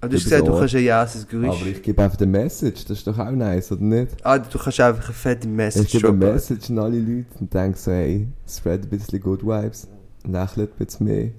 Aber 0.01 0.09
du 0.09 0.17
hast 0.17 0.23
gesagt, 0.25 0.47
du 0.47 0.51
kannst 0.57 0.75
ein 0.75 0.83
jasses 0.83 1.27
Geräusch. 1.27 1.61
Aber 1.61 1.69
ich 1.69 1.81
gebe 1.81 2.03
einfach 2.03 2.19
eine 2.19 2.27
Message, 2.27 2.85
das 2.85 2.97
ist 2.99 3.07
doch 3.07 3.17
auch 3.17 3.31
nice, 3.31 3.71
oder 3.71 3.81
nicht? 3.83 4.15
Ah, 4.23 4.37
du 4.37 4.57
kannst 4.59 4.79
einfach 4.79 5.05
eine 5.05 5.13
fette 5.13 5.47
Message 5.47 5.85
Ich 5.85 5.91
gebe 6.01 6.09
eine. 6.09 6.17
Message 6.17 6.69
an 6.69 6.79
alle 6.79 6.99
Leute 6.99 7.25
und 7.39 7.53
denke 7.53 7.77
so, 7.77 7.91
hey, 7.91 8.27
spread 8.47 8.83
ein 8.83 8.89
bisschen 8.89 9.19
Good 9.19 9.43
Vibes, 9.43 9.87
lächelt 10.23 10.71
ein 10.79 10.85
bisschen 10.85 11.07
mehr. 11.07 11.29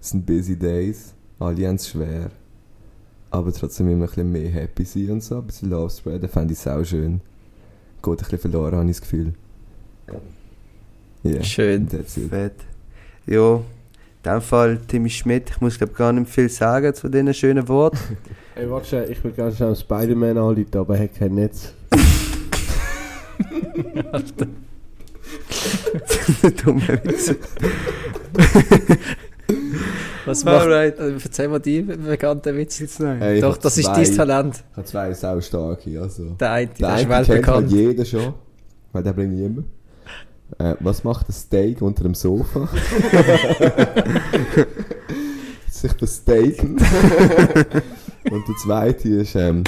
Es 0.00 0.10
sind 0.10 0.26
busy 0.26 0.56
days, 0.56 1.14
alle 1.38 1.66
haben 1.66 1.76
es 1.76 1.88
schwer. 1.88 2.30
Aber 3.30 3.52
trotzdem 3.52 3.88
immer 3.88 4.04
ein 4.04 4.08
bisschen 4.08 4.30
mehr 4.32 4.50
happy 4.50 4.84
sein 4.84 5.10
und 5.10 5.22
so, 5.22 5.38
ein 5.38 5.46
bisschen 5.46 5.70
Love 5.70 5.90
spreaden, 5.90 6.28
fände 6.28 6.52
ich 6.54 6.68
auch 6.68 6.84
schön. 6.84 7.20
Geht 8.02 8.12
ein 8.12 8.16
bisschen 8.16 8.38
verloren, 8.38 8.76
habe 8.76 8.90
ich 8.90 8.96
das 8.96 9.00
Gefühl. 9.00 9.32
Yeah, 11.24 11.42
Schön. 11.42 11.88
Fett. 11.88 12.56
Ja, 13.26 13.60
in 14.24 14.32
dem 14.32 14.40
Fall 14.40 14.78
Timmy 14.88 15.10
Schmidt. 15.10 15.50
Ich 15.50 15.60
muss 15.60 15.76
glaube 15.78 15.92
gar 15.92 16.12
nicht 16.12 16.30
viel 16.30 16.48
sagen 16.48 16.94
zu 16.94 17.08
diesen 17.08 17.34
schönen 17.34 17.68
Worten. 17.68 17.98
Ey, 18.56 18.70
warte 18.70 18.86
schnell, 18.86 19.10
ich 19.10 19.22
will 19.24 19.32
ganz 19.32 19.56
schnell 19.56 19.74
Spider-Man 19.74 20.38
anrufen, 20.38 20.66
aber 20.74 20.96
er 20.96 21.04
hat 21.04 21.14
kein 21.18 21.34
Netz. 21.34 21.74
Dumme 26.64 26.80
Witze. 27.04 27.36
Was 30.26 30.44
macht... 30.44 30.62
Alright. 30.62 30.98
Äh, 30.98 31.14
erzähl 31.22 31.48
mal 31.48 31.58
die 31.58 31.82
bekannten 31.82 32.56
Witz. 32.56 32.78
Jetzt 32.78 33.00
nein. 33.00 33.18
Hey, 33.18 33.34
ich 33.36 33.40
Doch, 33.40 33.56
das 33.56 33.76
ist 33.76 33.86
zwei- 33.86 34.02
dein 34.04 34.16
Talent. 34.16 34.64
Ich 34.70 34.76
habe 34.76 34.86
zwei 34.86 35.12
sau 35.14 35.40
starke, 35.40 36.00
also. 36.00 36.30
Der 36.40 36.50
eine, 36.52 36.66
Der 36.68 36.88
der 36.88 36.96
ist 37.00 37.08
halt 37.08 37.28
weltbekannt. 37.28 37.70
jeder 37.70 38.04
schon, 38.04 38.34
weil 38.92 39.02
der 39.02 39.12
bringe 39.12 39.34
ich 39.34 39.46
immer. 39.46 39.62
Äh, 40.58 40.74
was 40.80 41.04
macht 41.04 41.28
ein 41.28 41.32
Steak 41.32 41.82
unter 41.82 42.04
dem 42.04 42.14
Sofa? 42.14 42.68
Sich 45.68 45.92
besteaken. 45.94 46.78
Und 48.30 48.48
der 48.48 48.54
zweite 48.62 49.08
ist, 49.08 49.34
ähm, 49.34 49.64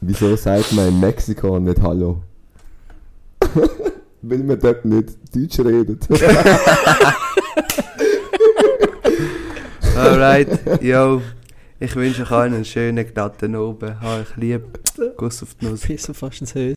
wieso 0.00 0.34
sagt 0.36 0.72
man 0.72 0.88
in 0.88 1.00
Mexiko 1.00 1.58
nicht 1.58 1.82
Hallo? 1.82 2.22
Weil 4.22 4.38
man 4.38 4.58
dort 4.58 4.84
nicht 4.84 5.10
Deutsch 5.34 5.58
redet. 5.60 6.08
Alright, 9.96 10.82
yo. 10.82 11.20
Ich 11.80 11.94
wünsche 11.96 12.22
euch 12.22 12.30
allen 12.30 12.54
einen 12.54 12.64
schönen, 12.64 13.04
glatten. 13.12 13.56
Habe 13.56 14.24
ich 14.28 14.36
lieb. 14.36 14.62
Kuss 15.16 15.42
auf 15.42 15.54
die 15.54 15.66
Nuss. 15.66 15.80
Piss 15.80 16.08
fast 16.12 16.40
ins 16.40 16.54
Höschen. 16.54 16.70